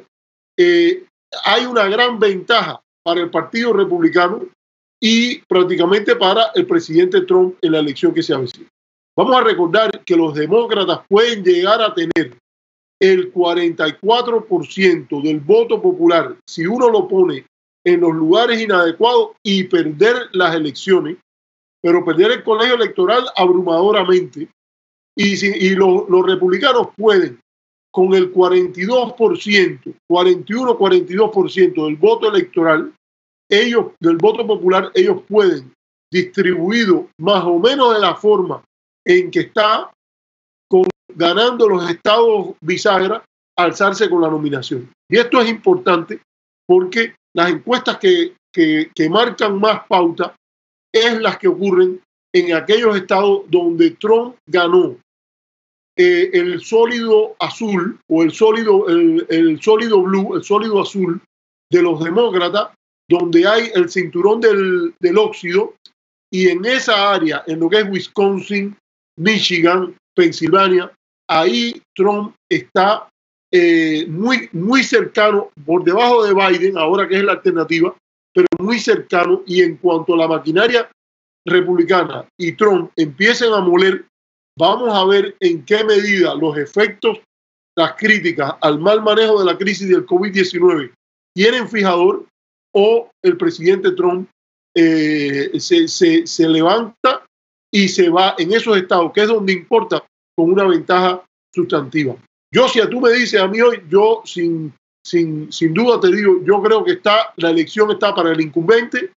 [0.58, 1.06] eh,
[1.46, 4.46] hay una gran ventaja para el Partido Republicano
[5.02, 8.70] y prácticamente para el presidente Trump en la elección que se avecina.
[9.16, 12.38] Vamos a recordar que los demócratas pueden llegar a tener
[13.00, 17.46] el 44% del voto popular si uno lo pone
[17.86, 21.18] en los lugares inadecuados y perder las elecciones,
[21.82, 24.48] pero perder el colegio electoral abrumadoramente.
[25.16, 27.40] Y, si, y lo, los republicanos pueden,
[27.92, 32.92] con el 42%, 41-42% del voto electoral,
[33.50, 35.72] ellos, del voto popular, ellos pueden,
[36.12, 38.64] distribuido más o menos de la forma
[39.06, 39.92] en que está
[40.68, 43.24] con, ganando los estados bisagra,
[43.58, 44.92] alzarse con la nominación.
[45.10, 46.20] Y esto es importante
[46.68, 50.36] porque las encuestas que, que, marcan más pauta
[50.94, 52.00] es las que ocurren
[52.34, 54.98] en aquellos estados donde Trump ganó.
[55.96, 61.22] Eh, el sólido azul o el sólido, el, el, sólido blue, el sólido azul
[61.72, 62.70] de los demócratas,
[63.08, 65.76] donde hay el cinturón del, del óxido,
[66.32, 68.76] y en esa área, en lo que es Wisconsin,
[69.20, 70.92] Michigan, Pensilvania,
[71.30, 73.08] ahí Trump está
[73.56, 77.96] eh, muy, muy cercano, por debajo de Biden, ahora que es la alternativa,
[78.34, 79.44] pero muy cercano.
[79.46, 80.90] Y en cuanto a la maquinaria
[81.46, 84.06] republicana y Trump empiecen a moler,
[84.58, 87.20] vamos a ver en qué medida los efectos,
[87.78, 90.92] las críticas al mal manejo de la crisis del COVID-19
[91.36, 92.26] tienen fijador
[92.74, 94.28] o el presidente Trump
[94.76, 97.24] eh, se, se, se levanta
[97.72, 100.04] y se va en esos estados, que es donde importa,
[100.36, 101.24] con una ventaja
[101.54, 102.16] sustantiva.
[102.54, 104.72] Yo, si a tú me dices a mí hoy, yo sin,
[105.04, 109.12] sin, sin duda te digo, yo creo que está, la elección está para el incumbente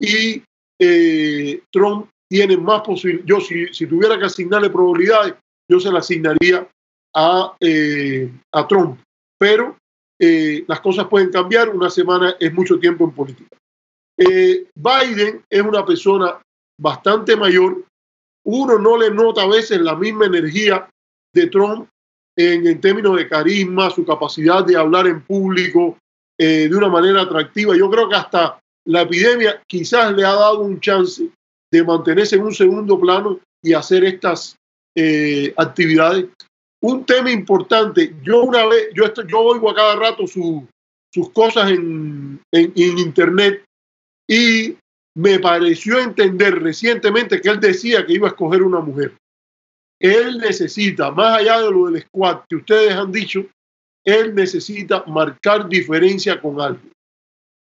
[0.00, 0.42] y
[0.80, 3.28] eh, Trump tiene más posibilidades.
[3.28, 5.34] Yo, si, si, tuviera que asignarle probabilidades,
[5.68, 6.66] yo se la asignaría
[7.14, 8.98] a, eh, a Trump.
[9.38, 9.76] Pero
[10.18, 13.58] eh, las cosas pueden cambiar, una semana es mucho tiempo en política.
[14.16, 16.40] Eh, Biden es una persona
[16.78, 17.84] bastante mayor,
[18.46, 20.88] uno no le nota a veces la misma energía
[21.34, 21.86] de Trump
[22.36, 25.98] en, en términos de carisma, su capacidad de hablar en público
[26.38, 27.76] eh, de una manera atractiva.
[27.76, 31.28] Yo creo que hasta la epidemia quizás le ha dado un chance
[31.70, 34.56] de mantenerse en un segundo plano y hacer estas
[34.96, 36.26] eh, actividades.
[36.82, 40.66] Un tema importante, yo una vez, yo, estoy, yo oigo a cada rato su,
[41.12, 43.62] sus cosas en, en, en internet
[44.26, 44.76] y
[45.14, 49.12] me pareció entender recientemente que él decía que iba a escoger una mujer.
[50.00, 53.44] Él necesita, más allá de lo del squad que ustedes han dicho,
[54.04, 56.80] él necesita marcar diferencia con algo.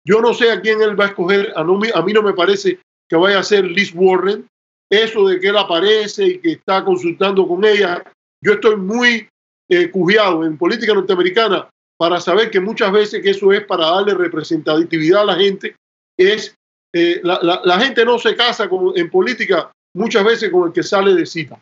[0.07, 2.79] Yo no sé a quién él va a escoger, a, mí no me parece
[3.09, 4.47] que vaya a ser Liz Warren.
[4.91, 8.03] Eso de que él aparece y que está consultando con ella,
[8.43, 9.29] yo estoy muy
[9.69, 11.69] eh, en política norteamericana
[11.99, 15.77] para saber que muchas veces que eso es para darle representatividad a la gente,
[16.17, 16.55] es
[16.95, 21.13] eh, la, gente no se casa con, en política muchas veces con el que sale
[21.13, 21.61] de cita.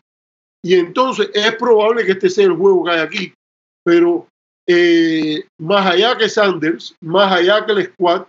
[0.63, 3.33] Y entonces es probable que este sea el juego que hay aquí.
[3.83, 4.27] Pero
[4.67, 8.25] eh, más allá que Sanders, más allá que el squad,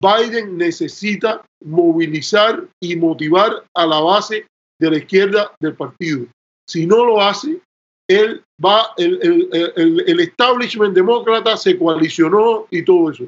[0.00, 4.46] Biden necesita movilizar y motivar a la base
[4.80, 6.26] de la izquierda del partido.
[6.68, 7.60] Si no lo hace,
[8.08, 13.24] él va, el, el, establishment demócrata se coalicionó y todo eso.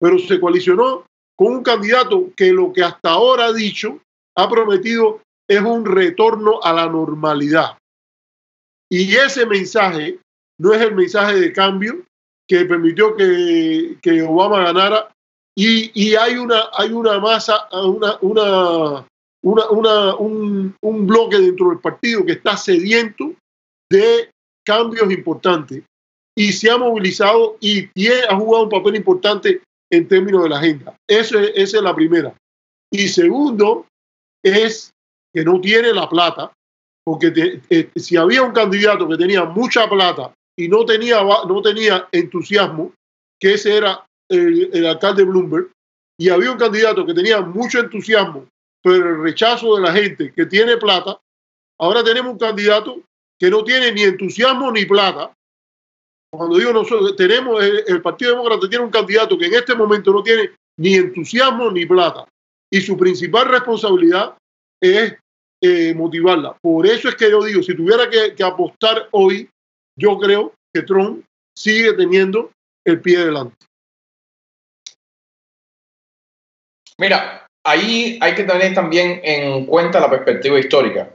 [0.00, 1.04] Pero se coalicionó
[1.36, 4.00] con un candidato que lo que hasta ahora ha dicho,
[4.36, 7.78] ha prometido, es un retorno a la normalidad.
[8.90, 10.18] Y ese mensaje
[10.58, 12.04] no es el mensaje de cambio
[12.48, 15.10] que permitió que, que Obama ganara.
[15.56, 19.06] Y, y, hay, una, hay una masa, una, una,
[19.42, 23.34] una, un, un bloque dentro del partido que está sediento
[23.90, 24.30] de
[24.64, 25.82] cambios importantes
[26.36, 27.88] y se ha movilizado y
[28.28, 29.60] ha jugado un papel importante
[29.90, 30.96] en términos de la agenda.
[31.08, 32.34] Eso es, esa es la primera.
[32.92, 33.86] Y segundo,
[34.44, 34.92] es
[35.34, 36.52] que no tiene la plata,
[37.08, 41.62] porque te- eh, si había un candidato que tenía mucha plata y no tenía, no
[41.62, 42.92] tenía entusiasmo,
[43.40, 45.70] que ese era el, el alcalde Bloomberg,
[46.20, 48.46] y había un candidato que tenía mucho entusiasmo,
[48.82, 51.18] pero el rechazo de la gente que tiene plata,
[51.80, 53.00] ahora tenemos un candidato
[53.40, 55.32] que no tiene ni entusiasmo ni plata.
[56.30, 60.12] Cuando digo nosotros, tenemos, el, el Partido Demócrata tiene un candidato que en este momento
[60.12, 62.26] no tiene ni entusiasmo ni plata.
[62.70, 64.36] Y su principal responsabilidad
[64.82, 65.14] es
[65.60, 66.56] eh, motivarla.
[66.60, 69.48] Por eso es que yo digo, si tuviera que, apostar hoy,
[69.96, 71.24] yo creo que Trump
[71.56, 72.50] sigue teniendo
[72.86, 73.56] el pie delante.
[76.98, 81.14] Mira, ahí hay que tener también en cuenta la perspectiva histórica.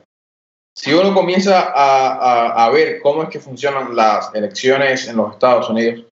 [0.76, 6.06] Si uno comienza a ver cómo es que funcionan las elecciones en los Estados Unidos,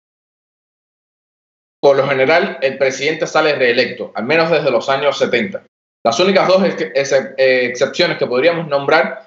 [1.80, 5.64] por lo general el presidente sale reelecto, al menos desde los años 70.
[6.04, 9.26] Las únicas dos eh, excepciones que podríamos nombrar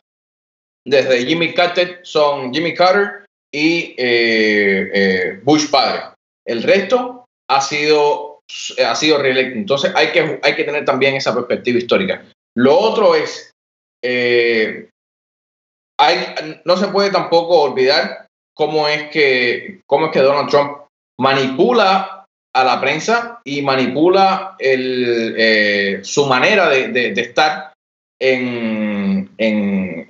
[0.86, 6.02] desde Jimmy Carter son Jimmy Carter y eh, eh, Bush padre.
[6.46, 8.40] El resto ha sido,
[8.86, 9.58] ha sido reelecto.
[9.58, 12.26] Entonces hay que, hay que tener también esa perspectiva histórica.
[12.56, 13.52] Lo otro es,
[16.66, 20.80] no se puede tampoco olvidar cómo es que, cómo es que Donald Trump
[21.20, 22.23] manipula
[22.56, 27.74] a la prensa y manipula eh, su manera de, de- estar
[28.22, 30.10] en, eh,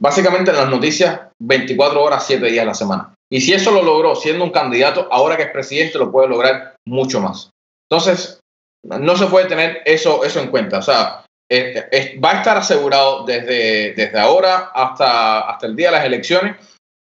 [0.00, 3.14] básicamente en las noticias 24 horas, 7 días a la semana.
[3.30, 6.76] Y si eso lo logró siendo un candidato, ahora que es presidente lo puede lograr
[6.86, 7.50] mucho más.
[7.90, 8.40] Entonces,
[8.84, 10.78] no se puede tener eso, eso en cuenta.
[10.78, 15.96] O sea, eh, va a estar asegurado desde, desde ahora hasta, hasta el día de
[15.96, 16.56] las elecciones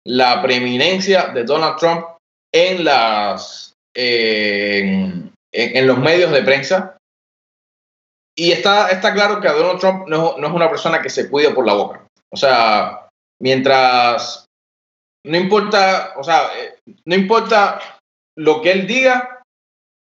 [0.05, 2.05] la preeminencia de Donald Trump
[2.53, 3.66] en, las,
[3.97, 6.97] en, en- los medios de prensa.
[8.37, 11.49] Y está, está claro que Donald Trump no, no es una persona que se cuide
[11.51, 12.05] por la boca.
[12.31, 13.07] O sea,
[13.41, 14.45] mientras
[15.25, 16.75] no importa, o sea, eh,
[17.05, 17.79] no importa
[18.37, 19.41] lo que él diga,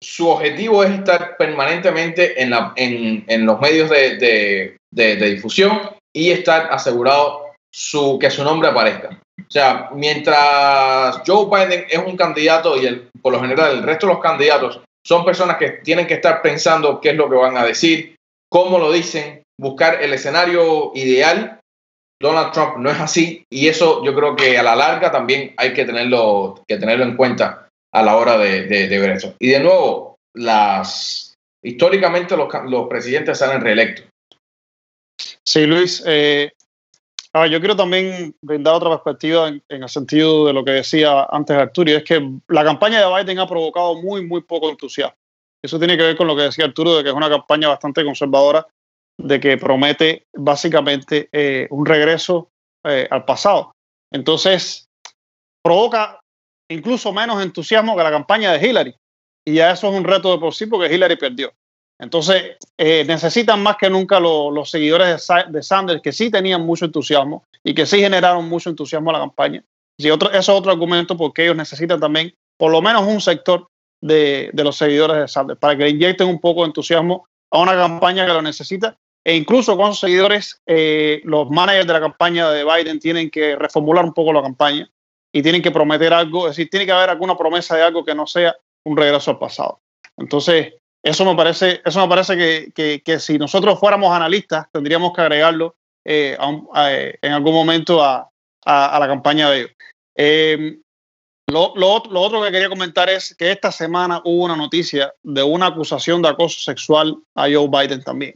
[0.03, 5.31] su objetivo es estar permanentemente en, la, en, en los medios de, de- de- de
[5.31, 5.81] difusión
[6.15, 9.21] y estar asegurado su, que su nombre aparezca.
[9.49, 14.07] O sea, mientras Joe Biden es un candidato y el, por lo general el resto
[14.07, 17.57] de los candidatos son personas que tienen que estar pensando qué es lo que van
[17.57, 18.17] a decir,
[18.51, 21.61] cómo lo dicen, buscar el escenario ideal.
[22.21, 25.75] Donald Trump no es así y eso yo creo que a la larga también hay
[25.75, 29.35] que tenerlo, que tenerlo en cuenta a la hora de, ver eso.
[29.39, 34.07] Y de nuevo, las históricamente los, los presidentes salen reelectos.
[35.45, 36.03] Sí, Luis.
[36.07, 36.51] eh,
[37.37, 40.71] a ver, yo quiero también brindar otra perspectiva en, en el sentido de lo que
[40.71, 45.17] decía antes Arturo, es que la campaña de Biden ha provocado muy, muy poco entusiasmo.
[45.63, 48.05] Eso tiene que ver con lo que decía Arturo, de que es una campaña bastante
[48.05, 48.67] conservadora,
[49.19, 52.49] de que promete básicamente eh, un regreso
[52.85, 53.73] eh, al pasado.
[54.11, 54.89] Entonces,
[55.63, 56.21] provoca
[56.71, 58.95] incluso menos entusiasmo que la campaña de Hillary.
[59.45, 61.53] Y ya eso es un reto de por sí porque Hillary perdió.
[61.99, 66.31] Entonces, eh, necesitan más que nunca lo- los seguidores de, Sa- de Sanders que sí
[66.31, 69.65] tenían mucho entusiasmo y que sí generaron mucho entusiasmo a la campaña.
[69.99, 73.67] Y otro, eso es otro argumento porque ellos necesitan también por lo menos un sector
[74.03, 77.61] de, de los seguidores de Sanders para que le inyecten un poco de entusiasmo a
[77.61, 78.97] una campaña que lo necesita.
[79.25, 83.57] E incluso con sus seguidores, eh, los managers de la campaña de Biden tienen que
[83.57, 84.89] reformular un poco la campaña
[85.35, 88.15] y tienen que prometer algo, es decir, tiene que haber alguna promesa de algo que
[88.15, 89.81] no sea un regreso al pasado.
[90.17, 90.75] Entonces,
[91.09, 95.21] eso me parece, eso me parece que, que- que si nosotros fuéramos analistas, tendríamos que
[95.23, 96.37] agregarlo eh,
[96.77, 98.29] eh, en algún momento a,
[98.65, 99.71] a- la campaña de ellos.
[100.17, 100.79] Eh,
[101.49, 105.43] lo, lo lo otro que quería comentar es que esta semana hubo una noticia de
[105.43, 108.35] una acusación de acoso sexual a Joe Biden también.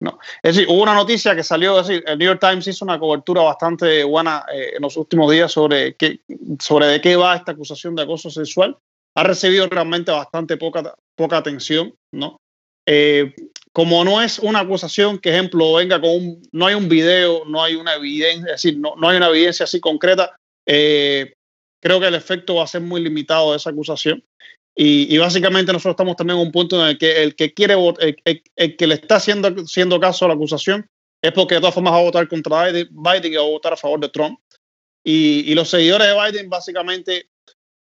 [0.00, 0.18] No.
[0.42, 2.98] Es decir, hubo una noticia que salió, es decir, el New York Times hizo una
[3.00, 6.20] cobertura bastante buena eh, en los últimos días sobre, qué,
[6.60, 8.76] sobre de qué va esta acusación de acoso sexual.
[9.16, 12.38] Ha recibido realmente bastante poca, poca atención, ¿no?
[12.88, 13.34] Eh,
[13.74, 17.62] como no es una acusación que, ejemplo, venga con un, no hay un video, no
[17.62, 20.34] hay una evidencia, es decir, no, no hay una evidencia así concreta,
[20.66, 21.34] eh,
[21.82, 24.24] creo que el efecto va a ser muy limitado de esa acusación.
[24.80, 28.16] Y, básicamente nosotros estamos también en un punto en el que el que quiere el,
[28.56, 30.86] el- que le está haciendo, haciendo caso a la acusación
[31.20, 32.88] es porque de todas formas va a votar contra Biden,
[33.32, 34.38] y va a votar a favor de Trump.
[35.04, 37.26] Y, y los seguidores de Biden básicamente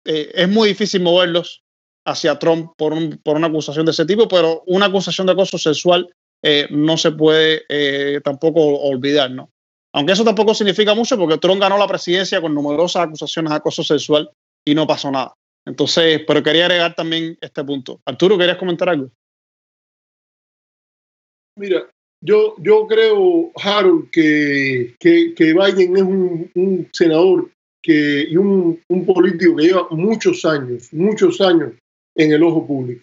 [0.06, 1.64] eh, es muy difícil moverlos
[2.06, 5.58] hacia Trump por, un- por una acusación de ese tipo, pero una acusación de acoso
[5.58, 6.08] sexual
[6.42, 9.50] eh, no se puede eh, tampoco olvidar, ¿no?
[9.92, 13.82] Aunque eso tampoco significa mucho porque Trump ganó la presidencia con numerosas acusaciones de acoso
[13.82, 14.30] sexual
[14.64, 15.34] y no pasó nada.
[15.66, 18.00] Entonces, pero quería agregar también este punto.
[18.04, 19.10] Arturo, ¿querías comentar algo?
[21.58, 21.88] Mira,
[22.22, 27.50] yo, yo creo, Harold, que, que, Biden es un, senador
[27.82, 31.72] que, y un, un, político que lleva muchos años, muchos años
[32.16, 33.02] en el ojo público.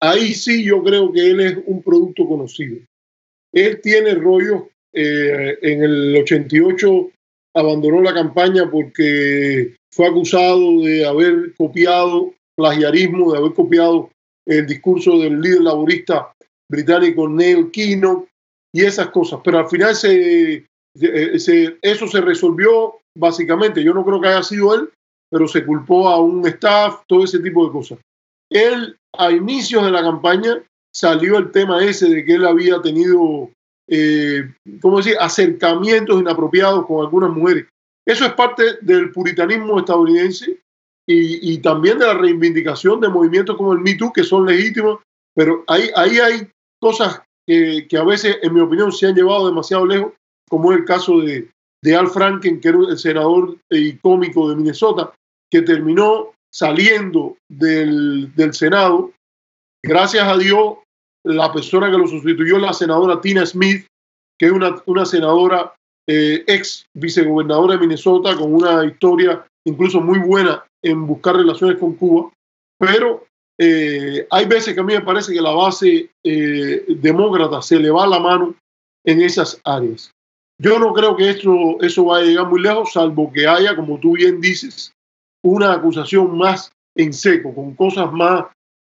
[0.00, 2.78] Ahí sí yo creo que él es un producto conocido.
[3.52, 4.64] Él tiene rollos.
[4.92, 7.10] Eh, en el 88
[7.54, 14.10] abandonó la campaña porque fue acusado de haber copiado plagiarismo, de haber copiado
[14.46, 16.32] el discurso del líder laborista
[16.70, 18.26] británico Neil Kino
[18.72, 19.40] y esas cosas.
[19.44, 23.82] Pero al final se, eso se resolvió básicamente.
[23.82, 24.88] Yo no creo que haya sido él,
[25.30, 27.98] pero se culpó a un staff, todo ese tipo de cosas.
[28.50, 33.50] Él, a inicios de la campaña, salió el tema ese de que él había tenido,
[33.88, 37.66] eh, ¿cómo decir?, acercamientos inapropiados con algunas mujeres.
[38.06, 40.58] Eso es parte del puritanismo estadounidense
[41.06, 45.00] y, también de la reivindicación de movimientos como el Me Too, que son legítimos,
[45.34, 49.46] pero ahí, ahí hay cosas que, que, a veces, en mi opinión, se han llevado
[49.46, 50.12] demasiado lejos,
[50.48, 51.48] como es el caso de,
[51.82, 55.12] de Al Franken, que era el senador y cómico de Minnesota,
[55.50, 59.12] que terminó saliendo del, del Senado.
[59.84, 60.78] Gracias a Dios,
[61.24, 63.86] la persona que lo sustituyó la senadora Tina Smith,
[64.38, 65.74] que es una, una senadora
[66.08, 71.94] eh, ex vicegobernadora de Minnesota con una historia incluso muy buena en buscar relaciones con
[71.94, 72.30] Cuba,
[72.78, 73.26] pero
[73.60, 77.90] eh, hay veces que a mí me parece que la base eh, demócrata se le
[77.90, 78.54] va la mano
[79.04, 80.10] en esas áreas.
[80.60, 83.98] Yo no creo que esto, eso vaya a llegar muy lejos, salvo que haya, como
[83.98, 84.92] tú bien dices,
[85.44, 88.46] una acusación más en seco, con cosas más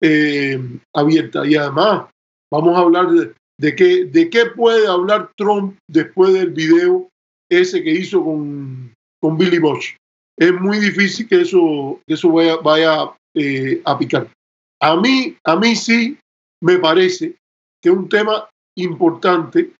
[0.01, 0.59] eh,
[0.93, 1.47] abiertas.
[1.47, 2.09] Y además,
[2.51, 7.09] vamos a hablar de, qué, de qué puede hablar Trump después del video
[7.49, 9.95] ese que hizo con, con Billy Bush.
[10.37, 14.29] Es muy difícil que eso, que eso vaya, vaya eh, a picar.
[14.81, 16.17] A mí, a mí sí
[16.61, 17.35] me parece
[17.81, 19.73] que un tema importante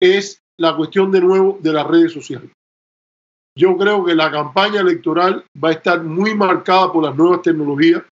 [0.00, 2.50] es la cuestión de nuevo de las redes sociales.
[3.58, 8.04] Yo creo que la campaña electoral va a estar muy marcada por las nuevas tecnologías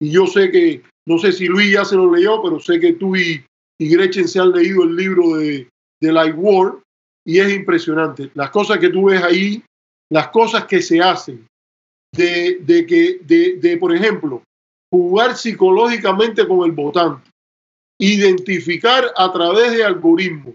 [0.00, 2.94] y yo sé que, no sé si Luis ya se lo leyó, pero sé que
[2.94, 3.44] tú y,
[3.78, 5.68] y Gretchen se han leído el libro de,
[6.00, 6.78] de Light War
[7.22, 8.30] y es impresionante.
[8.32, 9.62] Las cosas que tú ves ahí,
[10.10, 11.46] las cosas que se hacen,
[12.10, 14.42] de, de que, de, de, por ejemplo,
[14.90, 17.28] jugar psicológicamente con el votante,
[18.00, 20.54] identificar a través de algoritmos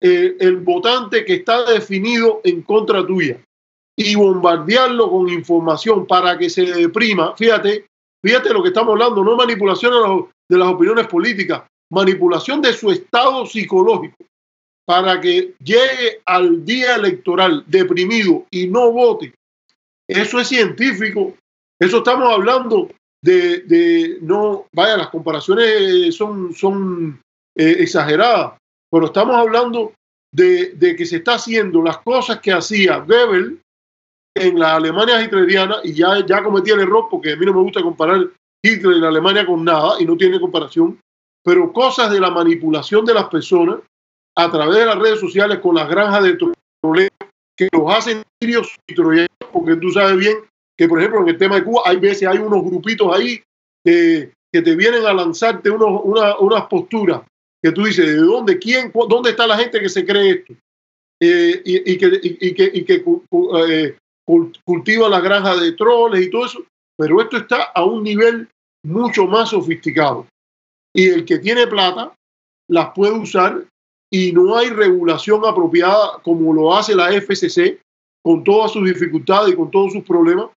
[0.00, 3.38] eh, el votante que está definido en contra tuya
[3.98, 7.34] y bombardearlo con información para que se deprima.
[7.36, 7.86] Fíjate,
[8.24, 13.44] fíjate lo que estamos hablando, no manipulación de las opiniones políticas, manipulación de su estado
[13.44, 14.16] psicológico
[14.86, 19.34] para que llegue al día electoral deprimido y no vote.
[20.08, 21.34] Eso es científico.
[21.80, 22.88] Eso estamos hablando
[23.20, 27.20] de, de no, vaya, las comparaciones son, son
[27.56, 28.52] eh, exageradas,
[28.88, 29.92] pero estamos hablando
[30.32, 33.58] de, que se está haciendo las cosas que hacía Goebbels
[34.40, 37.62] en la Alemania hitleriana y ya, ya cometí el error porque a mí no me
[37.62, 38.28] gusta comparar
[38.62, 40.98] Hitler y la Alemania con nada y no tiene comparación,
[41.44, 43.78] pero cosas de la manipulación de las personas
[44.36, 46.38] a través de las redes sociales con las granjas de
[46.80, 47.10] troleos
[47.56, 50.38] que los hacen sirios y troyanos, porque tú sabes bien
[50.76, 53.42] que, por ejemplo, en el tema de Cuba, hay veces hay unos grupitos ahí
[53.84, 57.22] que, que te vienen a lanzarte unos, una, unas posturas
[57.60, 60.54] que tú dices, ¿de dónde, quién, dónde está la gente que se cree esto?
[61.20, 63.04] Eh, y, y, que, y, que, y que
[63.68, 63.96] eh,
[64.64, 66.64] cultiva la granja de troles y todo eso,
[66.96, 68.48] pero esto está a un nivel
[68.84, 70.26] mucho más sofisticado.
[70.94, 72.12] Y el que tiene plata
[72.68, 73.64] las puede usar
[74.12, 77.80] y no hay regulación apropiada como lo hace la FCC
[78.22, 80.50] con todas sus dificultades y con todos sus problemas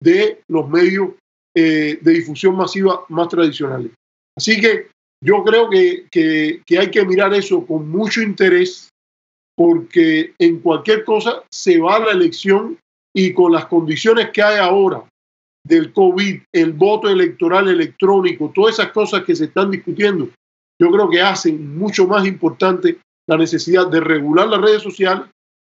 [0.00, 1.10] de los medios
[1.54, 3.92] eh, de difusión masiva más tradicionales.
[4.36, 4.88] Así que
[5.22, 8.88] yo creo que, que, que hay que mirar eso con mucho interés
[9.56, 12.78] porque en cualquier cosa se va a la elección
[13.14, 15.04] y con las condiciones que hay ahora
[15.66, 20.30] del COVID, el voto electoral electrónico, todas esas cosas que se están discutiendo,
[20.80, 22.98] yo creo que hacen mucho más importante
[23.28, 25.26] la necesidad de regular las redes sociales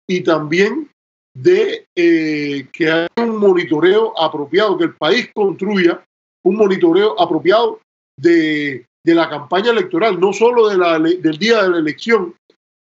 [0.10, 0.90] y también
[1.34, 6.04] de eh, que haya un monitoreo apropiado, que el país construya
[6.44, 7.80] un monitoreo apropiado
[8.18, 12.36] de, de la campaña electoral, no solo de la, del día de la elección.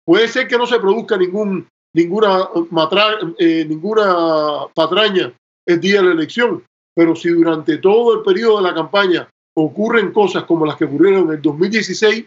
[0.06, 5.34] Puede ser que no se produzca ningún, ninguna, matra, eh, ninguna patraña
[5.66, 6.64] el día de la elección,
[6.96, 11.28] pero si durante todo el periodo de la campaña ocurren cosas como las que ocurrieron
[11.28, 12.26] en el 2016,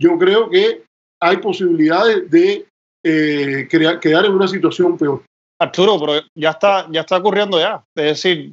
[0.00, 0.84] yo creo que
[1.20, 2.66] hay posibilidades de
[3.04, 5.22] eh, crear, quedar en una situación peor.
[5.58, 7.82] Arturo, pero ya está, ya está ocurriendo ya.
[7.94, 8.52] Es decir,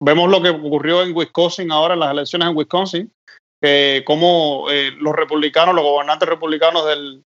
[0.00, 3.12] vemos lo que ocurrió en Wisconsin ahora en las elecciones en Wisconsin,
[3.62, 7.24] que como eh, los republicanos, los gobernantes republicanos del el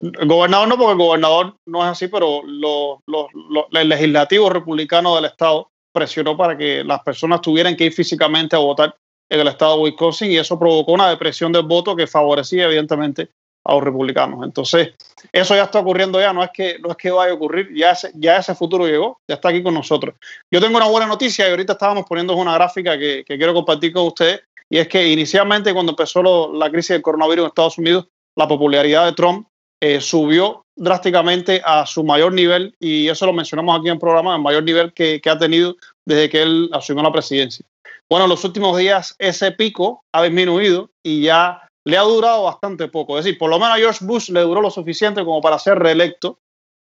[0.00, 6.36] gobernador no, porque el gobernador no es así, pero el legislativo republicano del estado presionó
[6.36, 8.94] para que las personas tuvieran que ir físicamente a votar
[9.28, 13.28] en el estado de Wisconsin y eso provocó una depresión del voto que favorecía evidentemente
[13.64, 14.44] a los republicanos.
[14.44, 14.94] Entonces,
[15.32, 17.92] eso ya está ocurriendo ya, no es que, no es que vaya a ocurrir, ya
[17.92, 20.14] ese, ya ese futuro llegó, ya está aquí con nosotros.
[20.50, 24.06] Yo tengo una buena noticia y ahorita estábamos poniendo una gráfica que, quiero compartir con
[24.06, 28.48] ustedes y es que inicialmente cuando empezó la crisis del coronavirus en Estados Unidos, la
[28.48, 29.46] popularidad de Trump
[29.82, 34.34] eh, subió drásticamente a su mayor nivel y eso lo mencionamos aquí en el programa,
[34.36, 35.76] el mayor nivel que, ha tenido
[36.06, 37.64] desde que él asumió la presidencia.
[38.08, 42.88] Bueno, en los últimos días ese pico ha disminuido y ya le ha durado bastante
[42.88, 43.18] poco.
[43.18, 45.78] Es decir, por lo menos a George Bush le duró lo suficiente como para ser
[45.78, 46.38] reelecto.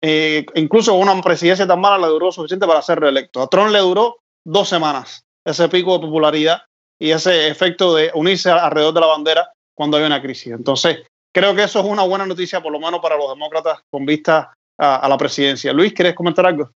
[0.01, 3.41] Eh, incluso una presidencia tan mala le duró lo suficiente para ser reelecto.
[3.41, 6.63] A Trump le duró dos semanas ese pico de popularidad
[6.99, 10.53] y ese efecto de unirse alrededor de la bandera cuando hay una crisis.
[10.53, 10.99] Entonces,
[11.33, 14.53] creo que eso es una buena noticia, por lo menos para los demócratas, con vista
[14.77, 15.73] a, la presidencia.
[15.73, 16.71] Luis, ¿quieres comentar algo?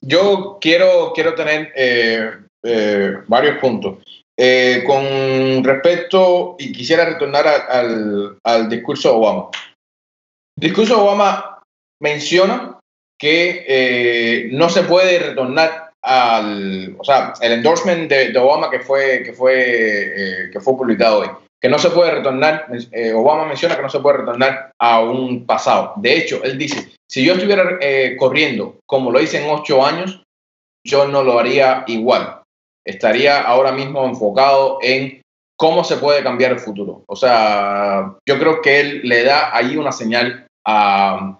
[0.00, 2.30] Yo quiero, quiero tener eh,
[2.62, 3.98] eh, varios puntos.
[4.38, 9.50] Eh, con respecto, y quisiera retornar al, al, discurso de Obama.
[10.56, 11.62] El discurso de Obama
[12.00, 12.78] menciona
[13.18, 19.32] que no se puede retornar al, o sea, el endorsement de, Obama que fue, que
[19.32, 21.28] fue, que fue publicado hoy,
[21.60, 22.66] que no se puede retornar,
[23.14, 25.92] Obama menciona que no se puede retornar a un pasado.
[25.96, 27.78] De hecho, él dice, si yo estuviera
[28.18, 30.22] corriendo como lo hice en ocho años,
[30.86, 32.40] yo no lo haría igual
[32.84, 35.22] estaría ahora mismo enfocado en
[35.56, 37.04] cómo se puede cambiar el futuro.
[37.06, 41.38] O sea, yo creo que él le da ahí una señal a,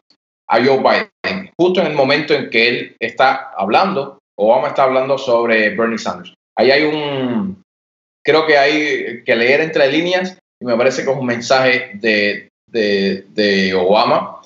[0.49, 5.19] a Joe Biden, justo en el momento en que él está hablando, Obama está hablando
[5.19, 6.35] sobre Bernie Sanders.
[6.57, 7.63] Ahí hay un,
[8.25, 12.49] creo que hay que leer entre líneas y me parece que es un mensaje de,
[12.67, 14.41] de, de Obama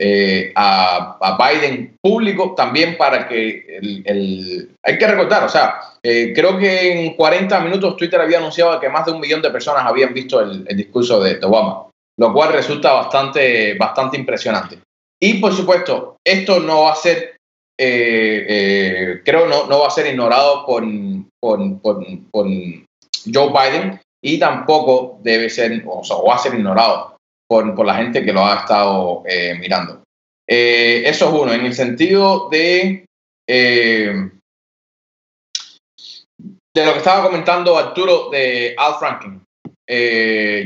[0.00, 6.32] eh, a, a, Biden público también para que el, hay que recordar, o sea, eh,
[6.32, 9.84] creo que en 40 minutos Twitter había anunciado que más de un millón de personas
[9.84, 14.78] habían visto el, discurso de, Obama, lo cual resulta bastante, bastante impresionante.
[15.20, 17.37] Y por supuesto, esto no va a ser,
[17.78, 20.84] eh, creo, no, no va a ser ignorado por,
[21.40, 22.46] por, por, por,
[23.32, 27.16] Joe Biden y tampoco debe ser, o, sea, va a ser ignorado
[27.48, 30.02] por, por la gente que lo ha estado eh, mirando.
[30.46, 31.52] Eh, eso es uno.
[31.52, 33.04] En el sentido de,
[33.48, 34.30] eh,
[36.74, 39.42] de lo que estaba comentando Arturo de Al Franken,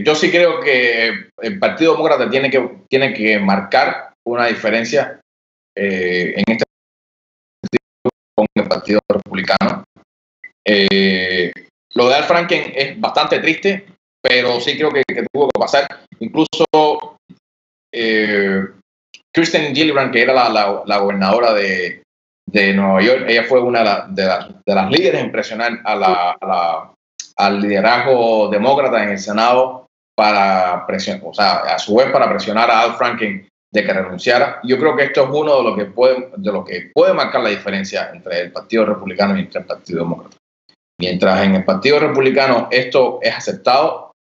[0.04, 5.20] yo sí creo que el Partido Demócrata tiene que, tiene que marcar una diferencia
[5.76, 6.64] en este
[8.74, 9.84] Partido Republicano.
[11.94, 13.86] lo de Al Franken es bastante triste,
[14.22, 15.86] pero sí creo que, tuvo que pasar.
[16.20, 17.16] Incluso
[17.92, 18.64] eh,
[19.34, 22.02] Kristen Gillibrand, que era la, gobernadora de,
[22.74, 24.24] Nueva York, ella fue una de,
[24.66, 25.80] las líderes en presionar
[27.36, 32.70] al liderazgo demócrata en el Senado para presionar, o sea, a su vez para presionar
[32.70, 34.60] a Al Franken de que renunciara.
[34.64, 37.42] Yo creo que esto es uno de lo que puede, de lo que puede marcar
[37.42, 40.36] la diferencia entre el Partido Republicano y entre el Partido Demócrata.
[41.00, 44.12] Mientras en el Partido Republicano esto es aceptado,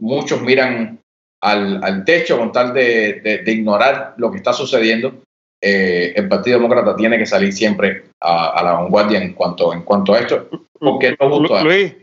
[0.00, 1.00] muchos miran
[1.42, 5.22] al, al techo con tal de, de, ignorar lo que está sucediendo.
[5.60, 10.12] Eh, el Partido Demócrata tiene que salir siempre a, la vanguardia en cuanto, en cuanto
[10.12, 10.48] a esto,
[10.78, 11.94] porque no justo Luis,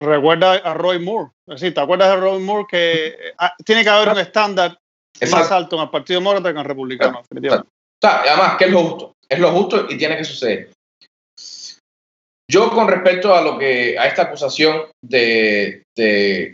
[0.00, 1.30] recuerda a Roy Moore.
[1.56, 1.72] ¿Sí?
[1.72, 2.66] ¿Te acuerdas de Roy Moore?
[2.70, 4.78] Que ah, tiene que haber un estándar
[5.30, 7.22] más alto en el Partido Demócrata que en el Republicano.
[8.02, 9.12] además, que es lo justo.
[9.28, 10.70] Es lo justo y tiene que suceder.
[12.50, 15.84] Yo con respecto a lo que a esta acusación de,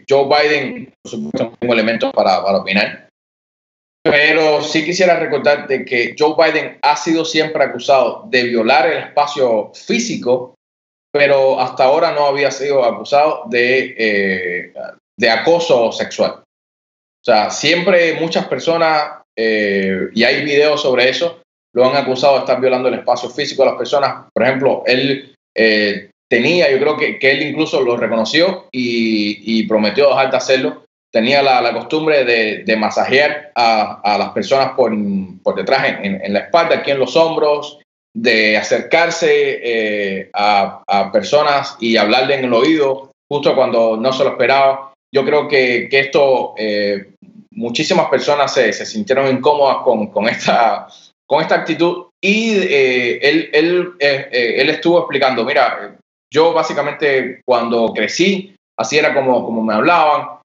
[0.07, 3.09] Joe Biden, por supuesto no tengo elementos para, para, opinar,
[4.03, 9.05] pero sí quisiera recordar de que Joe Biden ha sido siempre acusado de violar el
[9.05, 10.55] espacio físico,
[11.11, 14.75] pero hasta ahora no había sido acusado de, eh,
[15.19, 16.43] de acoso sexual.
[17.27, 21.41] O sea, siempre muchas personas, eh, y hay videos sobre eso,
[21.75, 24.27] lo han acusado de estar violando el espacio físico de las personas.
[24.33, 29.67] Por ejemplo, él eh, tenía, yo creo que, que, él incluso lo reconoció y, y
[29.67, 30.85] prometió dejar de hacerlo.
[31.13, 34.93] Tenía la, costumbre de, de masajear a, a, las personas por,
[35.43, 37.81] por detrás, en, en, la espalda, aquí en los hombros,
[38.15, 44.23] de acercarse eh, a, a, personas y hablarle en el oído justo cuando no se
[44.23, 44.93] lo esperaba.
[45.13, 46.55] yo creo que, que esto,
[47.57, 50.89] muchísimas personas se, sintieron incómodas con, con, esta,
[51.27, 55.97] con esta actitud y eh, él, él, eh, él estuvo explicando, mira,
[56.33, 60.39] yo básicamente cuando crecí, así era como, como me hablaban,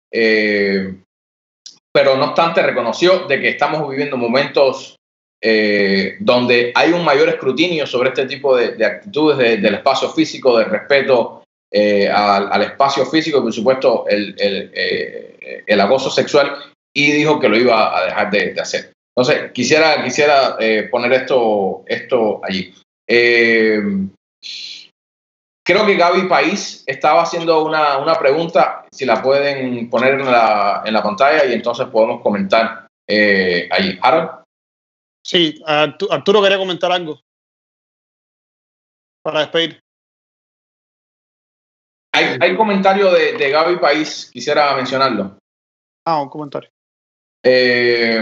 [1.92, 4.96] pero no obstante reconoció de que estamos viviendo momentos
[5.42, 10.10] eh, donde hay un mayor escrutinio sobre este tipo de, de actitudes de, del espacio
[10.10, 15.80] físico, del respeto eh, al, al, espacio físico y por supuesto el, el, eh, el,
[15.80, 18.94] acoso sexual y dijo que lo iba a dejar de, de hacer.
[19.16, 22.74] Entonces, quisiera, quisiera eh, poner esto, esto allí.
[23.06, 24.10] creo
[25.86, 30.94] que Gaby País estaba haciendo una, una, pregunta, si la pueden poner en la, en
[30.94, 34.00] la pantalla y entonces podemos comentar allí.
[34.02, 34.30] Harold.
[35.26, 37.20] Sí, Arturo quería comentar algo
[39.22, 39.80] para despedir.
[42.14, 45.38] Hay, hay comentario de, de, Gaby País, quisiera mencionarlo.
[46.06, 46.70] Ah, un comentario.
[47.44, 48.22] Eh,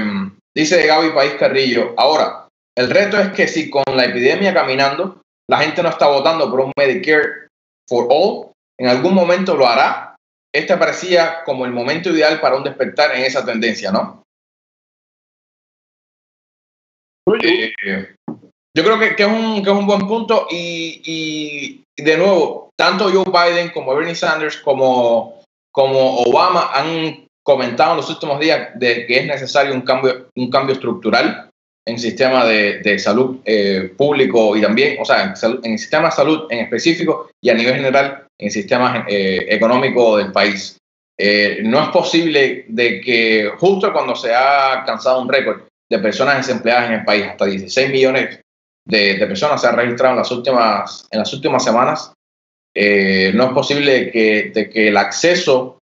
[0.56, 5.60] dice Gaby País Carrillo, ahora, el reto es que si con la epidemia caminando, la
[5.60, 7.48] gente no está votando por un Medicare
[7.88, 10.15] for All, en algún momento lo hará.
[10.53, 14.23] Este parecía como el momento ideal para un despertar en esa tendencia, ¿no?
[17.44, 17.73] Eh,
[18.76, 22.69] yo creo que, que, es un, que, es un, buen punto y, y, de nuevo,
[22.77, 25.41] tanto Joe Biden como Bernie Sanders como,
[25.72, 30.49] como Obama han comentado en los últimos días de que es necesario un cambio, un
[30.49, 31.49] cambio estructural
[31.85, 35.33] en sistema de, de salud eh, público y también, o sea, en,
[35.63, 39.45] en, el sistema de salud en específico y a nivel general en el sistema eh,
[39.47, 40.77] económico del país.
[41.17, 46.35] Eh, no es posible de que justo cuando se ha alcanzado un récord de personas
[46.35, 48.41] desempleadas en el país, hasta 16 millones
[48.85, 52.11] de, de personas se han registrado en las últimas, en las últimas semanas.
[52.75, 55.76] Eh, no es posible que, de que el acceso,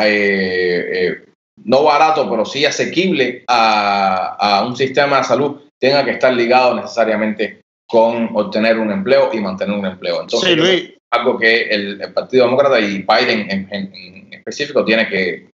[0.00, 1.24] eh, eh,
[1.64, 6.74] no barato, pero sí asequible a, a, un sistema de salud tenga que estar ligado
[6.74, 10.20] necesariamente con obtener un empleo y mantener un empleo.
[10.20, 10.92] Entonces, sí, Luis.
[11.10, 15.50] algo que el, el, Partido Demócrata y Biden en, en, en específico tiene que,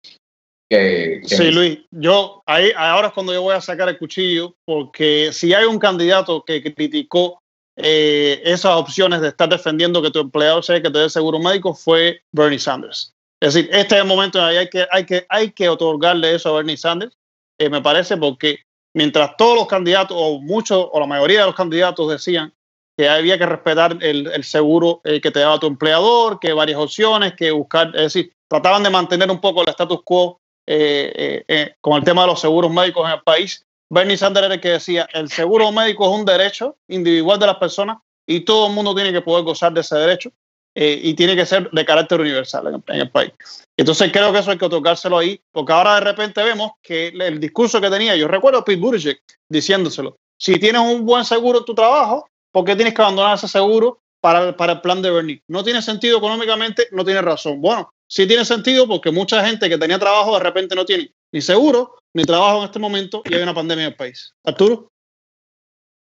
[0.69, 4.55] que, que, sí, Luis, yo ahí ahora es cuando yo voy a sacar el cuchillo,
[4.65, 7.39] porque si hay un candidato que criticó
[7.81, 11.73] eh, esas opciones de estar defendiendo que tu empleado sea que te dé seguro médico,
[11.73, 13.13] fue Bernie Sanders.
[13.41, 16.75] Es decir, este es el momento en el que hay que, otorgarle eso a Bernie
[16.75, 17.17] Sanders,
[17.57, 18.59] eh, me parece, porque
[18.93, 22.53] mientras todos los candidatos, o muchos, o la mayoría de los candidatos decían
[22.97, 27.33] que había que respetar el, seguro eh, que te daba tu empleador, que varias opciones,
[27.35, 32.03] que buscar, es decir, trataban de mantener un poco el status quo eh, con el
[32.03, 33.65] tema de los seguros médicos en el país.
[33.89, 37.55] Bernie Sanders era el que decía, el seguro médico es un derecho individual de las
[37.55, 37.97] personas
[38.27, 40.31] y todo el mundo tiene que poder gozar de ese derecho
[40.81, 43.33] eh, y tiene que ser de carácter universal en en el, país.
[43.75, 47.37] Entonces creo que eso hay que tocárselo ahí, porque ahora de repente vemos que el
[47.37, 49.19] discurso que tenía, yo recuerdo a Pete Buttigieg
[49.49, 53.49] diciéndoselo, si tienes un buen seguro en tu trabajo, ¿por qué tienes que abandonar ese
[53.49, 55.43] seguro para, para el plan de Bernie?
[55.49, 57.59] No tiene sentido económicamente, no tiene razón.
[57.59, 61.41] Bueno, sí tiene sentido porque mucha gente que tenía trabajo de repente no tiene ni
[61.41, 64.31] seguro ni trabajo en este momento y hay una pandemia en el país.
[64.45, 64.87] Arturo.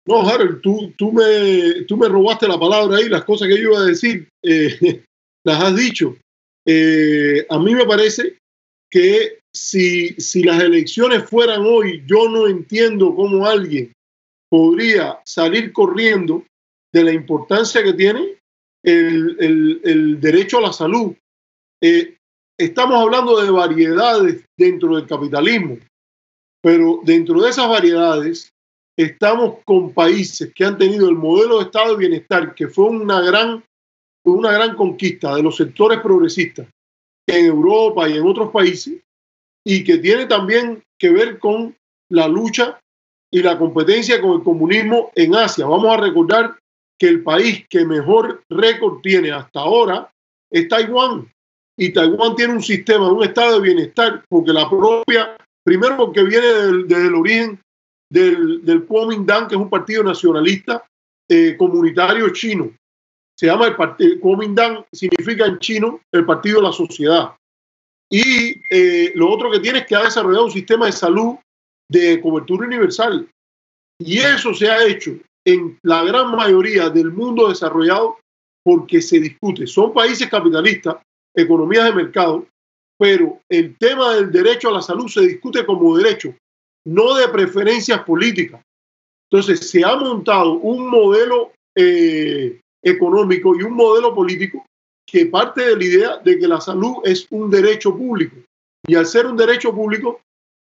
[0.07, 3.71] No, Harold, tú, tú, me, tú me robaste la palabra ahí, las cosas que yo
[3.71, 5.05] iba a decir, eh,
[5.45, 6.17] las has dicho.
[6.67, 8.39] Eh, a mí me parece
[8.91, 13.93] que si, si las elecciones fueran hoy, yo no entiendo cómo alguien
[14.49, 16.45] podría salir corriendo
[16.93, 18.37] de la importancia que tiene
[18.83, 21.15] el, el, el derecho a la salud
[21.83, 22.17] eh,
[22.59, 25.79] estamos hablando de variedades dentro del capitalismo,
[26.63, 28.50] pero dentro de esas variedades
[29.03, 33.21] estamos con países que han tenido el modelo de estado de bienestar, que fue una
[33.21, 33.63] gran,
[34.25, 36.69] una gran conquista de los sectores progresistas
[37.27, 39.01] en Europa y en otros países,
[39.65, 41.77] y que tiene también que ver con
[42.11, 42.81] la lucha
[43.33, 45.67] y la competencia con el comunismo en Asia.
[45.67, 46.59] Vamos a recordar
[46.99, 50.11] que el país que mejor récord tiene hasta ahora
[50.51, 51.31] es Taiwán
[51.79, 56.47] y Taiwán tiene un sistema, un estado de bienestar, porque la propia, primero porque viene
[56.47, 57.61] desde el origen
[58.11, 60.85] del, del Kuomintang, que es un partido nacionalista
[61.29, 62.73] eh, comunitario chino.
[63.39, 67.35] Se llama el partido, Kuomintang significa en chino el partido de la sociedad.
[68.11, 71.37] Y eh, lo otro que tiene es que ha desarrollado un sistema de salud
[71.89, 73.29] de cobertura universal.
[73.99, 75.13] Y eso se ha hecho
[75.45, 78.19] en la gran mayoría del mundo desarrollado
[78.65, 79.67] porque se discute.
[79.67, 80.97] Son países capitalistas
[81.35, 82.47] economías de mercado,
[82.99, 86.35] pero el tema del derecho a la salud se discute como derecho,
[86.87, 88.63] no de preferencias políticas.
[89.31, 94.65] Entonces, se ha montado un modelo eh, económico y un modelo político
[95.07, 98.37] que parte de la idea de que la salud es un derecho público
[98.87, 100.21] y al ser un derecho público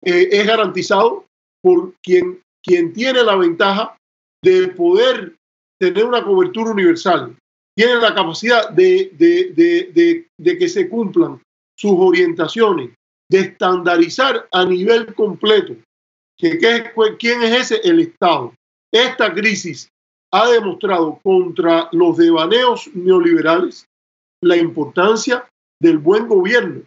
[0.04, 1.24] eh, es garantizado
[1.62, 3.96] por quien, quien tiene la ventaja
[4.42, 5.34] de poder
[5.80, 7.36] tener una cobertura universal,
[7.76, 9.52] tiene la capacidad de, de,
[9.92, 11.40] de, de que se cumplan
[11.76, 12.90] sus orientaciones,
[13.30, 15.76] de estandarizar a nivel completo.
[16.38, 17.80] ¿Que, que, ¿Quién es ese?
[17.82, 18.54] El Estado.
[18.92, 19.90] Esta crisis
[20.32, 23.86] ha demostrado contra los devaneos neoliberales
[24.42, 25.48] la importancia
[25.80, 26.82] del buen gobierno.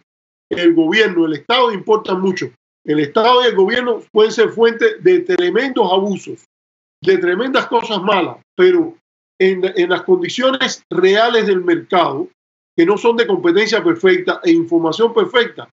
[0.50, 2.50] El gobierno, el Estado importan mucho.
[2.84, 6.44] El Estado y el gobierno pueden ser fuente de tremendos abusos,
[7.02, 8.96] de tremendas cosas malas, pero
[9.40, 12.28] en, en las condiciones reales del mercado,
[12.76, 15.68] que no son de competencia perfecta e información perfecta,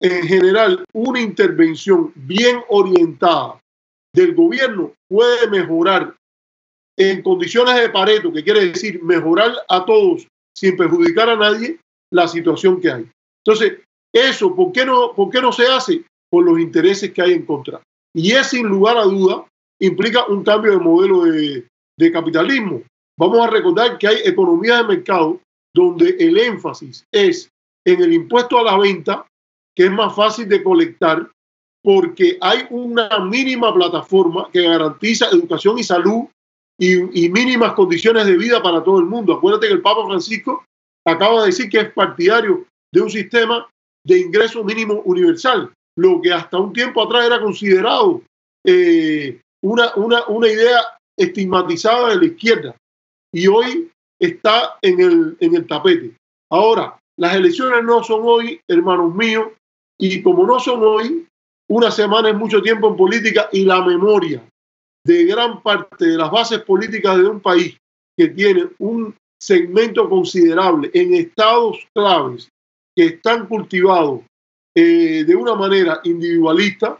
[0.00, 3.60] en general una intervención bien orientada
[4.14, 6.14] del gobierno puede mejorar
[6.96, 10.26] en condiciones de Pareto, que quiere decir mejorar a todos
[10.56, 11.78] sin perjudicar a nadie,
[12.12, 13.10] la situación que hay.
[13.44, 13.80] Entonces,
[14.14, 16.04] eso, ¿por qué no, por qué no se hace?
[16.30, 17.82] Por los intereses que hay en contra.
[18.14, 19.44] Y es sin lugar a duda,
[19.80, 21.66] implica un cambio de modelo de,
[21.98, 22.82] de capitalismo.
[23.18, 25.40] Vamos a recordar que hay economías de mercado
[25.74, 27.48] donde el énfasis es
[27.84, 29.26] en el impuesto a la venta,
[29.76, 31.30] que es más fácil de colectar,
[31.82, 36.24] porque hay una mínima plataforma que garantiza educación y salud
[36.78, 39.34] y, y, mínimas condiciones de vida para todo el mundo.
[39.34, 40.64] Acuérdate que el Papa Francisco
[41.06, 43.68] acaba de decir que es partidario de un sistema
[44.04, 48.22] de ingreso mínimo universal, lo que hasta un tiempo atrás era considerado
[48.66, 50.80] eh, una, una, una idea
[51.18, 52.76] estigmatizada de la izquierda
[53.32, 53.90] y hoy
[54.20, 56.14] está en el, en el tapete.
[56.50, 59.48] Ahora, las elecciones no son hoy, hermanos míos,
[59.98, 61.26] y como no son hoy,
[61.68, 64.46] una semana es mucho tiempo en política y la memoria
[65.04, 67.76] de gran parte de las bases políticas de un país
[68.16, 72.48] que tiene un segmento considerable en estados claves
[72.96, 74.20] que están cultivados
[74.74, 76.98] eh, de una manera individualista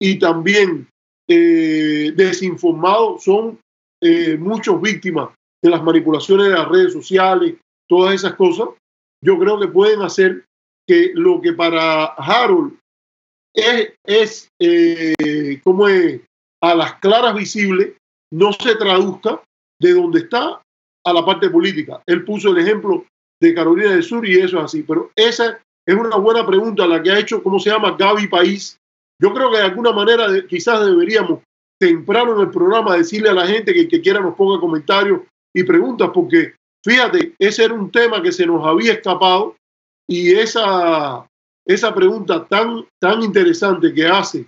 [0.00, 0.88] y también
[1.28, 3.58] eh, desinformados, son
[4.02, 5.30] eh, muchos víctimas
[5.62, 7.56] de las manipulaciones de las redes sociales,
[7.88, 8.68] todas esas cosas,
[9.24, 10.44] yo creo que pueden hacer
[10.86, 12.78] que lo que para Harold
[13.54, 16.20] es, es eh, como es,
[16.62, 17.94] a las claras visibles,
[18.32, 19.42] no se traduzca
[19.80, 20.60] de donde está
[21.04, 22.02] a la parte política.
[22.06, 23.04] Él puso el ejemplo
[23.40, 27.02] de Carolina del Sur y eso es así, pero esa es una buena pregunta la
[27.02, 27.96] que ha hecho, ¿cómo se llama?
[27.96, 28.78] Gaby País.
[29.20, 31.40] Yo creo que de alguna manera de, quizás deberíamos
[31.80, 35.20] temprano en el programa decirle a la gente que que quiera nos ponga comentarios
[35.54, 36.54] y preguntas, porque
[36.84, 39.56] fíjate, ese era un tema que se nos había escapado
[40.08, 41.26] y esa,
[41.66, 44.46] esa pregunta tan, tan interesante que hace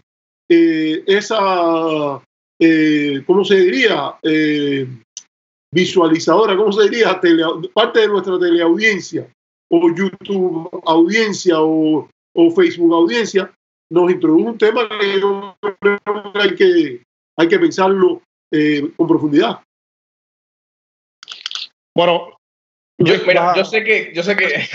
[0.48, 2.22] eh, esa,
[2.58, 4.14] eh, ¿cómo se diría?
[4.22, 4.86] Eh,
[5.70, 7.20] visualizadora, ¿cómo se diría?
[7.20, 7.44] Tele,
[7.74, 9.28] parte de nuestra teleaudiencia
[9.70, 13.52] o YouTube audiencia o, o, Facebook audiencia,
[13.90, 17.02] nos introduce un tema que yo creo que hay que,
[17.36, 19.60] hay que pensarlo eh, con profundidad.
[21.94, 22.38] Bueno,
[22.98, 24.68] yo, mira, yo sé que, yo sé que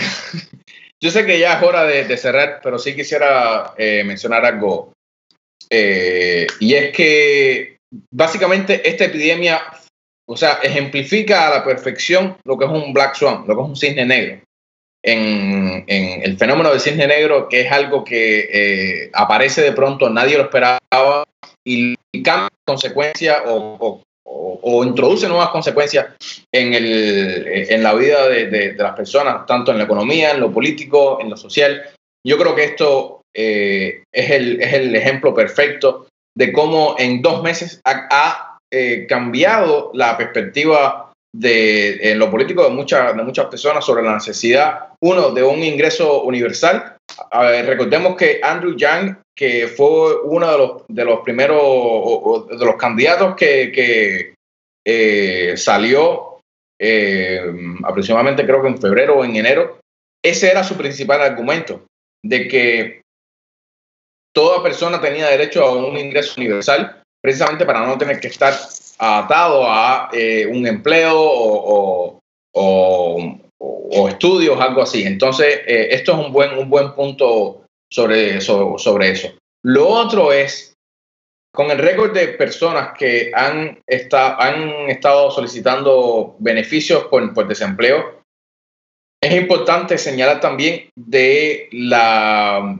[1.00, 4.92] Yo sé que ya es hora de, de cerrar, pero sí quisiera eh, mencionar algo.
[5.68, 7.78] Eh, y es que
[8.10, 9.62] básicamente esta epidemia,
[10.26, 13.68] o sea, ejemplifica a la perfección lo que es un black swan, lo que es
[13.68, 14.40] un cisne negro.
[15.02, 20.08] En, en el fenómeno del cisne negro, que es algo que eh, aparece de pronto,
[20.08, 21.24] nadie lo esperaba
[21.62, 24.02] y cambia consecuencia o, o
[24.62, 26.06] o, introduce nuevas consecuencias
[26.52, 30.40] en, el, en la vida de, de, de, las personas, tanto en la economía, en
[30.40, 31.82] lo político, en lo social.
[32.26, 36.06] Yo creo que esto eh, es, el, es el ejemplo perfecto
[36.36, 42.64] de cómo en dos meses ha, ha eh, cambiado la perspectiva de, en lo político
[42.64, 46.96] de, mucha, de muchas personas sobre la necesidad, uno, de un ingreso universal.
[47.32, 52.76] Ver, recordemos que Andrew Yang que fue uno de los, de los primeros, de los
[52.76, 54.34] candidatos que, que
[54.86, 56.40] eh, salió
[56.78, 57.40] eh,
[57.84, 59.78] aproximadamente creo que en febrero o en enero,
[60.22, 61.86] ese era su principal argumento,
[62.22, 63.02] de que
[64.34, 68.54] toda persona tenía derecho a un ingreso universal, precisamente para no tener que estar
[68.98, 72.20] atado a eh, un empleo o,
[72.52, 73.40] o,
[74.08, 75.04] estudios, algo así.
[75.04, 79.32] Entonces, esto es un buen, un buen punto sobre, sobre, sobre eso.
[79.62, 80.73] Lo otro es,
[81.54, 88.20] con el récord de personas que han, está, han estado solicitando beneficios por, por desempleo,
[89.22, 92.78] es importante señalar también de la...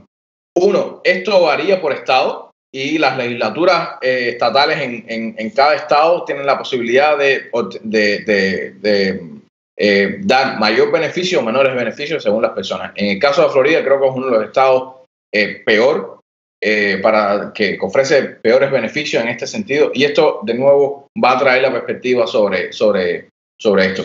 [0.56, 6.24] Uno, esto varía por estado y las legislaturas eh, estatales en, en, en, cada estado
[6.24, 7.51] tienen la posibilidad de,
[7.82, 9.30] de, de, de
[9.78, 12.92] eh, dar mayor beneficio o menores beneficios según las personas.
[12.96, 14.94] En el caso de Florida, creo que es uno de los estados
[15.32, 16.14] eh, peor,
[16.66, 19.91] eh, para que, ofrece peores beneficios en este sentido.
[19.93, 23.28] Y esto, de nuevo, va a traer la perspectiva sobre, sobre,
[23.61, 24.05] sobre esto.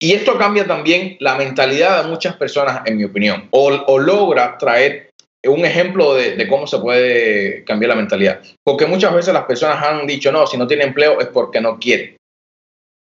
[0.00, 5.10] Y esto cambia también la mentalidad de muchas personas, en mi opinión, o, logra traer
[5.44, 8.42] un ejemplo de, cómo se puede cambiar la mentalidad.
[8.64, 11.78] Porque muchas veces las personas han dicho, no, si no tiene empleo es porque no
[11.78, 12.16] quiere.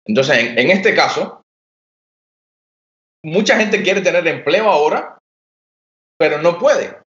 [0.07, 1.41] Entonces, en, en este caso,
[3.25, 5.17] mucha gente quiere tener empleo ahora,
[6.19, 7.04] pero no puede.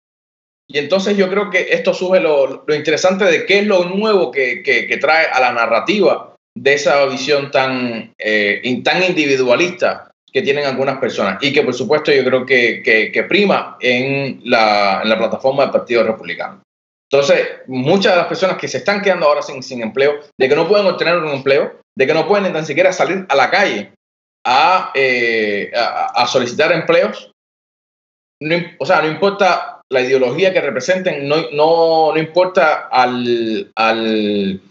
[0.74, 4.32] Y entonces yo creo que esto sube lo, lo interesante de qué es lo nuevo
[4.32, 10.42] que, que, que, trae a la narrativa de esa visión tan, eh, tan individualista que
[10.42, 15.10] tienen algunas personas y que por supuesto yo creo que, que prima en la, en
[15.10, 16.62] la, plataforma del Partido Republicano.
[17.12, 20.56] Entonces, muchas de las personas que se están quedando ahora sin, sin empleo, de que
[20.56, 23.50] no pueden obtener un empleo, de que no pueden ni tan siquiera salir a la
[23.50, 23.92] calle
[24.46, 27.30] a, eh, a, a solicitar empleos,
[28.42, 34.62] no, o sea, no importa la ideología que representen, no, no, no importa al, al,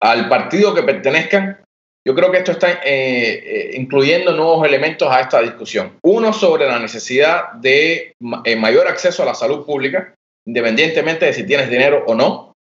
[0.00, 1.62] al, partido que pertenezcan.
[2.06, 5.98] Yo creo que esto está eh, eh, incluyendo nuevos elementos a esta discusión.
[6.02, 8.14] Uno sobre la necesidad de
[8.44, 10.14] eh, mayor acceso a la salud pública,
[10.46, 12.52] independientemente de si tienes dinero o no.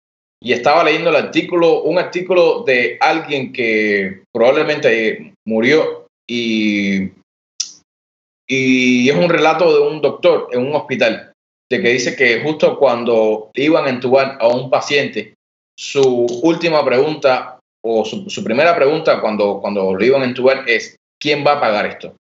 [0.42, 7.10] Y estaba leyendo el artículo, un artículo de alguien que probablemente murió y,
[8.46, 11.32] y es un relato de un doctor en un hospital
[11.70, 15.34] de que dice que justo cuando iban a entubar a un paciente,
[15.78, 20.96] su última pregunta o su, su, primera pregunta cuando, cuando lo iban a entubar es,
[21.20, 22.14] ¿quién va a pagar esto?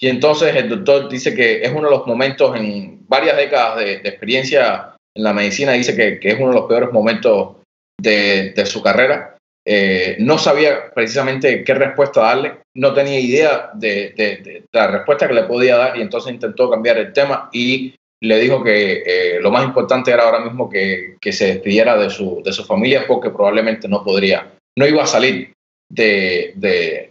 [0.00, 3.98] Y entonces el doctor dice que es uno de los momentos en varias décadas de,
[3.98, 7.56] de experiencia en la medicina, dice que, que, es uno de los peores momentos
[8.00, 9.36] de, de su carrera.
[9.64, 15.34] Eh, no sabía precisamente qué respuesta darle, no tenía idea de, de, la respuesta que
[15.34, 19.50] le podía dar y entonces intentó cambiar el tema y le dijo que eh, lo
[19.50, 23.30] más importante era ahora mismo que, que, se despidiera de su, de su familia porque
[23.30, 25.52] probablemente no podría, no iba a salir
[25.90, 27.10] de, de,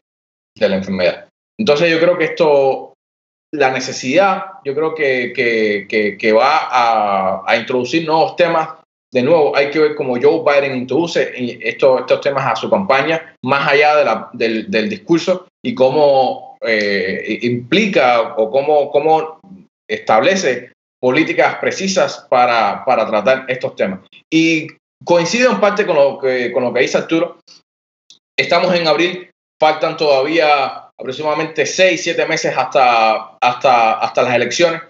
[0.56, 1.28] la enfermedad.
[1.60, 2.94] Entonces yo creo que esto,
[3.54, 8.70] la necesidad, yo creo que, que, que va a, a, introducir nuevos temas.
[9.14, 11.34] De nuevo, hay que ver cómo Joe Biden introduce
[11.68, 16.58] estos, estos temas a su campaña, más allá de la, del, del, discurso y cómo
[16.62, 19.42] eh, implica o cómo, cómo
[19.90, 20.72] establece
[21.02, 24.02] políticas precisas para, para tratar estos temas.
[24.32, 24.68] Y
[25.04, 27.40] coincide en parte con lo, que, con lo que dice Arturo.
[28.38, 29.30] Estamos en abril,
[29.60, 34.82] faltan todavía aproximadamente seis, siete meses hasta, hasta, hasta las elecciones,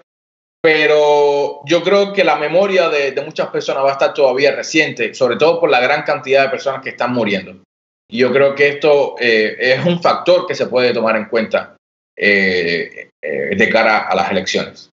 [0.62, 5.14] pero yo creo que la memoria de, de, muchas personas va a estar todavía reciente,
[5.14, 7.64] sobre todo por la gran cantidad de personas que están muriendo.
[8.12, 11.78] Y yo creo que esto eh, es un factor que se puede tomar en cuenta
[12.16, 14.91] eh, eh, de cara a las elecciones.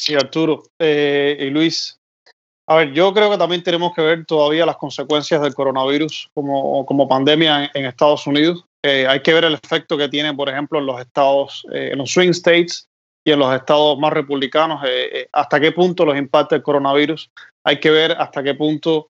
[0.00, 1.98] Sí, Arturo eh, y Luis.
[2.68, 6.86] A ver, yo creo que también tenemos que ver todavía las consecuencias del coronavirus como,
[6.86, 8.64] como pandemia en, en Estados Unidos.
[8.84, 11.98] Eh, hay que ver el efecto que tiene, por ejemplo, en los estados, eh, en
[11.98, 12.86] los swing states
[13.24, 17.28] y en los estados más republicanos, eh, hasta qué punto los impacta el coronavirus.
[17.64, 19.08] Hay que ver hasta qué punto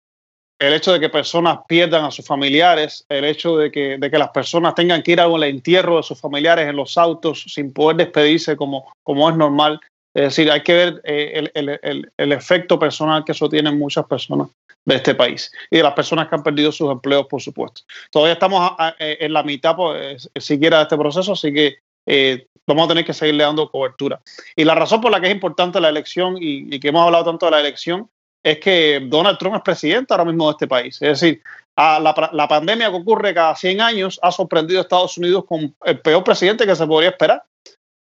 [0.59, 4.19] el hecho de que personas pierdan a sus familiares, el hecho de que, de que
[4.19, 7.98] las personas tengan que ir al entierro de sus familiares en los autos sin poder
[7.98, 9.78] despedirse como, como es normal,
[10.19, 13.78] es decir, hay que ver eh, el, el, el, efecto personal que eso tiene en
[13.78, 14.49] muchas personas
[14.85, 17.82] de este país y de las personas que han perdido sus empleos, por supuesto.
[18.11, 22.49] Todavía estamos a, a, en la mitad, pues, siquiera de este proceso, así que eh,
[22.66, 24.20] vamos a tener que seguirle dando cobertura.
[24.57, 27.47] Y la razón por la que es importante la elección y, que hemos hablado tanto
[27.47, 28.11] de la elección
[28.43, 31.01] es que Donald Trump es presidente ahora mismo de este país.
[31.01, 31.43] Es decir,
[31.77, 36.01] la, la pandemia que ocurre cada 100 años ha sorprendido a Estados Unidos con el
[36.01, 37.45] peor presidente que se podría esperar.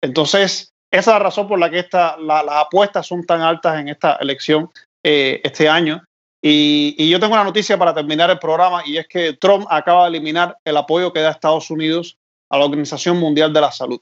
[0.01, 3.79] Entonces, esa es la razón por la que esta, la, las apuestas son tan altas
[3.79, 4.69] en esta elección
[5.03, 6.03] eh, este año.
[6.41, 10.09] Y, yo tengo una noticia para terminar el programa y es que Trump acaba de
[10.09, 12.17] eliminar el apoyo que da Estados Unidos
[12.49, 13.99] a la Organización Mundial de la Salud.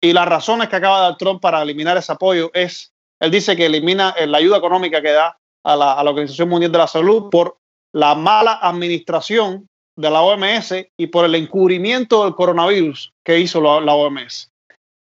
[0.00, 3.56] Y las razones que acaba de dar Trump para eliminar ese apoyo es, él dice
[3.56, 6.78] que elimina eh, la ayuda económica que da a la, a la Organización Mundial de
[6.78, 7.58] la Salud por
[7.92, 13.92] la mala administración de la OMS y por el encubrimiento del coronavirus que hizo la
[13.92, 14.47] OMS.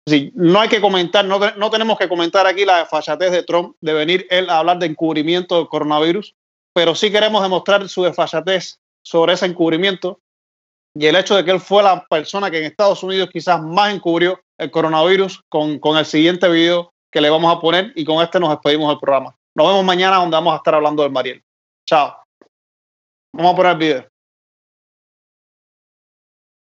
[0.07, 3.75] Sí, no hay que comentar, no, no, tenemos que comentar aquí la desfachatez de Trump
[3.81, 6.35] de venir él a hablar de encubrimiento del coronavirus,
[6.73, 10.19] pero sí queremos demostrar su desfachatez sobre ese encubrimiento
[10.93, 13.93] y el hecho de que él fue la persona que en Estados Unidos quizás más
[13.93, 18.23] encubrió el coronavirus con, con el siguiente video que le vamos a poner y con
[18.23, 19.35] este nos despedimos del programa.
[19.55, 21.43] Nos vemos mañana donde vamos a estar hablando del Mariel.
[21.87, 22.15] Chao.
[23.33, 24.14] Vamos a poner el video.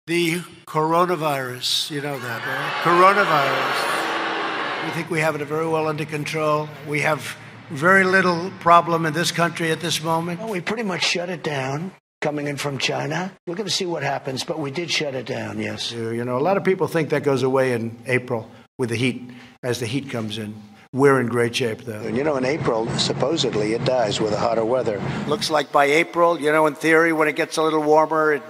[0.07, 1.91] The coronavirus.
[1.91, 2.73] You know that, right?
[2.85, 4.85] Coronavirus.
[4.85, 6.69] We think we have it very well under control.
[6.87, 7.37] We have
[7.71, 10.39] very little problem in this country at this moment.
[10.39, 13.33] Well, we pretty much shut it down coming in from China.
[13.49, 15.91] We're going to see what happens, but we did shut it down, yes.
[15.91, 19.29] You know, a lot of people think that goes away in April with the heat,
[19.65, 20.55] as the heat comes in.
[20.93, 22.01] We're in great shape, though.
[22.01, 25.03] And you know, in April, supposedly it dies with the hotter weather.
[25.27, 28.43] Looks like by April, you know, in theory, when it gets a little warmer, it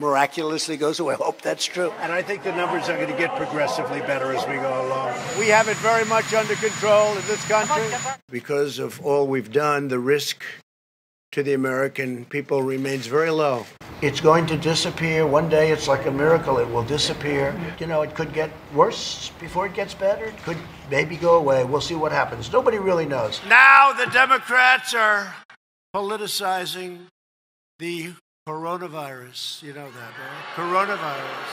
[0.00, 1.14] miraculously goes away.
[1.14, 1.92] I hope that's true.
[2.00, 5.14] And I think the numbers are going to get progressively better as we go along.
[5.38, 7.86] We have it very much under control in this country.
[8.30, 10.42] Because of all we've done, the risk
[11.32, 13.66] to the American people remains very low.
[14.02, 15.26] It's going to disappear.
[15.26, 16.58] One day it's like a miracle.
[16.58, 17.54] It will disappear.
[17.78, 20.24] You know, it could get worse before it gets better.
[20.24, 20.56] It could
[20.90, 21.64] maybe go away.
[21.64, 22.50] We'll see what happens.
[22.50, 23.40] Nobody really knows.
[23.46, 25.34] Now the Democrats are
[25.94, 27.06] politicizing
[27.78, 28.14] the
[28.50, 29.62] coronavirus.
[29.62, 30.54] You know that, right?
[30.56, 31.46] Coronavirus.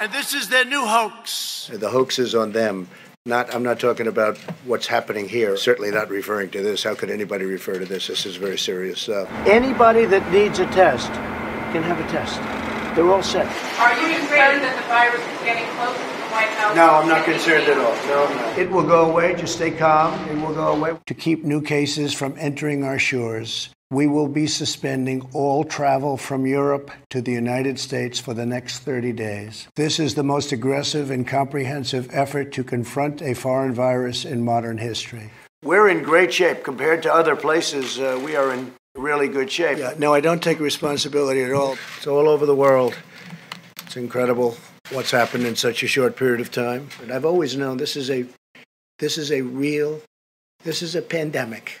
[0.00, 1.70] And this is their new hoax.
[1.72, 2.88] The hoax is on them.
[3.24, 5.56] Not, I'm not talking about what's happening here.
[5.56, 6.84] Certainly not referring to this.
[6.84, 8.06] How could anybody refer to this?
[8.06, 9.30] This is very serious stuff.
[9.46, 11.10] Anybody that needs a test
[11.72, 12.36] can have a test.
[12.94, 13.46] They're all set.
[13.78, 16.76] Are you concerned that the virus is getting close to the White House?
[16.76, 17.94] No, I'm not concerned at all.
[18.06, 18.58] No, I'm not.
[18.58, 19.34] It will go away.
[19.34, 20.12] Just stay calm.
[20.28, 20.96] It will go away.
[21.06, 26.46] To keep new cases from entering our shores, we will be suspending all travel from
[26.46, 29.68] Europe to the United States for the next 30 days.
[29.76, 34.78] This is the most aggressive and comprehensive effort to confront a foreign virus in modern
[34.78, 35.30] history.
[35.62, 37.98] We're in great shape compared to other places.
[37.98, 39.78] Uh, we are in really good shape.
[39.78, 41.76] Yeah, no, I don't take responsibility at all.
[41.96, 42.94] It's all over the world.
[43.86, 44.56] It's incredible
[44.90, 46.88] what's happened in such a short period of time.
[47.02, 48.26] And I've always known this is a
[48.98, 50.00] this is a real
[50.64, 51.80] this is a pandemic.